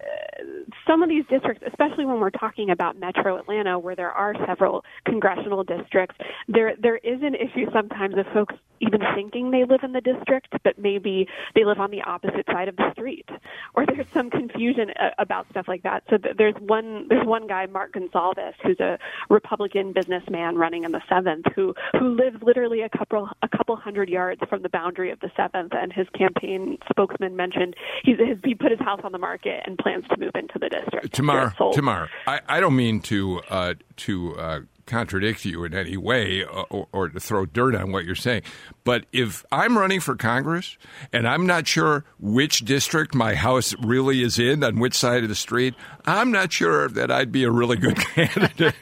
some 0.87 1.03
of 1.03 1.09
these 1.09 1.25
districts, 1.29 1.65
especially 1.67 2.05
when 2.05 2.21
we're 2.21 2.31
talking 2.31 2.71
about 2.71 2.99
Metro 2.99 3.39
Atlanta, 3.39 3.79
where 3.79 3.97
there 3.97 4.11
are 4.11 4.35
several 4.47 4.85
congressional 5.05 5.65
districts, 5.65 6.17
there 6.49 6.75
there 6.79 6.97
is 6.99 7.23
an 7.23 7.35
issue 7.35 7.71
sometimes 7.73 8.17
of 8.19 8.27
folks 8.33 8.55
even 8.83 9.01
thinking 9.15 9.51
they 9.51 9.65
live 9.65 9.81
in 9.85 9.93
the 9.93 10.01
district, 10.01 10.49
but 10.65 10.79
maybe 10.79 11.27
they 11.55 11.65
live 11.65 11.79
on 11.79 11.91
the 11.91 12.03
opposite 12.03 12.45
side 12.47 12.69
of 12.69 12.77
the 12.77 12.91
street, 12.93 13.29
or 13.75 13.87
there's 13.87 14.07
some 14.13 14.29
confusion 14.29 14.91
uh, 15.01 15.11
about 15.19 15.49
stuff 15.51 15.67
like 15.69 15.83
that. 15.85 16.03
So 16.11 16.19
there's 16.37 16.55
one 16.59 17.07
there's 17.09 17.27
one 17.27 17.47
guy, 17.47 17.67
Mark 17.67 17.93
Gonzalez, 17.93 18.55
who's 18.63 18.81
a 18.81 18.99
Republican 19.31 19.93
businessman 19.93 20.57
running 20.57 20.85
in 20.85 20.93
the 20.93 21.03
seventh, 21.09 21.47
who 21.55 21.75
who 21.99 22.17
lives 22.17 22.43
literally 22.43 22.83
a 22.83 22.89
couple 22.89 23.29
a 23.43 23.49
couple 23.49 23.77
hundred 23.77 24.09
yards 24.09 24.22
from 24.49 24.63
the 24.63 24.69
boundary 24.69 25.11
of 25.11 25.21
the 25.21 25.31
seventh, 25.37 25.73
and 25.75 25.93
his 25.93 26.07
campaign 26.11 26.79
spokesman 26.91 27.37
mentioned 27.37 27.75
he's, 28.05 28.17
he 28.45 28.55
put 28.55 28.71
his 28.71 28.81
house 28.81 29.01
on 29.05 29.13
the 29.13 29.19
market 29.19 29.63
and 29.67 29.79
plans 29.79 30.05
to 30.09 30.19
move 30.19 30.33
into 30.35 30.59
the 30.59 30.69
district. 30.69 31.15
Tamar, 31.15 31.55
Tamar, 31.73 32.09
I, 32.27 32.41
I 32.49 32.61
don't 32.61 32.77
mean 32.77 33.01
to 33.03 33.41
uh, 33.49 33.75
to 33.97 34.37
uh, 34.37 34.61
contradict 34.87 35.45
you 35.45 35.65
in 35.65 35.75
any 35.75 35.97
way 35.97 36.45
uh, 36.45 36.63
or, 36.71 36.89
or, 36.93 37.09
to 37.09 37.21
throw 37.21 37.47
dirt 37.47 37.75
on 37.75 37.93
what 37.93 38.05
you're 38.05 38.15
saying. 38.15 38.43
But 38.85 39.07
if 39.13 39.45
I'm 39.53 39.79
running 39.79 40.01
for 40.01 40.17
Congress 40.17 40.77
and 41.13 41.27
I'm 41.27 41.47
not 41.47 41.67
sure 41.67 42.05
which 42.19 42.61
district 42.61 43.15
my 43.15 43.35
house 43.35 43.75
really 43.81 44.23
is 44.23 44.39
in, 44.39 44.65
on 44.65 44.79
which 44.79 44.95
side 44.95 45.23
of 45.23 45.29
the 45.29 45.35
street, 45.35 45.75
I'm 46.07 46.31
not 46.31 46.53
sure 46.53 46.89
that 46.89 47.11
I'd 47.11 47.33
be 47.33 47.45
a 47.45 47.51
really 47.51 47.77
good 47.77 47.97
candidate. 48.15 48.75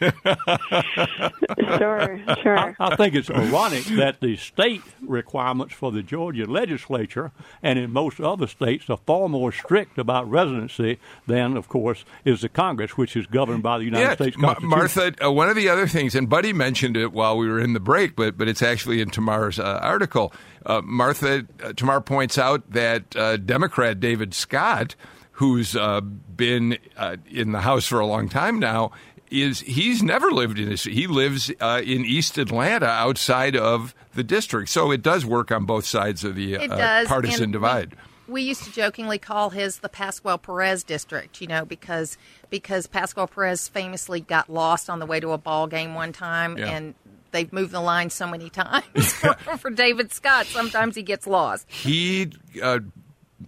sure, 1.79 2.21
sure. 2.43 2.59
I, 2.59 2.75
I, 2.79 2.97
think 2.97 3.15
it's 3.15 3.31
ironic 3.31 3.85
that 3.85 4.21
the 4.21 4.37
state 4.37 4.83
requirements 5.01 5.75
for 5.75 5.93
the 5.93 6.03
Georgia 6.03 6.47
legislature 6.47 7.33
and 7.63 7.79
in 7.79 7.93
most 7.93 8.21
other 8.21 8.47
states 8.47 8.89
are 8.89 8.99
far 9.07 9.29
more 9.29 9.53
strict 9.53 9.99
about 9.99 10.31
residency 10.31 10.99
than, 11.27 11.57
of 11.57 11.69
course, 11.69 12.05
is 12.25 12.41
the 12.41 12.49
Congress, 12.49 12.97
which 12.97 13.17
is 13.17 13.27
governed 13.27 13.63
by 13.63 13.79
the 13.79 13.85
United 13.85 14.05
yeah, 14.05 14.15
States 14.15 14.37
Constitution. 14.37 14.69
Martha, 14.69 15.25
uh, 15.25 15.31
one 15.31 15.49
of 15.49 15.57
the 15.57 15.69
other 15.69 15.87
things, 15.87 16.15
and 16.15 16.29
Buddy 16.29 16.53
mentioned 16.53 16.97
it 16.97 17.13
while 17.13 17.37
we 17.37 17.49
were 17.49 17.61
in 17.61 17.73
the 17.73 17.81
break, 17.81 18.17
but 18.17 18.39
but 18.39 18.49
it's 18.49 18.63
actually 18.63 19.01
in 19.01 19.11
Tamar's 19.11 19.59
uh, 19.59 19.79
article. 19.83 20.33
Uh, 20.65 20.83
Martha 20.85 21.47
uh, 21.63 21.73
Tamar 21.73 22.01
points 22.01 22.39
out 22.39 22.71
that 22.71 23.17
uh, 23.17 23.37
Democrat 23.37 24.01
David 24.01 24.35
Scott, 24.35 24.95
who's 25.41 25.75
uh, 25.75 26.03
been 26.03 26.77
uh, 26.99 27.17
in 27.31 27.53
the 27.53 27.63
House 27.63 27.87
for 27.87 27.99
a 27.99 28.05
long 28.05 28.29
time 28.29 28.59
now, 28.59 28.93
is 29.31 29.61
he's 29.61 30.03
never 30.03 30.31
lived 30.31 30.59
in 30.59 30.69
this. 30.69 30.85
He 30.85 31.07
lives 31.07 31.49
in 31.49 32.05
East 32.05 32.37
Atlanta, 32.37 32.85
outside 32.85 33.57
of 33.57 33.95
the 34.15 34.23
district. 34.23 34.69
So 34.69 34.91
it 34.91 35.01
does 35.01 35.25
work 35.25 35.51
on 35.51 35.65
both 35.65 35.87
sides 35.87 36.25
of 36.25 36.35
the 36.35 36.59
partisan 37.09 37.45
and 37.45 37.53
divide. 37.55 37.97
We, 38.27 38.35
we 38.35 38.43
used 38.43 38.65
to 38.65 38.73
jokingly 38.73 39.17
call 39.17 39.49
his 39.49 39.79
the 39.79 39.89
Pascual 39.89 40.37
Perez 40.37 40.85
district, 40.85 41.41
you 41.41 41.47
know, 41.47 41.65
because 41.65 42.19
because 42.51 42.87
Pascual 42.87 43.27
Perez 43.27 43.67
famously 43.67 44.21
got 44.21 44.51
lost 44.51 44.91
on 44.91 44.99
the 44.99 45.07
way 45.07 45.21
to 45.21 45.31
a 45.31 45.39
ball 45.39 45.67
game 45.69 45.95
one 45.95 46.13
time, 46.13 46.59
yeah. 46.59 46.67
and 46.67 46.95
they've 47.31 47.51
moved 47.51 47.73
the 47.73 47.81
line 47.81 48.11
so 48.11 48.27
many 48.27 48.51
times 48.51 49.15
for, 49.15 49.33
for, 49.57 49.71
David 49.71 50.13
Scott. 50.13 50.45
Sometimes 50.45 50.97
he 50.97 51.03
gets 51.03 51.27
lost. 51.27 51.65
He. 51.71 52.31
Uh, 52.63 52.81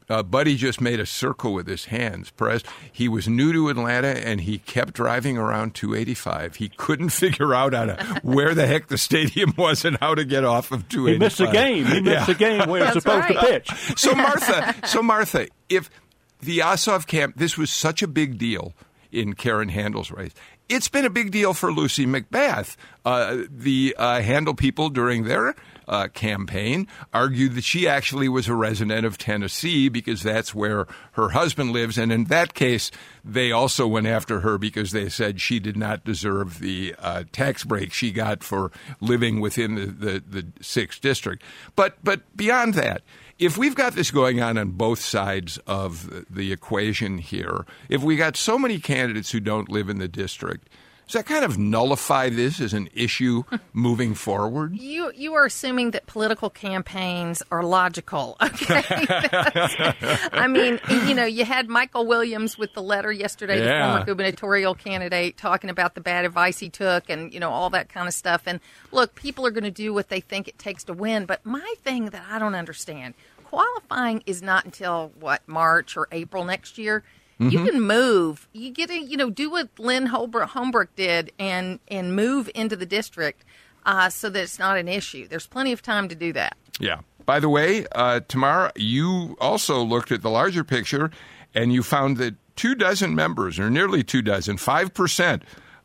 uh, 0.09 0.23
Buddy 0.23 0.57
just 0.57 0.81
made 0.81 1.01
a 1.01 1.07
circle 1.07 1.53
with 1.53 1.67
his 1.67 1.87
hands. 1.87 2.31
Perez, 2.31 2.63
he 2.91 3.09
was 3.09 3.29
new 3.29 3.53
to 3.53 3.69
Atlanta 3.69 4.09
and 4.09 4.41
he 4.41 4.59
kept 4.59 4.95
driving 4.95 5.39
around 5.39 5.75
285. 5.75 6.57
He 6.57 6.69
couldn't 6.69 7.09
figure 7.11 7.55
out 7.55 7.75
how 7.75 7.87
to, 7.87 8.21
where 8.23 8.55
the 8.55 8.67
heck 8.67 8.89
the 8.89 8.99
stadium 8.99 9.55
was 9.57 9.85
and 9.85 9.97
how 9.99 10.15
to 10.15 10.25
get 10.25 10.45
off 10.45 10.73
of 10.73 10.89
285. 10.89 11.13
He 11.13 11.19
missed 11.19 11.41
a 11.41 11.53
game. 11.53 11.87
He 11.87 12.01
missed 12.01 12.29
yeah. 12.29 12.35
a 12.35 12.39
game 12.39 12.69
where 12.69 12.85
he's 12.85 12.95
supposed 12.95 13.31
right. 13.31 13.35
to 13.35 13.47
pitch. 13.47 13.99
So 13.99 14.15
Martha, 14.15 14.75
so 14.87 15.03
Martha, 15.03 15.49
if 15.69 15.91
the 16.41 16.59
Ossoff 16.59 17.07
camp, 17.07 17.37
this 17.37 17.57
was 17.57 17.71
such 17.71 18.03
a 18.03 18.09
big 18.09 18.39
deal 18.39 18.75
in 19.11 19.35
Karen 19.35 19.69
Handel's 19.69 20.11
race. 20.11 20.33
It's 20.69 20.89
been 20.89 21.05
a 21.05 21.11
big 21.11 21.31
deal 21.31 21.53
for 21.53 21.73
Lucy 21.73 22.07
McBath. 22.07 22.77
Uh, 23.05 23.43
the 23.51 23.95
uh, 23.99 24.23
Handel 24.23 24.55
people 24.55 24.89
during 24.89 25.25
their 25.25 25.55
uh, 25.89 26.09
campaign 26.09 26.87
argued 27.13 27.55
that 27.55 27.65
she 27.65 27.89
actually 27.89 28.29
was 28.29 28.49
a 28.49 28.55
resident 28.55 29.07
of 29.07 29.19
Tennessee 29.19 29.89
because 29.89 30.23
that's 30.23 30.55
where 30.55 30.87
her 31.13 31.31
husband 31.31 31.73
lives. 31.73 31.99
And 31.99 32.13
in 32.13 32.25
that 32.25 32.55
case, 32.55 32.91
they 33.25 33.53
also 33.53 33.87
went 33.87 34.07
after 34.07 34.41
her 34.41 34.59
because 34.59 34.93
they 34.93 35.09
said 35.09 35.41
she 35.41 35.59
did 35.59 35.77
not 35.77 36.05
deserve 36.05 36.59
the 36.59 36.95
uh, 36.99 37.25
tax 37.33 37.65
break 37.65 37.93
she 37.93 38.11
got 38.11 38.43
for 38.43 38.71
living 39.01 39.41
within 39.41 39.75
the, 39.75 39.87
the, 39.87 40.23
the 40.27 40.47
sixth 40.61 41.01
district. 41.01 41.43
But 41.77 41.97
but 42.03 42.37
beyond 42.37 42.75
that, 42.75 43.03
if 43.39 43.57
we've 43.59 43.75
got 43.75 43.95
this 43.95 44.11
going 44.11 44.41
on 44.41 44.59
on 44.59 44.71
both 44.71 45.01
sides 45.01 45.59
of 45.67 46.25
the 46.31 46.53
equation 46.53 47.19
here, 47.19 47.67
if 47.89 48.03
we 48.03 48.17
got 48.17 48.37
so 48.37 48.59
many 48.59 48.79
candidates 48.79 49.31
who 49.31 49.41
don't 49.41 49.69
live 49.69 49.89
in 49.89 49.99
the 49.99 50.09
district, 50.09 50.69
does 51.13 51.25
that 51.25 51.27
kind 51.27 51.45
of 51.45 51.59
nullify 51.59 52.31
this 52.31 52.59
as 52.59 52.73
an 52.73 52.89
issue 52.95 53.43
moving 53.75 54.15
forward? 54.15 54.79
You 54.79 55.13
you 55.15 55.35
are 55.35 55.45
assuming 55.45 55.91
that 55.91 56.07
political 56.07 56.49
campaigns 56.49 57.43
are 57.51 57.63
logical. 57.63 58.39
Okay, 58.63 58.83
I 60.33 60.47
mean, 60.47 60.79
you 61.07 61.15
know, 61.15 61.25
you 61.25 61.45
had 61.45 61.69
Michael 61.69 62.07
Williams 62.07 62.57
with 62.57 62.75
the 62.75 62.83
letter 62.83 63.11
yesterday, 63.11 63.59
yeah. 63.59 63.65
the 63.65 63.93
former 63.93 64.05
gubernatorial 64.05 64.75
candidate, 64.75 65.37
talking 65.37 65.69
about 65.69 65.95
the 65.95 66.01
bad 66.01 66.25
advice 66.25 66.59
he 66.59 66.69
took, 66.69 67.11
and 67.11 67.33
you 67.35 67.41
know 67.41 67.51
all 67.51 67.71
that 67.71 67.89
kind 67.89 68.07
of 68.07 68.15
stuff. 68.15 68.43
And 68.47 68.61
look, 68.93 69.15
people 69.15 69.47
are 69.47 69.51
going 69.51 69.65
to 69.65 69.71
do 69.71 69.93
what 69.93 70.09
they 70.09 70.21
think 70.21 70.49
it 70.49 70.59
takes 70.59 70.85
to 70.85 70.93
win. 70.93 71.27
But 71.27 71.45
my 71.45 71.75
thing 71.83 72.07
that 72.07 72.25
I 72.31 72.39
don't 72.39 72.55
understand 72.55 73.15
qualifying 73.45 74.23
is 74.27 74.43
not 74.43 74.65
until 74.65 75.13
what 75.19 75.43
March 75.47 75.97
or 75.97 76.09
April 76.13 76.45
next 76.45 76.79
year. 76.79 77.03
Mm-hmm. 77.43 77.67
You 77.67 77.71
can 77.73 77.81
move. 77.81 78.49
You 78.53 78.71
get 78.71 78.89
to, 78.89 78.95
you 78.95 79.17
know, 79.17 79.31
do 79.31 79.51
what 79.51 79.69
Lynn 79.79 80.07
Holbrook, 80.07 80.95
did 80.97 81.33
and 81.39 81.81
and 81.89 82.15
move 82.15 82.51
into 82.55 82.77
the 82.77 82.87
district 82.87 83.45
uh, 83.85 84.09
so 84.11 84.31
that 84.31 84.43
it's 84.43 84.59
not 84.59 84.79
an 84.79 84.89
issue. 84.89 85.27
There's 85.27 85.47
plenty 85.47 85.73
of 85.73 85.83
time 85.83 86.09
to 86.09 86.15
do 86.15 86.33
that. 86.35 86.57
Yeah. 86.79 87.01
By 87.25 87.41
the 87.41 87.49
way, 87.49 87.87
uh, 87.93 88.21
Tamara, 88.27 88.73
you 88.77 89.37
also 89.41 89.83
looked 89.83 90.13
at 90.13 90.23
the 90.23 90.31
larger 90.31 90.65
picture 90.65 91.11
and 91.55 91.73
you 91.73 91.83
found 91.83 92.17
that 92.17 92.35
two 92.57 92.75
dozen 92.75 93.15
members, 93.15 93.59
or 93.59 93.71
nearly 93.71 94.03
two 94.03 94.23
dozen, 94.23 94.57
5% 94.57 95.43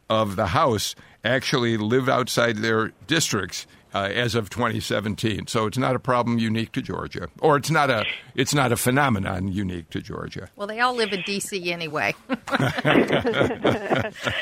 of 0.10 0.36
the 0.36 0.48
House 0.48 0.96
actually 1.24 1.78
live 1.78 2.08
outside 2.08 2.58
their 2.58 2.94
districts 3.06 3.68
uh, 3.98 4.10
as 4.10 4.36
of 4.36 4.50
2017. 4.50 5.48
So 5.48 5.66
it's 5.66 5.78
not 5.78 5.96
a 5.96 6.00
problem 6.00 6.38
unique 6.38 6.72
to 6.74 6.82
Georgia, 6.82 7.30
or 7.42 7.58
it's 7.58 7.72
not 7.72 7.90
a 7.90 8.06
it's 8.36 8.54
not 8.54 8.72
a 8.72 8.78
phenomenon 8.78 9.48
unique 9.52 9.90
to 9.92 10.02
Georgia. 10.02 10.50
Well, 10.56 10.68
they 10.68 10.80
all 10.80 10.94
live 10.94 11.14
in 11.14 11.22
D.C. 11.24 11.72
anyway. 11.72 12.14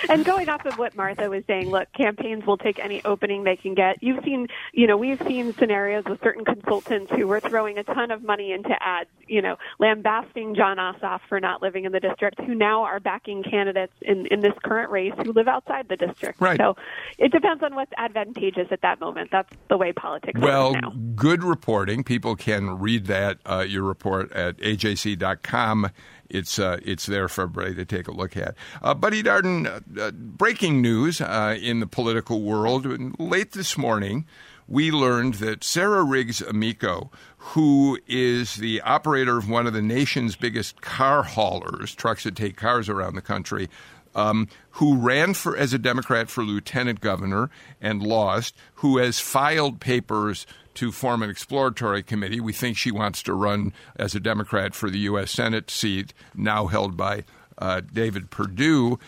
and 0.10 0.26
going 0.26 0.50
off 0.50 0.66
of 0.66 0.78
what 0.78 0.96
Martha 0.96 1.30
was 1.30 1.44
saying, 1.48 1.70
look, 1.70 1.88
campaigns 1.94 2.46
will 2.46 2.58
take 2.58 2.80
any 2.80 3.04
opening 3.06 3.46
they 3.46 3.56
can 3.56 3.74
get. 3.74 4.04
You've 4.04 4.24
seen, 4.24 4.48
you 4.74 4.88
know, 4.88 4.98
we've 4.98 5.22
seen 5.26 5.54
scenarios 5.54 6.04
with 6.06 6.22
certain 6.22 6.44
consultants 6.44 7.12
who 7.16 7.28
were 7.28 7.40
throwing 7.40 7.78
a 7.78 7.84
ton 7.84 8.12
of 8.12 8.24
money 8.24 8.52
into 8.52 8.76
ads, 8.82 9.10
you 9.28 9.42
know, 9.42 9.56
lambasting 9.80 10.56
Jon 10.56 10.78
Ossoff 10.78 11.22
for 11.30 11.40
not 11.40 11.62
living 11.62 11.86
in 11.86 11.94
the 11.94 12.02
district, 12.02 12.42
who 12.42 12.54
now 12.54 12.84
are 12.84 13.00
backing 13.00 13.44
candidates 13.44 13.94
in 14.02 14.26
in 14.28 14.42
this 14.42 14.54
current 14.64 14.92
race 14.92 15.14
who 15.24 15.32
live 15.32 15.48
outside 15.48 15.88
the 15.88 15.96
district. 15.96 16.42
Right. 16.42 16.58
So 16.58 16.76
it 17.18 17.32
depends 17.32 17.64
on 17.64 17.76
what's 17.76 17.94
advantageous 17.98 18.68
at 18.72 18.82
that 18.82 19.00
moment. 19.00 19.30
That's 19.32 19.45
the 19.70 19.78
way 19.78 19.92
politics 19.92 20.40
well, 20.40 20.74
now. 20.74 20.94
good 21.16 21.44
reporting. 21.44 22.04
People 22.04 22.36
can 22.36 22.80
read 22.80 23.06
that 23.08 23.40
uh, 23.46 23.66
your 23.68 23.84
report 23.84 24.32
at 24.32 24.58
ajc.com. 24.58 25.90
It's 26.30 26.60
uh, 26.60 26.80
it's 26.84 27.06
there 27.06 27.28
for 27.28 27.44
everybody 27.44 27.76
to 27.76 27.86
take 27.86 28.08
a 28.08 28.12
look 28.12 28.36
at. 28.36 28.56
Uh, 28.82 28.94
Buddy 28.94 29.22
Darden, 29.22 29.68
uh, 29.68 30.02
uh, 30.02 30.12
breaking 30.12 30.82
news 30.82 31.22
uh, 31.22 31.58
in 31.60 31.80
the 31.80 31.88
political 31.88 32.42
world. 32.42 32.86
Late 33.20 33.52
this 33.52 33.78
morning, 33.78 34.26
we 34.68 34.92
learned 34.92 35.36
that 35.36 35.64
Sarah 35.64 36.04
Riggs 36.04 36.42
Amico, 36.42 37.12
who 37.38 38.00
is 38.08 38.56
the 38.56 38.82
operator 38.82 39.38
of 39.38 39.50
one 39.50 39.68
of 39.68 39.74
the 39.74 39.82
nation's 39.82 40.36
biggest 40.36 40.82
car 40.82 41.22
haulers, 41.22 41.94
trucks 41.94 42.24
that 42.24 42.36
take 42.36 42.58
cars 42.58 42.90
around 42.90 43.16
the 43.16 43.22
country, 43.22 43.70
um, 44.16 44.48
who 44.72 44.98
ran 44.98 45.34
for 45.34 45.56
as 45.56 45.74
a 45.74 45.78
Democrat 45.78 46.30
for 46.30 46.44
lieutenant 46.44 47.02
governor 47.02 47.50
and 47.82 48.02
lost, 48.02 48.56
who 48.76 48.98
has 48.98 49.20
filed 49.20 49.80
papers 49.80 50.48
to 50.76 50.92
form 50.92 51.24
an 51.24 51.30
exploratory 51.30 52.04
committee. 52.04 52.40
We 52.40 52.54
think 52.54 52.78
she 52.78 52.92
wants 52.92 53.22
to 53.24 53.34
run 53.34 53.74
as 53.96 54.16
a 54.16 54.20
Democrat 54.20 54.74
for 54.76 54.90
the 54.90 55.00
U.S. 55.00 55.32
Senate 55.32 55.70
seat 55.70 56.14
now 56.34 56.68
held 56.68 56.98
by 56.98 57.24
uh, 57.58 57.82
David 57.82 58.30
Perdue. 58.30 59.00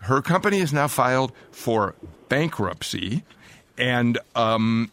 Her 0.00 0.22
company 0.22 0.60
has 0.60 0.72
now 0.72 0.88
filed 0.88 1.32
for 1.50 1.94
bankruptcy, 2.28 3.24
and 3.76 4.18
um, 4.34 4.90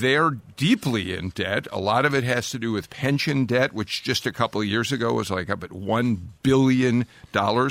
they're 0.00 0.32
deeply 0.56 1.12
in 1.14 1.30
debt. 1.30 1.66
A 1.70 1.78
lot 1.78 2.04
of 2.04 2.14
it 2.14 2.24
has 2.24 2.50
to 2.50 2.58
do 2.58 2.72
with 2.72 2.90
pension 2.90 3.44
debt, 3.44 3.72
which 3.72 4.02
just 4.02 4.26
a 4.26 4.32
couple 4.32 4.60
of 4.60 4.66
years 4.66 4.92
ago 4.92 5.12
was 5.12 5.30
like 5.30 5.50
up 5.50 5.62
at 5.62 5.70
$1 5.70 6.18
billion. 6.42 7.06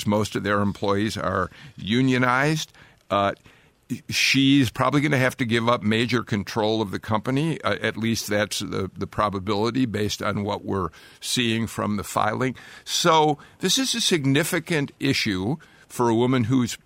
Most 0.05 0.35
of 0.35 0.43
their 0.43 0.61
employees 0.61 1.17
are 1.17 1.49
unionized. 1.77 2.71
Uh, 3.09 3.33
she's 4.09 4.69
probably 4.69 5.01
going 5.01 5.11
to 5.11 5.17
have 5.17 5.37
to 5.37 5.45
give 5.45 5.67
up 5.67 5.83
major 5.83 6.23
control 6.23 6.81
of 6.81 6.91
the 6.91 6.99
company. 6.99 7.59
Uh, 7.61 7.77
at 7.81 7.97
least 7.97 8.27
that's 8.27 8.59
the, 8.59 8.91
the 8.95 9.07
probability 9.07 9.85
based 9.85 10.21
on 10.21 10.43
what 10.43 10.63
we're 10.63 10.89
seeing 11.19 11.65
from 11.65 11.97
the 11.97 12.03
filing. 12.03 12.55
So 12.85 13.37
this 13.59 13.77
is 13.77 13.95
a 13.95 14.01
significant 14.01 14.91
issue 14.99 15.57
for 15.87 16.07
a 16.07 16.15
woman 16.15 16.45
who's 16.45 16.77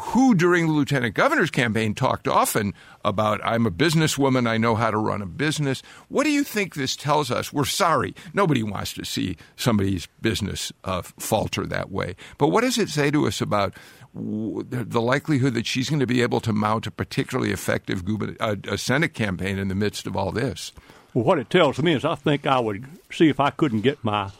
who 0.00 0.34
during 0.34 0.66
the 0.66 0.72
lieutenant 0.72 1.14
governor's 1.14 1.50
campaign 1.50 1.94
talked 1.94 2.26
often 2.26 2.74
about 3.04 3.40
I'm 3.44 3.66
a 3.66 3.70
businesswoman, 3.70 4.48
I 4.48 4.56
know 4.56 4.74
how 4.74 4.90
to 4.90 4.96
run 4.96 5.22
a 5.22 5.26
business. 5.26 5.82
What 6.08 6.24
do 6.24 6.30
you 6.30 6.44
think 6.44 6.74
this 6.74 6.96
tells 6.96 7.30
us? 7.30 7.52
We're 7.52 7.64
sorry, 7.64 8.14
nobody 8.32 8.62
wants 8.62 8.94
to 8.94 9.04
see 9.04 9.36
somebody's 9.56 10.06
business 10.20 10.72
uh, 10.84 11.02
falter 11.02 11.66
that 11.66 11.90
way. 11.90 12.16
But 12.38 12.48
what 12.48 12.62
does 12.62 12.78
it 12.78 12.88
say 12.88 13.10
to 13.10 13.26
us 13.26 13.40
about 13.40 13.74
the 14.14 15.00
likelihood 15.00 15.54
that 15.54 15.66
she's 15.66 15.88
going 15.88 16.00
to 16.00 16.06
be 16.06 16.22
able 16.22 16.40
to 16.40 16.52
mount 16.52 16.86
a 16.86 16.90
particularly 16.90 17.50
effective 17.50 18.02
uh, 18.40 18.56
a 18.68 18.78
Senate 18.78 19.14
campaign 19.14 19.58
in 19.58 19.68
the 19.68 19.74
midst 19.74 20.06
of 20.06 20.16
all 20.16 20.32
this? 20.32 20.72
Well, 21.14 21.24
what 21.24 21.38
it 21.38 21.50
tells 21.50 21.82
me 21.82 21.94
is 21.94 22.04
I 22.04 22.14
think 22.14 22.46
I 22.46 22.58
would 22.58 22.86
see 23.10 23.28
if 23.28 23.40
I 23.40 23.50
couldn't 23.50 23.82
get 23.82 24.02
my 24.02 24.30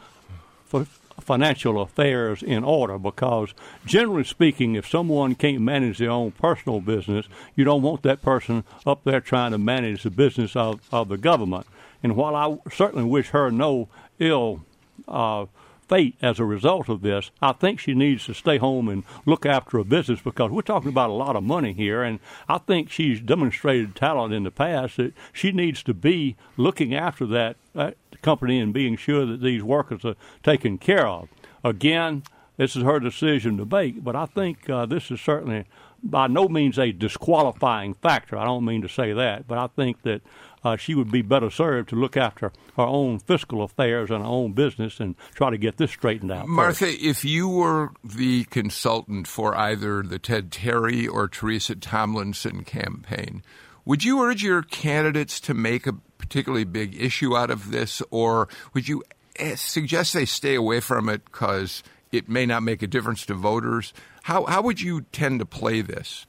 financial 1.21 1.81
affairs 1.81 2.43
in 2.43 2.65
order 2.65 2.99
because, 2.99 3.55
generally 3.85 4.25
speaking, 4.25 4.75
if 4.75 4.89
someone 4.89 5.35
can't 5.35 5.61
manage 5.61 5.99
their 5.99 6.11
own 6.11 6.33
personal 6.33 6.81
business, 6.81 7.27
you 7.55 7.65
don't 7.65 7.83
want 7.83 8.03
that 8.03 8.23
person 8.23 8.65
up 8.87 9.05
there 9.05 9.21
trying 9.21 9.53
to 9.53 9.59
manage 9.59 10.03
the 10.03 10.11
business 10.11 10.57
of, 10.57 10.81
of 10.93 11.09
the 11.09 11.19
government. 11.19 11.67
And 12.03 12.17
while 12.17 12.35
I 12.35 12.71
certainly 12.71 13.09
wish 13.09 13.29
her 13.29 13.51
no 13.51 13.89
ill 14.19 14.65
uh, 15.07 15.47
fate 15.89 16.17
as 16.23 16.39
a 16.39 16.45
result 16.45 16.89
of 16.89 17.03
this, 17.03 17.31
I 17.41 17.53
think 17.53 17.79
she 17.79 17.95
needs 17.95 18.25
to 18.27 18.35
stay 18.35 18.59
home 18.59 18.89
and 18.89 19.05
look 19.27 19.45
after 19.45 19.79
a 19.79 19.85
business 19.85 20.21
because 20.21 20.51
we're 20.51 20.63
talking 20.63 20.89
about 20.89 21.11
a 21.11 21.15
lot 21.15 21.37
of 21.37 21.43
money 21.43 21.73
here. 21.73 22.03
And 22.03 22.19
I 22.49 22.59
think 22.59 22.91
she's 22.91 23.21
demonstrated 23.21 23.95
talent 23.95 24.33
in 24.33 24.45
the 24.45 24.51
past 24.51 24.97
that 24.97 25.13
she 25.33 25.53
needs 25.53 25.83
to 25.85 25.95
be 25.95 26.37
looking 26.57 26.95
after 26.95 27.27
that, 27.27 27.57
that 27.75 27.97
company 28.23 28.61
and 28.61 28.73
being 28.73 28.97
sure 28.97 29.27
that 29.27 29.43
these 29.43 29.63
workers 29.63 30.05
are 30.05 30.17
taken 30.43 30.79
care 30.79 31.07
of. 31.07 31.29
Again, 31.65 32.23
this 32.57 32.77
is 32.77 32.83
her 32.83 33.01
decision 33.01 33.57
to 33.59 33.67
make, 33.67 34.03
but 34.03 34.15
I 34.15 34.27
think 34.27 34.69
uh, 34.69 34.87
this 34.87 35.11
is 35.11 35.21
certainly 35.21 35.65
by 36.03 36.27
no 36.27 36.49
means 36.49 36.79
a 36.79 36.93
disqualifying 36.93 37.95
factor. 37.95 38.37
I 38.37 38.45
don't 38.45 38.65
mean 38.65 38.83
to 38.83 38.89
say 38.89 39.13
that, 39.13 39.47
but 39.47 39.59
I 39.59 39.69
think 39.69 40.03
that 40.03 40.23
uh, 40.65 40.77
she 40.77 40.95
would 40.95 41.11
be 41.11 41.23
better 41.23 41.51
served 41.51 41.89
to 41.91 41.97
look 41.97 42.17
after 42.17 42.53
her 42.77 42.83
own 42.83 43.19
fiscal 43.19 43.63
affairs 43.63 44.11
and 44.11 44.23
her 44.23 44.29
own 44.31 44.53
business 44.53 45.01
and 45.01 45.15
try 45.35 45.51
to 45.51 45.59
get 45.59 45.77
this 45.77 45.91
straightened 45.91 46.33
out. 46.33 46.49
Martha, 46.49 46.87
first. 46.87 47.03
if 47.03 47.25
you 47.25 47.49
were 47.49 47.91
the 48.05 48.45
consultant 48.45 49.27
for 49.27 49.57
either 49.57 50.03
the 50.03 50.19
Ted 50.19 50.51
Terry 50.53 51.07
or 51.07 51.29
Teresa 51.29 51.75
Tomlinson 51.77 52.65
campaign, 52.65 53.43
would 53.85 54.05
you 54.05 54.23
urge 54.23 54.43
your 54.43 54.63
candidates 54.63 55.41
to 55.41 55.55
make 55.55 55.87
a 55.87 55.95
particularly 56.23 56.65
big 56.65 56.99
issue 56.99 57.37
out 57.37 57.51
of 57.51 57.71
this, 57.71 58.01
or 58.11 58.49
would 58.73 58.89
you 58.89 59.03
eh, 59.37 59.57
suggest 59.57 60.15
they 60.15 60.25
stay 60.25 60.55
away 60.55 60.81
from 60.81 61.09
it 61.09 61.25
because 61.25 61.83
it 62.13 62.29
may 62.29 62.47
not 62.47 62.63
make 62.63 62.81
a 62.81 62.87
difference 62.87 63.27
to 63.27 63.35
voters? 63.35 63.93
How, 64.23 64.45
how 64.45 64.63
would 64.63 64.81
you 64.81 65.03
tend 65.13 65.41
to 65.41 65.47
play 65.47 65.81
this? 65.83 66.27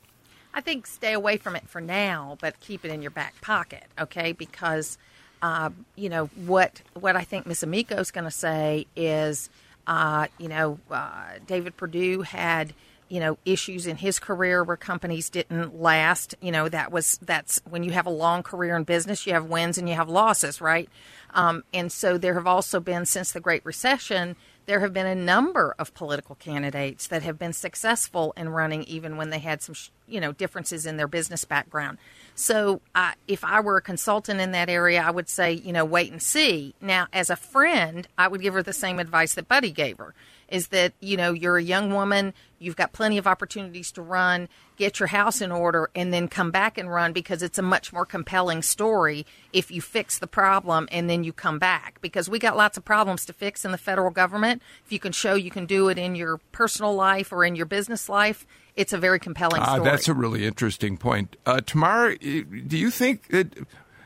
I 0.53 0.61
think 0.61 0.87
stay 0.87 1.13
away 1.13 1.37
from 1.37 1.55
it 1.55 1.67
for 1.67 1.79
now, 1.79 2.37
but 2.41 2.59
keep 2.59 2.83
it 2.83 2.91
in 2.91 3.01
your 3.01 3.11
back 3.11 3.39
pocket, 3.41 3.83
okay? 3.99 4.33
Because, 4.33 4.97
uh, 5.41 5.69
you 5.95 6.09
know, 6.09 6.25
what 6.45 6.81
what 6.93 7.15
I 7.15 7.23
think 7.23 7.45
Miss 7.45 7.63
Amico 7.63 7.97
is 7.97 8.11
going 8.11 8.25
to 8.25 8.31
say 8.31 8.85
is, 8.95 9.49
uh, 9.87 10.27
you 10.37 10.49
know, 10.49 10.79
uh, 10.91 11.33
David 11.47 11.75
Perdue 11.75 12.21
had 12.21 12.73
you 13.13 13.19
know 13.19 13.37
issues 13.45 13.85
in 13.85 13.95
his 13.95 14.17
career 14.17 14.63
where 14.63 14.75
companies 14.75 15.29
didn't 15.29 15.79
last 15.79 16.33
you 16.41 16.51
know 16.51 16.67
that 16.67 16.91
was 16.91 17.19
that's 17.21 17.61
when 17.69 17.83
you 17.83 17.91
have 17.91 18.07
a 18.07 18.09
long 18.09 18.41
career 18.41 18.75
in 18.75 18.83
business 18.83 19.27
you 19.27 19.33
have 19.33 19.45
wins 19.45 19.77
and 19.77 19.87
you 19.87 19.93
have 19.93 20.09
losses 20.09 20.59
right? 20.59 20.89
Um, 21.35 21.63
and 21.73 21.91
so 21.91 22.17
there 22.17 22.33
have 22.33 22.47
also 22.47 22.79
been 22.79 23.05
since 23.05 23.31
the 23.31 23.39
great 23.39 23.63
recession 23.65 24.35
there 24.65 24.79
have 24.79 24.93
been 24.93 25.05
a 25.05 25.15
number 25.15 25.75
of 25.77 25.93
political 25.93 26.35
candidates 26.35 27.07
that 27.07 27.21
have 27.21 27.37
been 27.37 27.53
successful 27.53 28.33
in 28.37 28.49
running 28.49 28.83
even 28.83 29.17
when 29.17 29.29
they 29.29 29.39
had 29.39 29.61
some 29.61 29.75
you 30.07 30.19
know 30.19 30.31
differences 30.31 30.87
in 30.87 30.97
their 30.97 31.07
business 31.07 31.45
background. 31.45 31.99
So 32.33 32.81
uh, 32.95 33.11
if 33.27 33.43
i 33.43 33.59
were 33.59 33.77
a 33.77 33.81
consultant 33.81 34.41
in 34.41 34.53
that 34.53 34.69
area 34.69 35.03
i 35.03 35.11
would 35.11 35.29
say 35.29 35.51
you 35.53 35.71
know 35.71 35.85
wait 35.85 36.11
and 36.11 36.21
see. 36.21 36.73
Now 36.81 37.05
as 37.13 37.29
a 37.29 37.35
friend 37.35 38.07
i 38.17 38.27
would 38.27 38.41
give 38.41 38.55
her 38.55 38.63
the 38.63 38.73
same 38.73 38.97
advice 38.97 39.35
that 39.35 39.47
buddy 39.47 39.69
gave 39.69 39.99
her 39.99 40.15
is 40.49 40.67
that 40.69 40.93
you 40.99 41.17
know 41.17 41.33
you're 41.33 41.57
a 41.57 41.63
young 41.63 41.93
woman 41.93 42.33
you've 42.59 42.75
got 42.75 42.93
plenty 42.93 43.17
of 43.17 43.27
opportunities 43.27 43.91
to 43.91 44.01
run 44.01 44.47
get 44.77 44.99
your 44.99 45.07
house 45.07 45.41
in 45.41 45.51
order 45.51 45.89
and 45.95 46.13
then 46.13 46.27
come 46.27 46.51
back 46.51 46.77
and 46.77 46.91
run 46.91 47.13
because 47.13 47.43
it's 47.43 47.57
a 47.57 47.61
much 47.61 47.93
more 47.93 48.05
compelling 48.05 48.61
story 48.61 49.25
if 49.51 49.69
you 49.71 49.81
fix 49.81 50.19
the 50.19 50.27
problem 50.27 50.87
and 50.91 51.09
then 51.09 51.23
you 51.23 51.33
come 51.33 51.59
back 51.59 51.99
because 52.01 52.29
we 52.29 52.39
got 52.39 52.57
lots 52.57 52.77
of 52.77 52.85
problems 52.85 53.25
to 53.25 53.33
fix 53.33 53.65
in 53.65 53.71
the 53.71 53.77
federal 53.77 54.11
government 54.11 54.61
if 54.85 54.91
you 54.91 54.99
can 54.99 55.11
show 55.11 55.35
you 55.35 55.51
can 55.51 55.65
do 55.65 55.89
it 55.89 55.97
in 55.97 56.15
your 56.15 56.37
personal 56.51 56.93
life 56.93 57.31
or 57.31 57.43
in 57.43 57.55
your 57.55 57.65
business 57.65 58.09
life 58.09 58.45
it's 58.75 58.93
a 58.93 58.97
very 58.97 59.19
compelling 59.19 59.63
story. 59.63 59.81
Uh, 59.81 59.83
that's 59.83 60.07
a 60.07 60.13
really 60.15 60.45
interesting 60.45 60.97
point. 60.97 61.35
Uh, 61.45 61.61
Tamara, 61.61 62.17
do 62.17 62.75
you 62.77 62.89
think 62.89 63.27
that 63.27 63.55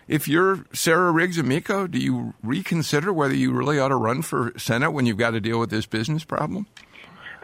if 0.07 0.27
you're 0.27 0.65
Sarah 0.73 1.11
Riggs 1.11 1.37
Amico, 1.37 1.87
do 1.87 1.99
you 1.99 2.33
reconsider 2.43 3.11
whether 3.11 3.35
you 3.35 3.51
really 3.51 3.79
ought 3.79 3.89
to 3.89 3.95
run 3.95 4.21
for 4.21 4.53
Senate 4.57 4.91
when 4.91 5.05
you've 5.05 5.17
got 5.17 5.31
to 5.31 5.41
deal 5.41 5.59
with 5.59 5.69
this 5.69 5.85
business 5.85 6.23
problem? 6.23 6.67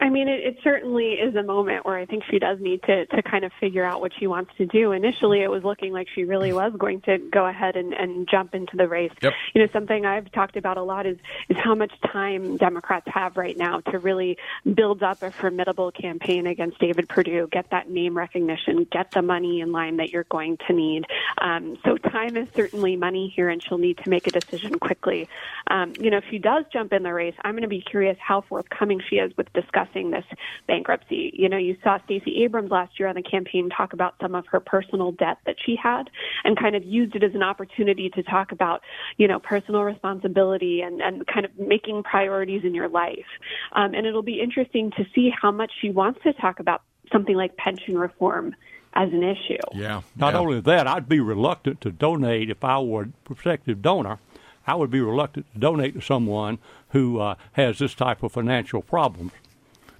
I 0.03 0.09
mean, 0.09 0.27
it, 0.27 0.41
it 0.41 0.57
certainly 0.63 1.13
is 1.13 1.33
a 1.35 1.43
moment 1.43 1.85
where 1.85 1.97
I 1.97 2.05
think 2.05 2.23
she 2.29 2.37
does 2.37 2.59
need 2.59 2.81
to, 2.83 3.05
to 3.05 3.23
kind 3.23 3.45
of 3.45 3.53
figure 3.61 3.85
out 3.85 4.01
what 4.01 4.11
she 4.19 4.27
wants 4.27 4.51
to 4.57 4.65
do. 4.65 4.91
Initially, 4.91 5.41
it 5.41 5.49
was 5.49 5.63
looking 5.63 5.93
like 5.93 6.07
she 6.13 6.25
really 6.25 6.49
mm-hmm. 6.49 6.57
was 6.57 6.73
going 6.77 6.99
to 7.01 7.19
go 7.31 7.45
ahead 7.45 7.77
and, 7.77 7.93
and 7.93 8.27
jump 8.29 8.53
into 8.53 8.75
the 8.75 8.87
race. 8.87 9.13
Yep. 9.21 9.33
You 9.53 9.61
know, 9.61 9.67
something 9.71 10.05
I've 10.05 10.29
talked 10.33 10.57
about 10.57 10.77
a 10.77 10.83
lot 10.83 11.05
is, 11.05 11.17
is 11.47 11.55
how 11.63 11.73
much 11.73 11.93
time 12.11 12.57
Democrats 12.57 13.07
have 13.13 13.37
right 13.37 13.57
now 13.57 13.79
to 13.91 13.99
really 13.99 14.37
build 14.73 15.03
up 15.03 15.21
a 15.21 15.31
formidable 15.31 15.91
campaign 15.91 16.47
against 16.47 16.79
David 16.79 17.07
Perdue, 17.07 17.47
get 17.49 17.69
that 17.71 17.89
name 17.89 18.17
recognition, 18.17 18.85
get 18.91 19.11
the 19.11 19.21
money 19.21 19.61
in 19.61 19.71
line 19.71 19.97
that 19.97 20.09
you're 20.09 20.25
going 20.25 20.57
to 20.67 20.73
need. 20.73 21.05
Um, 21.43 21.77
so 21.83 21.97
time 21.97 22.37
is 22.37 22.47
certainly 22.55 22.95
money 22.95 23.31
here, 23.35 23.49
and 23.49 23.61
she'll 23.61 23.77
need 23.77 23.97
to 23.99 24.09
make 24.09 24.27
a 24.27 24.31
decision 24.31 24.79
quickly. 24.79 25.27
Um, 25.67 25.93
you 25.99 26.09
know, 26.09 26.17
if 26.17 26.23
she 26.31 26.39
does 26.39 26.63
jump 26.71 26.93
in 26.93 27.03
the 27.03 27.13
race, 27.13 27.35
I'm 27.43 27.51
going 27.51 27.63
to 27.63 27.67
be 27.67 27.81
curious 27.81 28.17
how 28.25 28.41
forthcoming 28.41 29.01
she 29.09 29.17
is 29.17 29.35
with 29.35 29.51
discussing 29.53 30.11
this 30.11 30.23
bankruptcy. 30.67 31.31
You 31.33 31.49
know, 31.49 31.57
you 31.57 31.75
saw 31.83 31.99
Stacey 32.05 32.43
Abrams 32.43 32.71
last 32.71 32.97
year 32.97 33.09
on 33.09 33.15
the 33.15 33.21
campaign 33.21 33.69
talk 33.69 33.91
about 33.91 34.15
some 34.21 34.35
of 34.35 34.47
her 34.47 34.61
personal 34.61 35.11
debt 35.11 35.37
that 35.45 35.57
she 35.63 35.75
had 35.75 36.09
and 36.45 36.57
kind 36.57 36.77
of 36.77 36.83
used 36.85 37.15
it 37.15 37.23
as 37.23 37.35
an 37.35 37.43
opportunity 37.43 38.09
to 38.11 38.23
talk 38.23 38.53
about, 38.53 38.81
you 39.17 39.27
know, 39.27 39.39
personal 39.39 39.83
responsibility 39.83 40.81
and, 40.81 41.01
and 41.01 41.27
kind 41.27 41.45
of 41.45 41.51
making 41.59 42.03
priorities 42.03 42.63
in 42.63 42.73
your 42.73 42.87
life. 42.87 43.25
Um, 43.73 43.93
and 43.93 44.07
it'll 44.07 44.23
be 44.23 44.39
interesting 44.39 44.91
to 44.91 45.05
see 45.13 45.29
how 45.29 45.51
much 45.51 45.71
she 45.81 45.89
wants 45.89 46.21
to 46.23 46.31
talk 46.31 46.59
about 46.59 46.83
something 47.11 47.35
like 47.35 47.57
pension 47.57 47.97
reform 47.97 48.55
as 48.93 49.11
an 49.11 49.23
issue. 49.23 49.57
Yeah. 49.73 50.01
Not 50.15 50.33
yeah. 50.33 50.39
only 50.39 50.61
that, 50.61 50.87
I'd 50.87 51.09
be 51.09 51.19
reluctant 51.19 51.81
to 51.81 51.91
donate 51.91 52.49
if 52.49 52.63
I 52.63 52.79
were 52.79 53.03
a 53.03 53.07
prospective 53.25 53.81
donor. 53.81 54.19
I 54.65 54.75
would 54.75 54.91
be 54.91 55.01
reluctant 55.01 55.51
to 55.53 55.59
donate 55.59 55.95
to 55.95 56.01
someone 56.01 56.59
who 56.89 57.19
uh, 57.19 57.35
has 57.53 57.79
this 57.79 57.93
type 57.93 58.23
of 58.23 58.31
financial 58.31 58.81
problem. 58.81 59.31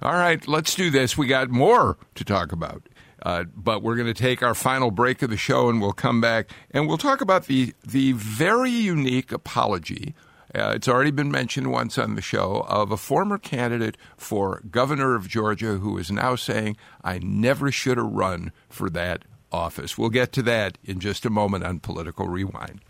All 0.00 0.14
right, 0.14 0.46
let's 0.48 0.74
do 0.74 0.90
this. 0.90 1.18
We 1.18 1.26
got 1.26 1.50
more 1.50 1.96
to 2.14 2.24
talk 2.24 2.52
about. 2.52 2.82
Uh, 3.22 3.44
but 3.56 3.82
we're 3.82 3.96
going 3.96 4.12
to 4.12 4.14
take 4.14 4.42
our 4.42 4.54
final 4.54 4.90
break 4.90 5.22
of 5.22 5.30
the 5.30 5.36
show 5.36 5.70
and 5.70 5.80
we'll 5.80 5.92
come 5.92 6.20
back 6.20 6.50
and 6.72 6.86
we'll 6.86 6.98
talk 6.98 7.22
about 7.22 7.46
the, 7.46 7.72
the 7.82 8.12
very 8.12 8.70
unique 8.70 9.32
apology. 9.32 10.14
Uh, 10.54 10.72
it's 10.74 10.86
already 10.86 11.10
been 11.10 11.32
mentioned 11.32 11.72
once 11.72 11.98
on 11.98 12.14
the 12.14 12.22
show 12.22 12.64
of 12.68 12.92
a 12.92 12.96
former 12.96 13.38
candidate 13.38 13.96
for 14.16 14.62
governor 14.70 15.16
of 15.16 15.28
Georgia 15.28 15.78
who 15.78 15.98
is 15.98 16.10
now 16.10 16.36
saying, 16.36 16.76
I 17.02 17.18
never 17.18 17.72
should 17.72 17.98
have 17.98 18.06
run 18.06 18.52
for 18.68 18.88
that 18.90 19.24
office. 19.50 19.98
We'll 19.98 20.10
get 20.10 20.32
to 20.32 20.42
that 20.42 20.78
in 20.84 21.00
just 21.00 21.26
a 21.26 21.30
moment 21.30 21.64
on 21.64 21.80
Political 21.80 22.28
Rewind. 22.28 22.80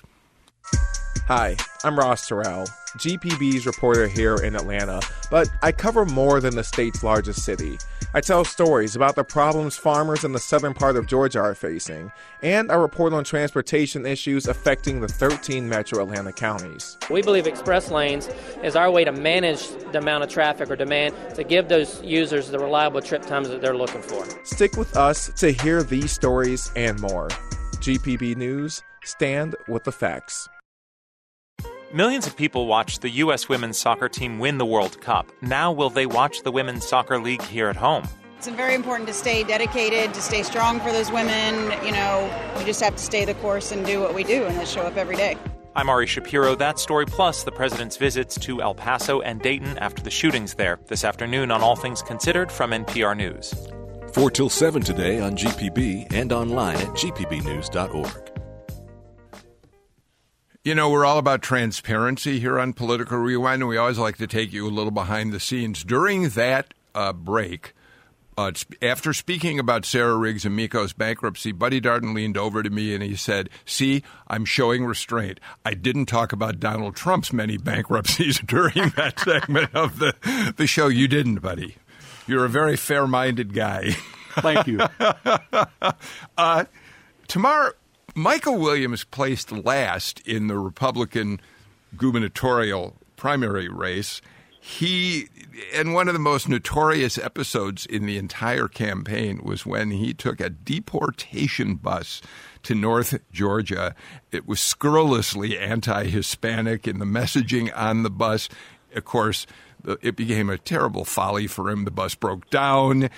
Hi, 1.26 1.56
I'm 1.84 1.98
Ross 1.98 2.28
Terrell, 2.28 2.66
GPB's 2.98 3.64
reporter 3.64 4.06
here 4.06 4.36
in 4.36 4.54
Atlanta, 4.54 5.00
but 5.30 5.48
I 5.62 5.72
cover 5.72 6.04
more 6.04 6.38
than 6.38 6.54
the 6.54 6.62
state's 6.62 7.02
largest 7.02 7.44
city. 7.44 7.78
I 8.12 8.20
tell 8.20 8.44
stories 8.44 8.94
about 8.94 9.16
the 9.16 9.24
problems 9.24 9.76
farmers 9.76 10.22
in 10.22 10.32
the 10.32 10.38
southern 10.38 10.74
part 10.74 10.96
of 10.96 11.06
Georgia 11.06 11.40
are 11.40 11.54
facing, 11.54 12.12
and 12.42 12.70
I 12.70 12.74
report 12.74 13.14
on 13.14 13.24
transportation 13.24 14.04
issues 14.04 14.46
affecting 14.46 15.00
the 15.00 15.08
13 15.08 15.66
metro 15.66 16.02
Atlanta 16.02 16.30
counties. 16.30 16.98
We 17.10 17.22
believe 17.22 17.46
express 17.46 17.90
lanes 17.90 18.28
is 18.62 18.76
our 18.76 18.90
way 18.90 19.04
to 19.04 19.12
manage 19.12 19.66
the 19.92 19.98
amount 19.98 20.24
of 20.24 20.30
traffic 20.30 20.70
or 20.70 20.76
demand 20.76 21.14
to 21.36 21.42
give 21.42 21.68
those 21.68 22.02
users 22.02 22.50
the 22.50 22.58
reliable 22.58 23.00
trip 23.00 23.24
times 23.24 23.48
that 23.48 23.62
they're 23.62 23.76
looking 23.76 24.02
for. 24.02 24.26
Stick 24.44 24.76
with 24.76 24.94
us 24.96 25.32
to 25.40 25.52
hear 25.52 25.82
these 25.82 26.12
stories 26.12 26.70
and 26.76 27.00
more. 27.00 27.28
GPB 27.78 28.36
News, 28.36 28.82
stand 29.02 29.56
with 29.68 29.84
the 29.84 29.92
facts. 29.92 30.48
Millions 31.94 32.26
of 32.26 32.36
people 32.36 32.66
watched 32.66 33.02
the 33.02 33.10
U.S. 33.10 33.48
women's 33.48 33.78
soccer 33.78 34.08
team 34.08 34.40
win 34.40 34.58
the 34.58 34.66
World 34.66 35.00
Cup. 35.00 35.30
Now, 35.42 35.70
will 35.70 35.90
they 35.90 36.06
watch 36.06 36.42
the 36.42 36.50
Women's 36.50 36.84
Soccer 36.84 37.20
League 37.20 37.40
here 37.42 37.68
at 37.68 37.76
home? 37.76 38.04
It's 38.36 38.48
very 38.48 38.74
important 38.74 39.06
to 39.06 39.14
stay 39.14 39.44
dedicated, 39.44 40.12
to 40.12 40.20
stay 40.20 40.42
strong 40.42 40.80
for 40.80 40.90
those 40.90 41.12
women. 41.12 41.54
You 41.86 41.92
know, 41.92 42.28
we 42.58 42.64
just 42.64 42.80
have 42.80 42.96
to 42.96 43.00
stay 43.00 43.24
the 43.24 43.34
course 43.34 43.70
and 43.70 43.86
do 43.86 44.00
what 44.00 44.12
we 44.12 44.24
do 44.24 44.42
and 44.42 44.58
just 44.58 44.74
show 44.74 44.82
up 44.82 44.96
every 44.96 45.14
day. 45.14 45.38
I'm 45.76 45.88
Ari 45.88 46.08
Shapiro. 46.08 46.56
That 46.56 46.80
story 46.80 47.06
plus 47.06 47.44
the 47.44 47.52
president's 47.52 47.96
visits 47.96 48.36
to 48.40 48.60
El 48.60 48.74
Paso 48.74 49.20
and 49.20 49.40
Dayton 49.40 49.78
after 49.78 50.02
the 50.02 50.10
shootings 50.10 50.54
there 50.54 50.80
this 50.88 51.04
afternoon 51.04 51.52
on 51.52 51.62
All 51.62 51.76
Things 51.76 52.02
Considered 52.02 52.50
from 52.50 52.72
NPR 52.72 53.16
News. 53.16 53.54
4 54.14 54.32
till 54.32 54.50
7 54.50 54.82
today 54.82 55.20
on 55.20 55.36
GPB 55.36 56.12
and 56.12 56.32
online 56.32 56.78
at 56.78 56.88
gpbnews.org. 56.88 58.33
You 60.64 60.74
know, 60.74 60.88
we're 60.88 61.04
all 61.04 61.18
about 61.18 61.42
transparency 61.42 62.40
here 62.40 62.58
on 62.58 62.72
Political 62.72 63.18
Rewind, 63.18 63.60
and 63.60 63.68
we 63.68 63.76
always 63.76 63.98
like 63.98 64.16
to 64.16 64.26
take 64.26 64.50
you 64.50 64.66
a 64.66 64.70
little 64.70 64.90
behind 64.90 65.30
the 65.30 65.38
scenes. 65.38 65.84
During 65.84 66.30
that 66.30 66.72
uh, 66.94 67.12
break, 67.12 67.74
Uh, 68.36 68.50
after 68.82 69.12
speaking 69.12 69.60
about 69.60 69.84
Sarah 69.84 70.16
Riggs 70.16 70.44
Amico's 70.44 70.92
bankruptcy, 70.92 71.52
Buddy 71.52 71.80
Darden 71.80 72.14
leaned 72.14 72.36
over 72.36 72.64
to 72.64 72.70
me 72.70 72.92
and 72.92 73.00
he 73.00 73.14
said, 73.14 73.48
See, 73.64 74.02
I'm 74.26 74.44
showing 74.44 74.84
restraint. 74.84 75.38
I 75.64 75.74
didn't 75.74 76.06
talk 76.06 76.32
about 76.32 76.58
Donald 76.58 76.96
Trump's 76.96 77.32
many 77.32 77.58
bankruptcies 77.58 78.40
during 78.44 78.88
that 78.96 79.20
segment 79.20 79.72
of 79.72 80.00
the, 80.00 80.14
the 80.56 80.66
show. 80.66 80.88
You 80.88 81.06
didn't, 81.06 81.42
Buddy. 81.42 81.76
You're 82.26 82.44
a 82.44 82.48
very 82.48 82.76
fair 82.76 83.06
minded 83.06 83.52
guy. 83.54 83.90
Thank 84.38 84.66
you. 84.66 84.80
uh, 86.36 86.64
tomorrow, 87.28 87.70
Michael 88.14 88.58
Williams 88.58 89.02
placed 89.02 89.50
last 89.50 90.20
in 90.20 90.46
the 90.46 90.58
Republican 90.58 91.40
gubernatorial 91.96 92.96
primary 93.16 93.68
race. 93.68 94.20
He, 94.60 95.28
and 95.74 95.92
one 95.92 96.08
of 96.08 96.14
the 96.14 96.20
most 96.20 96.48
notorious 96.48 97.18
episodes 97.18 97.84
in 97.84 98.06
the 98.06 98.16
entire 98.16 98.68
campaign 98.68 99.42
was 99.42 99.66
when 99.66 99.90
he 99.90 100.14
took 100.14 100.40
a 100.40 100.48
deportation 100.48 101.74
bus 101.74 102.22
to 102.62 102.74
North 102.74 103.20
Georgia. 103.32 103.94
It 104.32 104.46
was 104.46 104.60
scurrilously 104.60 105.58
anti 105.58 106.04
Hispanic 106.04 106.88
in 106.88 106.98
the 106.98 107.04
messaging 107.04 107.70
on 107.76 108.04
the 108.04 108.10
bus. 108.10 108.48
Of 108.94 109.04
course, 109.04 109.46
it 110.00 110.16
became 110.16 110.48
a 110.48 110.56
terrible 110.56 111.04
folly 111.04 111.46
for 111.46 111.68
him. 111.68 111.84
The 111.84 111.90
bus 111.90 112.14
broke 112.14 112.48
down. 112.48 113.10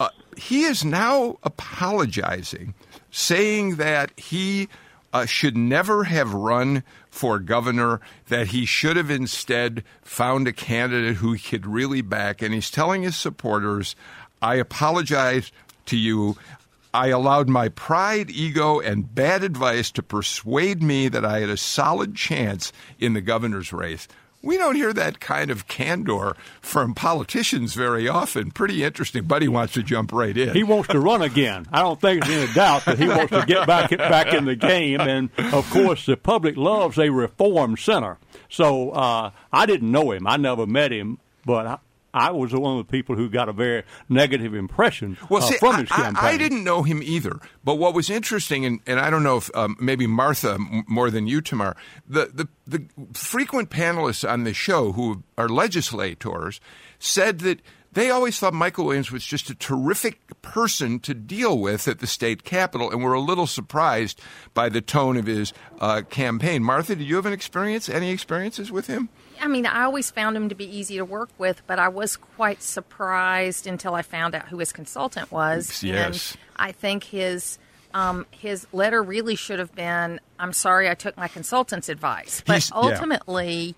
Uh, 0.00 0.08
he 0.36 0.62
is 0.62 0.84
now 0.84 1.38
apologizing, 1.42 2.74
saying 3.16 3.76
that 3.76 4.10
he 4.18 4.68
uh, 5.12 5.24
should 5.24 5.56
never 5.56 6.02
have 6.02 6.34
run 6.34 6.82
for 7.08 7.38
governor, 7.38 8.00
that 8.26 8.48
he 8.48 8.66
should 8.66 8.96
have 8.96 9.08
instead 9.08 9.84
found 10.02 10.48
a 10.48 10.52
candidate 10.52 11.18
who 11.18 11.32
he 11.32 11.38
could 11.38 11.64
really 11.64 12.02
back. 12.02 12.42
And 12.42 12.52
he's 12.52 12.72
telling 12.72 13.04
his 13.04 13.14
supporters, 13.14 13.94
I 14.42 14.56
apologize 14.56 15.52
to 15.86 15.96
you. 15.96 16.36
I 16.94 17.08
allowed 17.08 17.48
my 17.48 17.70
pride, 17.70 18.30
ego, 18.30 18.78
and 18.78 19.12
bad 19.12 19.42
advice 19.42 19.90
to 19.90 20.02
persuade 20.02 20.80
me 20.80 21.08
that 21.08 21.24
I 21.24 21.40
had 21.40 21.50
a 21.50 21.56
solid 21.56 22.14
chance 22.14 22.72
in 23.00 23.14
the 23.14 23.20
governor's 23.20 23.72
race. 23.72 24.06
We 24.42 24.58
don't 24.58 24.76
hear 24.76 24.92
that 24.92 25.18
kind 25.18 25.50
of 25.50 25.66
candor 25.66 26.36
from 26.60 26.94
politicians 26.94 27.74
very 27.74 28.08
often. 28.08 28.52
Pretty 28.52 28.84
interesting. 28.84 29.24
Buddy 29.24 29.48
wants 29.48 29.72
to 29.72 29.82
jump 29.82 30.12
right 30.12 30.36
in. 30.36 30.54
He 30.54 30.62
wants 30.62 30.88
to 30.90 31.00
run 31.00 31.20
again. 31.20 31.66
I 31.72 31.80
don't 31.80 32.00
think 32.00 32.24
there's 32.24 32.44
any 32.44 32.54
doubt 32.54 32.84
that 32.84 32.98
he 32.98 33.08
wants 33.08 33.32
to 33.32 33.44
get 33.44 33.66
back 33.66 33.90
back 33.90 34.32
in 34.32 34.44
the 34.44 34.54
game. 34.54 35.00
And 35.00 35.30
of 35.52 35.68
course, 35.70 36.06
the 36.06 36.16
public 36.16 36.56
loves 36.56 36.96
a 36.98 37.08
reform 37.08 37.76
center. 37.76 38.18
So 38.48 38.90
uh, 38.90 39.30
I 39.52 39.66
didn't 39.66 39.90
know 39.90 40.12
him. 40.12 40.28
I 40.28 40.36
never 40.36 40.64
met 40.64 40.92
him, 40.92 41.18
but 41.44 41.66
I 41.66 41.78
was 42.14 42.52
one 42.54 42.78
of 42.78 42.86
the 42.86 42.90
people 42.90 43.16
who 43.16 43.28
got 43.28 43.48
a 43.48 43.52
very 43.52 43.82
negative 44.08 44.54
impression 44.54 45.16
well, 45.28 45.42
uh, 45.42 45.46
see, 45.46 45.56
from 45.56 45.80
his 45.80 45.90
I, 45.90 45.96
campaign. 45.96 46.24
I, 46.24 46.36
didn't 46.36 46.64
know 46.64 46.82
him 46.82 47.02
either. 47.02 47.40
But 47.64 47.76
what 47.76 47.94
was 47.94 48.10
interesting, 48.10 48.64
and, 48.64 48.80
and 48.86 49.00
I 49.00 49.10
don't 49.10 49.22
know 49.22 49.38
if 49.38 49.54
um, 49.54 49.76
maybe 49.80 50.06
Martha 50.06 50.58
more 50.86 51.10
than 51.10 51.26
you, 51.26 51.40
Tamar, 51.40 51.76
the, 52.06 52.30
the, 52.32 52.48
the 52.66 52.86
frequent 53.12 53.70
panelists 53.70 54.28
on 54.28 54.44
the 54.44 54.54
show 54.54 54.92
who 54.92 55.22
are 55.36 55.48
legislators 55.48 56.60
said 56.98 57.40
that 57.40 57.60
they 57.94 58.10
always 58.10 58.38
thought 58.38 58.54
Michael 58.54 58.86
Williams 58.86 59.12
was 59.12 59.24
just 59.24 59.50
a 59.50 59.54
terrific 59.54 60.18
person 60.42 60.98
to 61.00 61.14
deal 61.14 61.58
with 61.58 61.86
at 61.86 62.00
the 62.00 62.08
state 62.08 62.42
capitol 62.42 62.90
and 62.90 63.02
were 63.02 63.12
a 63.12 63.20
little 63.20 63.46
surprised 63.46 64.20
by 64.52 64.68
the 64.68 64.80
tone 64.80 65.16
of 65.16 65.26
his 65.26 65.52
uh, 65.80 66.02
campaign. 66.02 66.62
Martha, 66.62 66.96
did 66.96 67.06
you 67.06 67.16
have 67.16 67.26
an 67.26 67.32
experience, 67.32 67.88
any 67.88 68.10
experiences 68.10 68.72
with 68.72 68.88
him? 68.88 69.08
I 69.44 69.46
mean, 69.46 69.66
I 69.66 69.84
always 69.84 70.10
found 70.10 70.36
him 70.38 70.48
to 70.48 70.54
be 70.54 70.64
easy 70.64 70.96
to 70.96 71.04
work 71.04 71.28
with, 71.36 71.62
but 71.66 71.78
I 71.78 71.88
was 71.88 72.16
quite 72.16 72.62
surprised 72.62 73.66
until 73.66 73.94
I 73.94 74.00
found 74.00 74.34
out 74.34 74.48
who 74.48 74.58
his 74.58 74.72
consultant 74.72 75.30
was. 75.30 75.82
Yes. 75.82 76.32
And 76.32 76.40
I 76.56 76.72
think 76.72 77.04
his 77.04 77.58
um, 77.92 78.26
his 78.30 78.66
letter 78.72 79.02
really 79.02 79.36
should 79.36 79.58
have 79.58 79.74
been, 79.74 80.18
"I'm 80.38 80.52
sorry, 80.54 80.88
I 80.88 80.94
took 80.94 81.16
my 81.18 81.28
consultant's 81.28 81.88
advice," 81.90 82.42
but 82.46 82.54
He's- 82.54 82.70
yeah. 82.74 82.80
ultimately. 82.80 83.74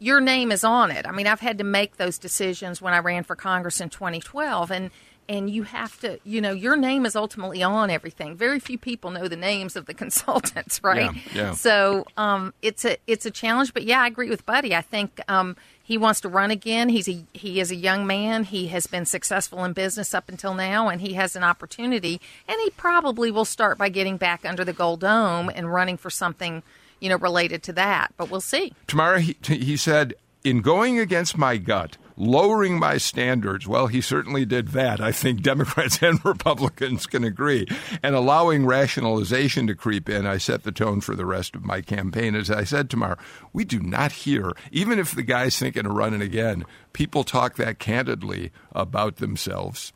Your 0.00 0.20
name 0.20 0.52
is 0.52 0.62
on 0.62 0.92
it. 0.92 1.08
I 1.08 1.10
mean, 1.10 1.26
I've 1.26 1.40
had 1.40 1.58
to 1.58 1.64
make 1.64 1.96
those 1.96 2.18
decisions 2.18 2.80
when 2.80 2.94
I 2.94 2.98
ran 2.98 3.24
for 3.24 3.34
Congress 3.34 3.80
in 3.80 3.88
2012, 3.90 4.70
and 4.70 4.92
and 5.28 5.50
you 5.50 5.64
have 5.64 6.00
to, 6.00 6.18
you 6.24 6.40
know, 6.40 6.52
your 6.52 6.76
name 6.76 7.04
is 7.04 7.14
ultimately 7.14 7.62
on 7.62 7.90
everything. 7.90 8.34
Very 8.34 8.58
few 8.58 8.78
people 8.78 9.10
know 9.10 9.28
the 9.28 9.36
names 9.36 9.76
of 9.76 9.86
the 9.86 9.94
consultants, 10.02 10.82
right? 10.82 11.14
Yeah, 11.14 11.22
yeah. 11.34 11.52
So 11.52 12.06
um, 12.16 12.54
it's 12.62 12.84
a 12.84 12.96
it's 13.06 13.26
a 13.26 13.30
challenge, 13.30 13.74
but 13.74 13.84
yeah, 13.84 14.00
I 14.00 14.06
agree 14.06 14.30
with 14.30 14.46
Buddy. 14.46 14.74
I 14.74 14.80
think 14.80 15.20
um, 15.28 15.56
he 15.82 15.98
wants 15.98 16.20
to 16.22 16.28
run 16.28 16.50
again. 16.50 16.88
He's 16.88 17.08
a 17.08 17.24
he 17.32 17.60
is 17.60 17.70
a 17.70 17.76
young 17.76 18.06
man. 18.06 18.44
He 18.44 18.68
has 18.68 18.86
been 18.86 19.04
successful 19.04 19.64
in 19.64 19.72
business 19.74 20.14
up 20.14 20.28
until 20.28 20.54
now, 20.54 20.88
and 20.88 21.00
he 21.00 21.14
has 21.14 21.36
an 21.36 21.44
opportunity. 21.44 22.20
And 22.48 22.58
he 22.62 22.70
probably 22.70 23.30
will 23.30 23.44
start 23.44 23.78
by 23.78 23.88
getting 23.88 24.16
back 24.16 24.44
under 24.44 24.64
the 24.64 24.72
gold 24.72 25.00
dome 25.00 25.50
and 25.54 25.72
running 25.72 25.96
for 25.96 26.10
something, 26.10 26.62
you 27.00 27.08
know, 27.08 27.16
related 27.16 27.62
to 27.64 27.72
that. 27.74 28.12
But 28.16 28.30
we'll 28.30 28.40
see. 28.40 28.72
Tomorrow, 28.86 29.18
he, 29.18 29.36
he 29.42 29.76
said, 29.76 30.14
in 30.44 30.60
going 30.60 30.98
against 30.98 31.36
my 31.36 31.56
gut, 31.56 31.96
lowering 32.18 32.78
my 32.78 32.98
standards, 32.98 33.66
well, 33.66 33.86
he 33.86 34.00
certainly 34.00 34.44
did 34.44 34.68
that. 34.68 35.00
I 35.00 35.12
think 35.12 35.40
Democrats 35.40 35.98
and 36.02 36.22
Republicans 36.24 37.06
can 37.06 37.24
agree. 37.24 37.66
And 38.02 38.14
allowing 38.14 38.66
rationalization 38.66 39.66
to 39.68 39.74
creep 39.74 40.08
in, 40.08 40.26
I 40.26 40.38
set 40.38 40.64
the 40.64 40.72
tone 40.72 41.00
for 41.00 41.14
the 41.14 41.24
rest 41.26 41.54
of 41.54 41.64
my 41.64 41.80
campaign. 41.80 42.34
As 42.34 42.50
I 42.50 42.64
said 42.64 42.90
tomorrow, 42.90 43.16
we 43.52 43.64
do 43.64 43.80
not 43.80 44.12
hear, 44.12 44.52
even 44.72 44.98
if 44.98 45.14
the 45.14 45.22
guy's 45.22 45.58
thinking 45.58 45.86
of 45.86 45.92
running 45.92 46.20
again, 46.20 46.64
people 46.92 47.22
talk 47.24 47.56
that 47.56 47.78
candidly 47.78 48.50
about 48.72 49.16
themselves. 49.16 49.92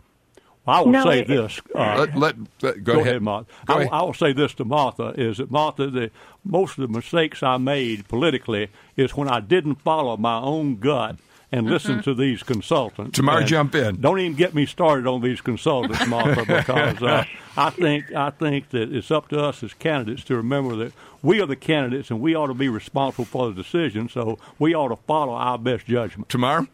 I 0.65 0.81
will 0.81 0.93
No, 0.93 1.03
say 1.03 1.23
it- 1.23 1.27
this. 1.27 1.61
Uh, 1.75 1.97
Let- 1.99 2.17
let- 2.17 2.37
let- 2.63 2.85
go 2.85 3.01
ahead. 3.01 3.21
Martha. 3.21 3.51
Go 3.67 3.75
I, 3.75 3.81
ahead. 3.81 3.89
I 3.93 4.03
will 4.03 4.15
say 4.15 4.33
this 4.33 4.55
to 4.55 4.65
Martha: 4.65 5.13
is 5.17 5.39
that 5.39 5.51
Martha, 5.51 5.89
the 5.91 6.13
most 6.45 6.79
of 6.79 6.83
the 6.83 6.97
mistakes 6.97 7.43
I 7.43 7.57
made 7.57 8.07
politically 8.07 8.69
is 8.97 9.17
when 9.17 9.29
I 9.29 9.41
didn't 9.41 9.83
follow 9.83 10.17
my 10.17 10.39
own 10.39 10.77
gut 10.77 11.17
and 11.53 11.67
listen 11.69 11.99
Mhm. 11.99 12.05
to 12.05 12.15
these 12.15 12.43
consultants. 12.43 13.15
Tamar, 13.17 13.43
jump 13.45 13.75
in. 13.75 14.01
Don't 14.01 14.19
even 14.19 14.35
get 14.35 14.55
me 14.55 14.65
started 14.67 15.07
on 15.07 15.21
these 15.21 15.41
consultants, 15.43 16.07
Martha, 16.07 16.45
because 16.47 17.03
uh, 17.03 17.25
I 17.57 17.71
think 17.71 18.13
I 18.15 18.31
think 18.31 18.71
that 18.71 18.93
it's 18.93 19.11
up 19.11 19.29
to 19.29 19.39
us 19.39 19.63
as 19.63 19.75
candidates 19.75 20.25
to 20.25 20.37
remember 20.37 20.75
that 20.77 20.93
we 21.23 21.41
are 21.41 21.47
the 21.47 21.55
candidates 21.57 22.11
and 22.11 22.21
we 22.21 22.35
ought 22.35 22.47
to 22.49 22.55
be 22.55 22.69
responsible 22.71 23.27
for 23.27 23.49
the 23.49 23.55
decision. 23.55 24.09
So 24.09 24.39
we 24.59 24.75
ought 24.75 24.89
to 24.89 24.97
follow 25.07 25.35
our 25.35 25.59
best 25.59 25.87
judgment. 25.87 26.29
Tamar. 26.31 26.67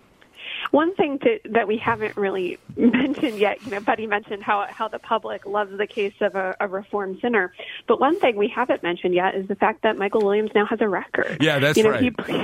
One 0.70 0.94
thing 0.94 1.18
to, 1.20 1.38
that 1.50 1.66
we 1.66 1.76
haven't 1.78 2.16
really 2.16 2.58
mentioned 2.76 3.38
yet, 3.38 3.64
you 3.64 3.70
know, 3.70 3.80
Buddy 3.80 4.06
mentioned 4.06 4.42
how 4.42 4.66
how 4.68 4.88
the 4.88 4.98
public 4.98 5.46
loves 5.46 5.76
the 5.76 5.86
case 5.86 6.14
of 6.20 6.34
a, 6.34 6.56
a 6.60 6.68
reform 6.68 7.18
sinner, 7.20 7.52
but 7.86 8.00
one 8.00 8.18
thing 8.20 8.36
we 8.36 8.48
haven't 8.48 8.82
mentioned 8.82 9.14
yet 9.14 9.34
is 9.34 9.48
the 9.48 9.54
fact 9.54 9.82
that 9.82 9.96
Michael 9.96 10.22
Williams 10.22 10.50
now 10.54 10.66
has 10.66 10.80
a 10.80 10.88
record. 10.88 11.38
Yeah, 11.40 11.58
that's 11.58 11.76
you 11.76 11.84
know, 11.84 11.90
right. 11.90 12.02
He, 12.02 12.10
ple- 12.18 12.34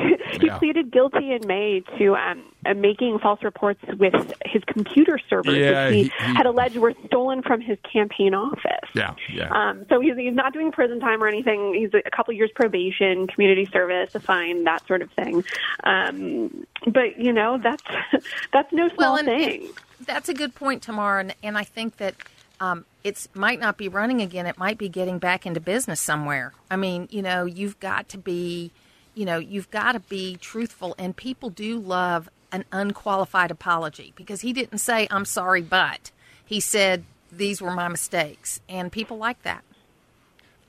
he 0.41 0.47
Yeah. 0.47 0.59
pleaded 0.59 0.91
guilty 0.91 1.33
in 1.33 1.47
May 1.47 1.83
to 1.99 2.17
um, 2.17 2.43
making 2.73 3.19
false 3.19 3.43
reports 3.43 3.81
with 3.99 4.15
his 4.47 4.63
computer 4.65 5.19
servers, 5.29 5.57
Yeah, 5.57 5.87
which 5.89 5.95
he, 5.95 6.03
he- 6.05 6.09
he- 6.09 6.35
had 6.35 6.47
alleged 6.47 6.77
were 6.77 6.95
stolen 7.07 7.43
from 7.43 7.61
his 7.61 7.77
campaign 7.93 8.33
office. 8.35 8.89
Yeah, 8.95 9.15
yeah. 9.31 9.49
Um, 9.51 9.85
so 9.91 10.01
he's, 10.01 10.17
he's 10.17 10.35
not 10.35 10.53
doing 10.55 10.73
prison 10.73 11.01
time 11.01 11.23
or 11.23 11.27
anything. 11.29 11.75
He's 11.75 11.91
a 11.93 12.11
couple 12.11 12.33
years 12.33 12.51
probation, 12.55 13.27
community 13.27 13.67
service, 13.73 14.15
a 14.15 14.21
fine, 14.21 14.65
that 14.65 14.87
sort 14.87 15.03
of 15.03 15.11
thing. 15.13 15.45
Um, 15.83 16.67
but 16.87 17.19
you 17.19 17.33
know, 17.33 17.59
that's 17.63 17.83
that's 18.53 18.73
no 18.73 18.89
small 18.91 19.15
Well, 19.15 19.25
thing. 19.25 19.69
That's 20.07 20.29
a 20.29 20.35
good 20.35 20.55
point, 20.55 20.83
Tamara, 20.83 21.21
and, 21.21 21.35
and 21.43 21.57
I 21.59 21.65
think 21.65 21.97
that 21.99 22.15
um, 22.61 22.85
it's 23.03 23.29
might 23.35 23.59
not 23.61 23.77
be 23.77 23.89
running 23.89 24.21
again. 24.21 24.47
It 24.47 24.59
might 24.59 24.79
be 24.79 24.89
getting 24.89 25.19
back 25.19 25.47
into 25.47 25.61
business 25.61 26.01
somewhere. 26.01 26.53
I 26.71 26.77
mean, 26.77 27.09
you 27.11 27.23
know, 27.23 27.45
you've 27.45 27.81
got 27.81 28.09
to 28.11 28.19
be, 28.19 28.71
you 29.15 29.25
know, 29.25 29.39
you've 29.39 29.71
got 29.71 29.93
to 29.93 30.01
be 30.01 30.37
truthful, 30.37 30.95
and 30.99 31.17
people 31.17 31.51
do 31.51 31.79
love 31.79 32.29
an 32.55 32.65
unqualified 32.71 33.51
apology 33.51 34.13
because 34.15 34.41
he 34.41 34.53
didn't 34.53 34.79
say 34.79 35.09
"I'm 35.11 35.25
sorry," 35.25 35.63
but 35.63 36.13
he 36.45 36.61
said 36.61 37.05
these 37.33 37.61
were 37.61 37.73
my 37.73 37.89
mistakes, 37.89 38.61
and 38.69 38.93
people 38.93 39.19
like 39.19 39.43
that. 39.43 39.65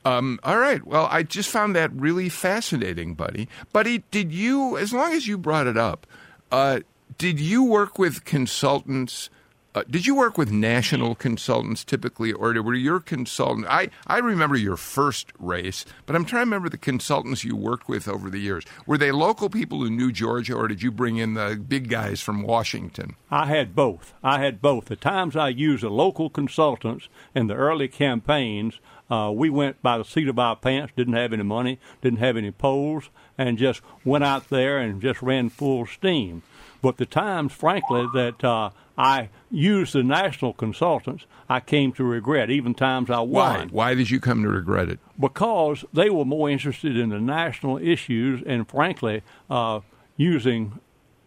Um, 0.04 0.40
all 0.44 0.58
right. 0.60 0.86
Well, 0.86 1.08
I 1.10 1.24
just 1.24 1.50
found 1.50 1.76
that 1.76 1.92
really 1.94 2.30
fascinating, 2.30 3.16
buddy. 3.16 3.48
Buddy, 3.74 4.04
did 4.12 4.32
you, 4.32 4.78
as 4.78 4.94
long 4.94 5.14
as 5.14 5.28
you 5.28 5.38
brought 5.38 5.66
it 5.68 5.78
up, 5.78 6.06
uh, 6.52 6.82
did 7.18 7.40
you 7.40 7.64
work 7.64 7.98
with 7.98 8.26
consultants? 8.26 9.30
Uh, 9.76 9.84
did 9.90 10.06
you 10.06 10.16
work 10.16 10.38
with 10.38 10.54
national 10.54 11.16
consultants 11.16 11.84
typically, 11.84 12.32
or 12.32 12.54
were 12.62 12.74
your 12.74 13.02
consultant? 13.02 13.68
I, 13.70 13.90
I 14.08 14.20
remember 14.20 14.56
your 14.56 14.78
first 14.78 15.34
race, 15.38 15.84
but 16.06 16.16
I'm 16.16 16.24
trying 16.24 16.44
to 16.44 16.46
remember 16.46 16.70
the 16.70 16.78
consultants 16.78 17.44
you 17.44 17.58
worked 17.58 17.90
with 17.90 18.08
over 18.08 18.30
the 18.30 18.40
years. 18.40 18.64
Were 18.88 18.98
they 18.98 19.12
local 19.12 19.50
people 19.50 19.80
who 19.80 19.90
knew 19.90 20.14
Georgia, 20.14 20.56
or 20.56 20.70
did 20.70 20.82
you 20.82 20.92
bring 20.92 21.18
in 21.18 21.34
the 21.34 21.62
big 21.68 21.90
guys 21.90 22.22
from 22.22 22.44
Washington? 22.44 23.18
I 23.30 23.48
had 23.48 23.76
both. 23.76 24.14
I 24.24 24.40
had 24.40 24.62
both. 24.62 24.86
The 24.86 24.96
times 24.96 25.36
I 25.36 25.50
used 25.50 25.84
the 25.84 25.90
local 25.90 26.30
consultants 26.30 27.10
in 27.36 27.48
the 27.48 27.56
early 27.56 27.90
campaigns, 27.90 28.80
uh, 29.10 29.34
we 29.36 29.50
went 29.50 29.82
by 29.82 29.98
the 29.98 30.06
seat 30.06 30.30
of 30.30 30.40
our 30.40 30.56
pants, 30.56 30.94
didn't 30.96 31.16
have 31.16 31.34
any 31.34 31.44
money, 31.44 31.82
didn't 32.02 32.20
have 32.20 32.38
any 32.38 32.52
polls, 32.52 33.10
and 33.38 33.58
just 33.58 33.82
went 34.06 34.24
out 34.24 34.48
there 34.48 34.78
and 34.78 35.02
just 35.02 35.22
ran 35.22 35.50
full 35.50 35.86
steam. 35.86 36.44
But 36.82 36.96
the 36.96 37.06
times, 37.06 37.52
frankly, 37.52 38.08
that 38.14 38.44
uh, 38.44 38.70
I 38.98 39.30
used 39.52 39.94
the 39.94 40.04
national 40.04 40.54
consultants, 40.54 41.26
I 41.50 41.60
came 41.60 41.92
to 41.94 42.04
regret, 42.04 42.50
even 42.50 42.74
times 42.74 43.10
I 43.10 43.20
Why? 43.20 43.58
won. 43.58 43.70
Why 43.70 43.94
did 43.94 44.10
you 44.10 44.20
come 44.20 44.42
to 44.44 44.50
regret 44.50 44.90
it? 44.90 45.00
Because 45.20 45.84
they 45.94 46.10
were 46.10 46.26
more 46.26 46.50
interested 46.50 46.96
in 46.98 47.10
the 47.10 47.20
national 47.20 47.78
issues 47.78 48.42
and, 48.46 48.68
frankly, 48.70 49.22
uh, 49.50 49.82
using 50.18 50.80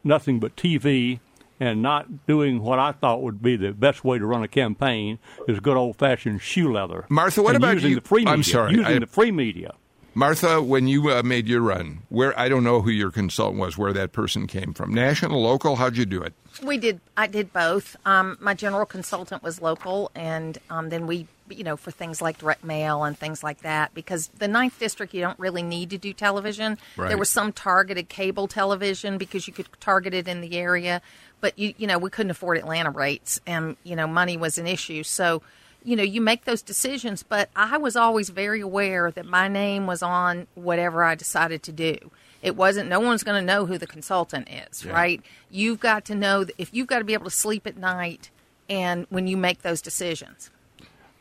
nothing 0.02 0.40
but 0.40 0.56
TV 0.56 1.20
and 1.60 1.82
not 1.82 2.26
doing 2.26 2.62
what 2.62 2.78
I 2.78 2.92
thought 2.92 3.20
would 3.20 3.42
be 3.42 3.56
the 3.56 3.72
best 3.72 4.04
way 4.04 4.18
to 4.18 4.24
run 4.24 4.42
a 4.42 4.48
campaign 4.48 5.18
is 5.48 5.58
good 5.60 5.76
old 5.76 5.96
fashioned 5.96 6.40
shoe 6.40 6.72
leather. 6.72 7.04
Martha, 7.08 7.42
what 7.42 7.56
about 7.56 7.74
using 7.74 7.90
you? 7.90 7.96
the 7.96 8.00
free 8.08 8.20
media? 8.20 8.32
I'm 8.32 8.42
sorry, 8.44 8.70
using 8.72 8.86
I- 8.86 8.98
the 9.00 9.06
free 9.06 9.32
media. 9.32 9.74
Martha, 10.18 10.60
when 10.60 10.88
you 10.88 11.10
uh, 11.10 11.22
made 11.22 11.46
your 11.46 11.60
run, 11.60 12.00
where 12.08 12.36
I 12.36 12.48
don't 12.48 12.64
know 12.64 12.82
who 12.82 12.90
your 12.90 13.12
consultant 13.12 13.60
was, 13.60 13.78
where 13.78 13.92
that 13.92 14.10
person 14.10 14.48
came 14.48 14.74
from, 14.74 14.92
national, 14.92 15.40
local, 15.40 15.76
how'd 15.76 15.96
you 15.96 16.06
do 16.06 16.20
it? 16.24 16.34
We 16.60 16.76
did. 16.76 17.00
I 17.16 17.28
did 17.28 17.52
both. 17.52 17.94
Um, 18.04 18.36
my 18.40 18.54
general 18.54 18.84
consultant 18.84 19.44
was 19.44 19.62
local, 19.62 20.10
and 20.16 20.58
um, 20.70 20.88
then 20.88 21.06
we, 21.06 21.28
you 21.48 21.62
know, 21.62 21.76
for 21.76 21.92
things 21.92 22.20
like 22.20 22.38
direct 22.38 22.64
mail 22.64 23.04
and 23.04 23.16
things 23.16 23.44
like 23.44 23.60
that. 23.60 23.94
Because 23.94 24.26
the 24.40 24.48
ninth 24.48 24.76
district, 24.80 25.14
you 25.14 25.20
don't 25.20 25.38
really 25.38 25.62
need 25.62 25.90
to 25.90 25.98
do 25.98 26.12
television. 26.12 26.78
Right. 26.96 27.10
There 27.10 27.16
was 27.16 27.30
some 27.30 27.52
targeted 27.52 28.08
cable 28.08 28.48
television 28.48 29.18
because 29.18 29.46
you 29.46 29.52
could 29.52 29.68
target 29.78 30.14
it 30.14 30.26
in 30.26 30.40
the 30.40 30.58
area, 30.58 31.00
but 31.40 31.56
you, 31.56 31.74
you 31.78 31.86
know, 31.86 31.96
we 31.96 32.10
couldn't 32.10 32.32
afford 32.32 32.58
Atlanta 32.58 32.90
rates, 32.90 33.40
and 33.46 33.76
you 33.84 33.94
know, 33.94 34.08
money 34.08 34.36
was 34.36 34.58
an 34.58 34.66
issue. 34.66 35.04
So, 35.04 35.42
you 35.84 35.96
know, 35.96 36.02
you 36.02 36.20
make 36.20 36.44
those 36.44 36.62
decisions. 36.62 37.22
But 37.22 37.50
I 37.56 37.76
was 37.78 37.96
always 37.96 38.28
very 38.30 38.60
aware 38.60 39.10
that 39.10 39.26
my 39.26 39.48
name 39.48 39.86
was 39.86 40.02
on 40.02 40.46
whatever 40.54 41.02
I 41.04 41.14
decided 41.14 41.62
to 41.64 41.72
do. 41.72 41.96
It 42.42 42.54
wasn't. 42.56 42.88
No 42.88 43.00
one's 43.00 43.24
going 43.24 43.40
to 43.40 43.44
know 43.44 43.66
who 43.66 43.78
the 43.78 43.86
consultant 43.86 44.48
is, 44.48 44.84
Yeah. 44.84 44.92
right? 44.92 45.22
You've 45.50 45.80
got 45.80 46.04
to 46.06 46.14
know 46.14 46.44
that 46.44 46.54
if 46.58 46.72
you've 46.72 46.86
got 46.86 46.98
to 47.00 47.04
be 47.04 47.14
able 47.14 47.24
to 47.24 47.30
sleep 47.30 47.66
at 47.66 47.76
night, 47.76 48.30
and 48.70 49.06
when 49.08 49.26
you 49.26 49.36
make 49.36 49.62
those 49.62 49.80
decisions. 49.80 50.50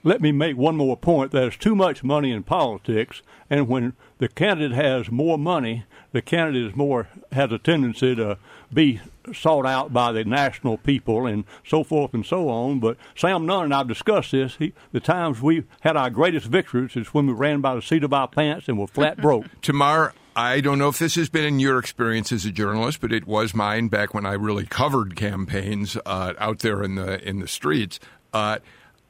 Let 0.03 0.21
me 0.21 0.31
make 0.31 0.55
one 0.55 0.77
more 0.77 0.95
point. 0.95 1.31
There's 1.31 1.57
too 1.57 1.75
much 1.75 2.03
money 2.03 2.31
in 2.31 2.43
politics, 2.43 3.21
and 3.49 3.67
when 3.67 3.93
the 4.19 4.27
candidate 4.27 4.75
has 4.75 5.11
more 5.11 5.37
money, 5.37 5.85
the 6.11 6.21
candidate 6.21 6.69
is 6.69 6.75
more 6.75 7.07
has 7.31 7.51
a 7.51 7.57
tendency 7.57 8.15
to 8.15 8.37
be 8.73 9.01
sought 9.33 9.65
out 9.65 9.91
by 9.91 10.11
the 10.11 10.23
national 10.23 10.77
people 10.77 11.25
and 11.25 11.43
so 11.65 11.83
forth 11.83 12.13
and 12.13 12.25
so 12.25 12.49
on. 12.49 12.79
But 12.79 12.97
Sam 13.15 13.45
Nunn 13.45 13.65
and 13.65 13.73
I've 13.73 13.87
discussed 13.87 14.31
this. 14.31 14.55
He, 14.55 14.73
the 14.91 14.99
times 14.99 15.41
we 15.41 15.63
had 15.81 15.97
our 15.97 16.09
greatest 16.09 16.47
victories 16.47 16.95
is 16.95 17.13
when 17.13 17.27
we 17.27 17.33
ran 17.33 17.61
by 17.61 17.75
the 17.75 17.81
seat 17.81 18.03
of 18.03 18.13
our 18.13 18.27
pants 18.27 18.67
and 18.67 18.79
were 18.79 18.87
flat 18.87 19.17
broke. 19.17 19.45
Tamar, 19.61 20.13
I 20.35 20.61
don't 20.61 20.77
know 20.77 20.89
if 20.89 20.99
this 20.99 21.15
has 21.15 21.29
been 21.29 21.45
in 21.45 21.59
your 21.59 21.79
experience 21.79 22.31
as 22.31 22.45
a 22.45 22.51
journalist, 22.51 23.01
but 23.01 23.11
it 23.11 23.27
was 23.27 23.53
mine 23.53 23.87
back 23.87 24.13
when 24.13 24.25
I 24.25 24.33
really 24.33 24.65
covered 24.65 25.15
campaigns 25.15 25.97
uh, 26.05 26.33
out 26.37 26.59
there 26.59 26.83
in 26.83 26.95
the 26.95 27.27
in 27.27 27.39
the 27.39 27.47
streets. 27.47 27.99
Uh, 28.33 28.59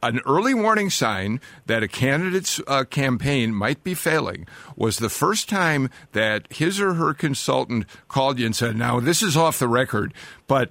an 0.03 0.19
early 0.25 0.53
warning 0.53 0.89
sign 0.89 1.41
that 1.65 1.83
a 1.83 1.87
candidate's 1.87 2.61
uh, 2.67 2.83
campaign 2.83 3.53
might 3.53 3.83
be 3.83 3.93
failing 3.93 4.47
was 4.75 4.97
the 4.97 5.09
first 5.09 5.49
time 5.49 5.89
that 6.11 6.51
his 6.51 6.79
or 6.79 6.93
her 6.95 7.13
consultant 7.13 7.85
called 8.07 8.39
you 8.39 8.45
and 8.45 8.55
said, 8.55 8.75
"Now 8.75 8.99
this 8.99 9.21
is 9.21 9.37
off 9.37 9.59
the 9.59 9.67
record, 9.67 10.13
but." 10.47 10.69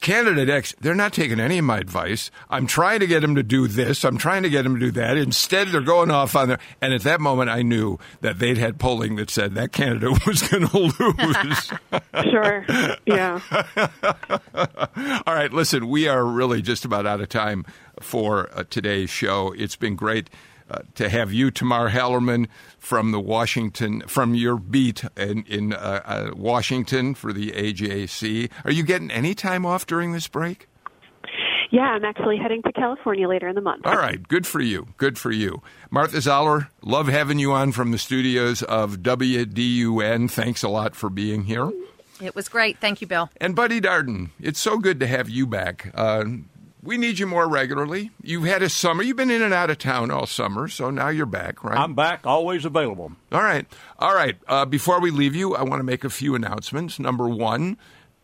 Candidate 0.00 0.48
X, 0.48 0.76
they're 0.80 0.94
not 0.94 1.12
taking 1.12 1.40
any 1.40 1.58
of 1.58 1.64
my 1.64 1.78
advice. 1.78 2.30
I'm 2.48 2.68
trying 2.68 3.00
to 3.00 3.06
get 3.08 3.18
them 3.18 3.34
to 3.34 3.42
do 3.42 3.66
this. 3.66 4.04
I'm 4.04 4.16
trying 4.16 4.44
to 4.44 4.48
get 4.48 4.62
them 4.62 4.74
to 4.74 4.80
do 4.80 4.90
that. 4.92 5.16
Instead, 5.16 5.68
they're 5.68 5.80
going 5.80 6.12
off 6.12 6.36
on 6.36 6.50
their. 6.50 6.60
And 6.80 6.94
at 6.94 7.02
that 7.02 7.20
moment, 7.20 7.50
I 7.50 7.62
knew 7.62 7.98
that 8.20 8.38
they'd 8.38 8.58
had 8.58 8.78
polling 8.78 9.16
that 9.16 9.28
said 9.28 9.56
that 9.56 9.72
candidate 9.72 10.16
was 10.26 10.42
going 10.42 10.68
to 10.68 10.78
lose. 10.78 11.72
Sure. 12.30 12.64
Yeah. 13.06 13.40
All 15.26 15.34
right, 15.34 15.52
listen, 15.52 15.88
we 15.88 16.08
are 16.08 16.24
really 16.24 16.62
just 16.62 16.84
about 16.84 17.06
out 17.06 17.20
of 17.20 17.28
time 17.28 17.64
for 18.00 18.48
uh, 18.52 18.64
today's 18.68 19.10
show. 19.10 19.52
It's 19.56 19.76
been 19.76 19.96
great 19.96 20.30
uh, 20.70 20.80
to 20.94 21.08
have 21.08 21.32
you, 21.32 21.50
Tamar 21.50 21.90
Hallerman, 21.90 22.46
from 22.78 23.12
the 23.12 23.20
Washington, 23.20 24.02
from 24.06 24.34
your 24.34 24.56
beat 24.56 25.04
in, 25.16 25.44
in 25.44 25.72
uh, 25.72 26.02
uh, 26.04 26.30
Washington 26.36 27.14
for 27.14 27.32
the 27.32 27.52
AJC. 27.52 28.50
Are 28.64 28.72
you 28.72 28.82
getting 28.82 29.10
any 29.10 29.34
time 29.34 29.64
off 29.64 29.86
during 29.86 30.12
this 30.12 30.28
break? 30.28 30.68
Yeah, 31.70 31.82
I'm 31.82 32.04
actually 32.04 32.38
heading 32.38 32.62
to 32.62 32.72
California 32.72 33.28
later 33.28 33.46
in 33.46 33.54
the 33.54 33.60
month. 33.60 33.86
All 33.86 33.96
right, 33.96 34.26
good 34.26 34.46
for 34.46 34.60
you. 34.60 34.88
Good 34.96 35.18
for 35.18 35.30
you. 35.30 35.62
Martha 35.90 36.20
Zoller, 36.20 36.68
love 36.82 37.08
having 37.08 37.38
you 37.38 37.52
on 37.52 37.72
from 37.72 37.90
the 37.90 37.98
studios 37.98 38.62
of 38.62 38.98
WDUN. 38.98 40.30
Thanks 40.30 40.62
a 40.62 40.68
lot 40.68 40.96
for 40.96 41.10
being 41.10 41.44
here. 41.44 41.70
It 42.22 42.34
was 42.34 42.48
great. 42.48 42.78
Thank 42.78 43.00
you, 43.00 43.06
Bill. 43.06 43.30
And 43.40 43.54
Buddy 43.54 43.80
Darden, 43.80 44.30
it's 44.40 44.58
so 44.58 44.78
good 44.78 44.98
to 45.00 45.06
have 45.06 45.28
you 45.28 45.46
back. 45.46 45.90
We 46.82 46.96
need 46.96 47.18
you 47.18 47.26
more 47.26 47.48
regularly. 47.48 48.12
You've 48.22 48.44
had 48.44 48.62
a 48.62 48.68
summer. 48.68 49.02
You've 49.02 49.16
been 49.16 49.30
in 49.30 49.42
and 49.42 49.52
out 49.52 49.68
of 49.70 49.78
town 49.78 50.10
all 50.10 50.26
summer, 50.26 50.68
so 50.68 50.90
now 50.90 51.08
you're 51.08 51.26
back, 51.26 51.64
right? 51.64 51.76
I'm 51.76 51.94
back, 51.94 52.24
always 52.24 52.64
available. 52.64 53.12
All 53.32 53.42
right. 53.42 53.66
All 53.98 54.14
right. 54.14 54.36
Uh, 54.46 54.64
before 54.64 55.00
we 55.00 55.10
leave 55.10 55.34
you, 55.34 55.56
I 55.56 55.62
want 55.62 55.80
to 55.80 55.84
make 55.84 56.04
a 56.04 56.10
few 56.10 56.34
announcements. 56.36 56.98
Number 57.00 57.28
one, 57.28 57.78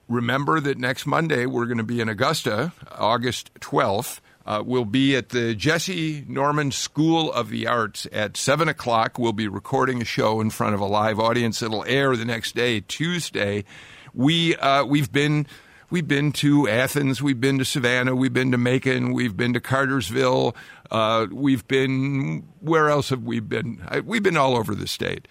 remember 0.09 0.61
that 0.61 0.79
next 0.79 1.05
Monday 1.05 1.47
we're 1.47 1.67
going 1.67 1.79
to 1.79 1.85
be 1.85 2.01
in 2.01 2.09
Augusta, 2.09 2.73
August 2.93 3.53
12th. 3.61 4.21
Uh, 4.47 4.63
we'll 4.65 4.85
be 4.85 5.17
at 5.17 5.31
the 5.31 5.57
Jessye 5.57 6.29
Norman 6.29 6.71
School 6.71 7.33
of 7.33 7.49
the 7.49 7.67
Arts 7.67 8.07
at 8.13 8.37
7 8.37 8.69
o'clock. 8.69 9.19
We'll 9.19 9.33
be 9.33 9.49
recording 9.49 10.03
a 10.03 10.05
show 10.05 10.41
in 10.41 10.51
front 10.51 10.75
of 10.75 10.81
a 10.81 10.87
live 10.87 11.19
audience. 11.19 11.63
It'll 11.63 11.85
air 11.87 12.15
the 12.15 12.27
next 12.27 12.55
day, 12.55 12.81
Tuesday. 12.81 13.65
We, 14.13 14.55
uh, 14.57 14.85
we've 14.85 15.11
been. 15.11 15.47
We've 15.91 16.09
been 16.09 16.33
to 16.33 16.69
Athens, 16.69 17.23
we've 17.23 17.41
been 17.41 17.59
to 17.59 17.65
Savannah, 17.65 18.17
we've 18.17 18.33
been 18.33 18.51
to 18.53 18.59
Macon, 18.59 19.13
we've 19.13 19.37
been 19.37 19.53
to 19.53 19.61
Cartersville, 19.61 20.57
uh, 20.91 21.27
we've 21.31 21.67
been, 21.69 22.49
where 22.61 22.89
else 22.89 23.11
have 23.11 23.23
we 23.23 23.41
been? 23.41 23.87
We've 24.05 24.23
been 24.23 24.37
all 24.37 24.57
over 24.57 24.75
the 24.75 24.87
state. 24.87 25.29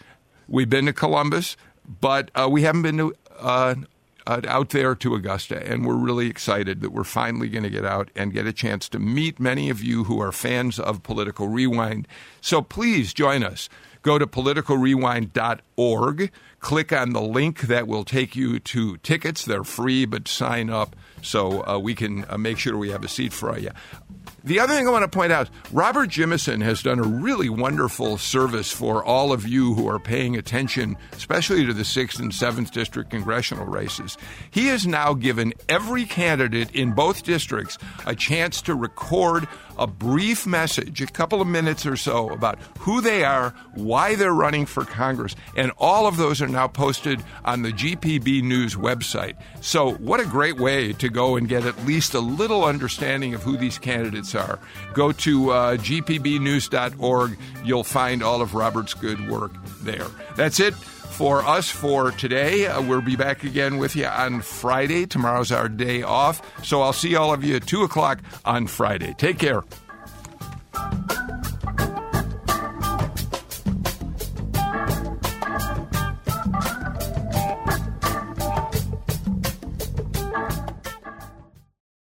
We've 0.47 0.69
been 0.69 0.85
to 0.85 0.93
Columbus, 0.93 1.57
but 1.99 2.31
uh, 2.35 2.47
we 2.49 2.63
haven't 2.63 2.83
been 2.83 2.97
to, 2.97 3.13
uh, 3.39 3.75
uh, 4.25 4.41
out 4.47 4.69
there 4.69 4.95
to 4.95 5.15
Augusta, 5.15 5.69
and 5.69 5.85
we're 5.85 5.95
really 5.95 6.27
excited 6.27 6.79
that 6.81 6.91
we're 6.91 7.03
finally 7.03 7.49
going 7.49 7.63
to 7.63 7.69
get 7.69 7.85
out 7.85 8.09
and 8.15 8.31
get 8.31 8.47
a 8.47 8.53
chance 8.53 8.87
to 8.89 8.99
meet 8.99 9.39
many 9.39 9.69
of 9.69 9.83
you 9.83 10.05
who 10.05 10.21
are 10.21 10.31
fans 10.31 10.79
of 10.79 11.03
Political 11.03 11.49
Rewind. 11.49 12.07
So 12.39 12.61
please 12.61 13.13
join 13.13 13.43
us. 13.43 13.67
Go 14.01 14.17
to 14.17 14.25
politicalrewind.org, 14.27 16.31
click 16.63 16.93
on 16.93 17.11
the 17.11 17.21
link 17.21 17.61
that 17.61 17.87
will 17.87 18.05
take 18.05 18.35
you 18.35 18.57
to 18.57 18.97
tickets. 18.97 19.45
They're 19.45 19.65
free, 19.65 20.05
but 20.05 20.27
sign 20.27 20.69
up 20.69 20.95
so 21.21 21.65
uh, 21.67 21.77
we 21.77 21.93
can 21.93 22.25
uh, 22.29 22.37
make 22.37 22.57
sure 22.57 22.77
we 22.77 22.89
have 22.89 23.03
a 23.03 23.07
seat 23.07 23.33
for 23.33 23.59
you. 23.59 23.69
The 24.45 24.59
other 24.59 24.73
thing 24.73 24.87
I 24.87 24.91
want 24.91 25.03
to 25.03 25.15
point 25.15 25.31
out 25.31 25.49
Robert 25.71 26.09
Jimison 26.09 26.61
has 26.63 26.81
done 26.81 26.99
a 26.99 27.03
really 27.03 27.49
wonderful 27.49 28.17
service 28.17 28.71
for 28.71 29.03
all 29.03 29.31
of 29.31 29.47
you 29.47 29.73
who 29.73 29.87
are 29.87 29.99
paying 29.99 30.35
attention, 30.35 30.97
especially 31.13 31.65
to 31.65 31.73
the 31.73 31.83
6th 31.83 32.19
and 32.19 32.31
7th 32.31 32.71
District 32.71 33.09
congressional 33.09 33.65
races. 33.65 34.17
He 34.51 34.67
has 34.67 34.85
now 34.85 35.13
given 35.13 35.53
every 35.69 36.05
candidate 36.05 36.71
in 36.71 36.93
both 36.93 37.23
districts 37.23 37.77
a 38.05 38.15
chance 38.15 38.61
to 38.63 38.75
record 38.75 39.47
a 39.77 39.87
brief 39.87 40.45
message, 40.45 41.01
a 41.01 41.07
couple 41.07 41.41
of 41.41 41.47
minutes 41.47 41.85
or 41.85 41.95
so, 41.95 42.29
about 42.29 42.59
who 42.79 43.01
they 43.01 43.23
are, 43.23 43.53
why 43.73 44.15
they're 44.15 44.33
running 44.33 44.65
for 44.65 44.85
Congress, 44.85 45.35
and 45.55 45.71
all 45.77 46.07
of 46.07 46.17
those 46.17 46.41
are 46.41 46.47
now 46.47 46.67
posted 46.67 47.23
on 47.45 47.61
the 47.61 47.71
GPB 47.71 48.43
News 48.43 48.75
website. 48.75 49.35
So, 49.61 49.93
what 49.95 50.19
a 50.19 50.25
great 50.25 50.57
way 50.57 50.93
to 50.93 51.09
go 51.09 51.35
and 51.35 51.47
get 51.47 51.65
at 51.65 51.85
least 51.85 52.13
a 52.13 52.19
little 52.19 52.63
understanding 52.63 53.33
of 53.33 53.43
who 53.43 53.57
these 53.57 53.77
candidates 53.77 54.35
are. 54.35 54.59
Go 54.93 55.11
to 55.11 55.49
uh, 55.51 55.77
gpbnews.org. 55.77 57.37
You'll 57.63 57.83
find 57.83 58.23
all 58.23 58.41
of 58.41 58.53
Robert's 58.53 58.93
good 58.93 59.29
work 59.29 59.51
there. 59.81 60.07
That's 60.35 60.59
it 60.59 60.73
for 61.13 61.43
us 61.43 61.69
for 61.69 62.11
today. 62.11 62.67
Uh, 62.67 62.81
we'll 62.81 63.01
be 63.01 63.15
back 63.15 63.43
again 63.43 63.77
with 63.77 63.95
you 63.95 64.05
on 64.05 64.41
Friday. 64.41 65.05
Tomorrow's 65.05 65.51
our 65.51 65.69
day 65.69 66.01
off. 66.01 66.41
So 66.65 66.81
I'll 66.81 66.93
see 66.93 67.15
all 67.15 67.33
of 67.33 67.43
you 67.43 67.55
at 67.57 67.67
2 67.67 67.83
o'clock 67.83 68.19
on 68.43 68.67
Friday. 68.67 69.13
Take 69.17 69.39
care. 69.39 69.63